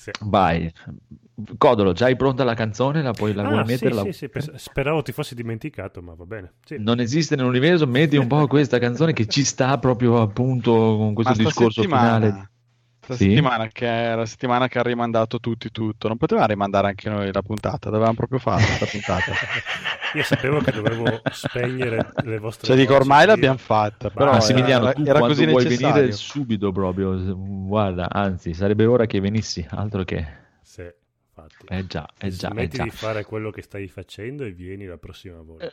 [0.00, 0.10] Sì.
[0.22, 0.72] Vai.
[1.58, 3.02] Codolo, già hai pronta la canzone?
[3.02, 3.94] La puoi la Ah, vuoi sì, mettere?
[3.94, 6.54] La- sì, sì, per- speravo ti fossi dimenticato, ma va bene.
[6.64, 6.76] Sì.
[6.78, 11.34] Non esiste nell'universo, metti un po' questa canzone che ci sta proprio appunto con questo
[11.34, 12.50] Ma discorso settimana, finale.
[13.14, 13.24] Sta Sì?
[13.24, 17.32] settimana che è la settimana che ha rimandato tutti tutto, non poteva rimandare anche noi
[17.32, 19.32] la puntata, dovevamo proprio fare questa puntata.
[20.14, 24.92] Io sapevo che dovevo spegnere le vostre Cioè dico ormai l'abbiamo fatta, però Massimiliano, era,
[24.92, 25.94] tu era quando così vuoi necessario.
[25.94, 30.26] venire subito proprio, guarda, anzi, sarebbe ora che venissi, altro che...
[30.62, 31.66] Sì, infatti.
[31.68, 32.82] Eh già, eh già, eh Smetti già.
[32.82, 35.70] di fare quello che stai facendo e vieni la prossima volta.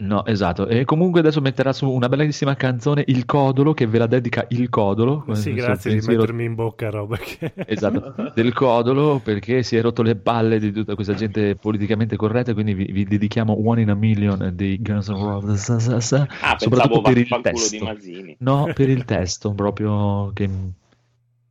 [0.00, 0.66] No, esatto.
[0.66, 4.68] E comunque adesso metterà su una bellissima canzone Il Codolo, che ve la dedica Il
[4.70, 5.24] Codolo.
[5.32, 7.52] sì, grazie di pensiero- mettermi in bocca roba che...
[7.66, 12.54] Esatto, del Codolo, perché si è rotto le palle di tutta questa gente politicamente corretta,
[12.54, 17.18] quindi vi, vi dedichiamo One in a Million dei Guns N' Roses, Ah, soprattutto per
[17.18, 17.84] il di testo.
[17.84, 18.36] Mazzini.
[18.40, 20.48] No, per il testo, proprio che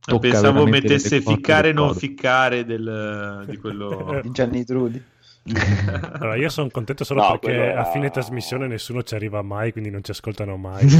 [0.00, 4.18] tocca Pensavo mettesse ficcare e non ficcare del, di quello...
[4.22, 5.00] Di Gianni Trudi.
[6.12, 9.42] Allora, io sono contento solo No, perché quello era- a fine trasmissione nessuno ci arriva
[9.42, 10.86] mai, quindi non ci ascoltano mai.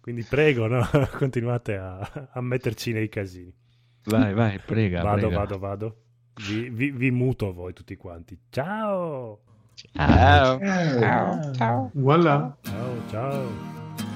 [0.00, 0.88] quindi prego, no?
[1.16, 3.52] continuate a, a metterci nei casini.
[4.04, 5.36] Vai, vai, prega, Vado, prega.
[5.38, 5.96] vado, vado.
[6.48, 8.38] Vi, vi, vi muto a voi tutti quanti.
[8.50, 9.40] Ciao!
[9.92, 10.58] Ciao.
[10.60, 11.90] Eh, Ciao.
[11.94, 12.56] Voilà.
[12.62, 14.11] Ciao, ciao!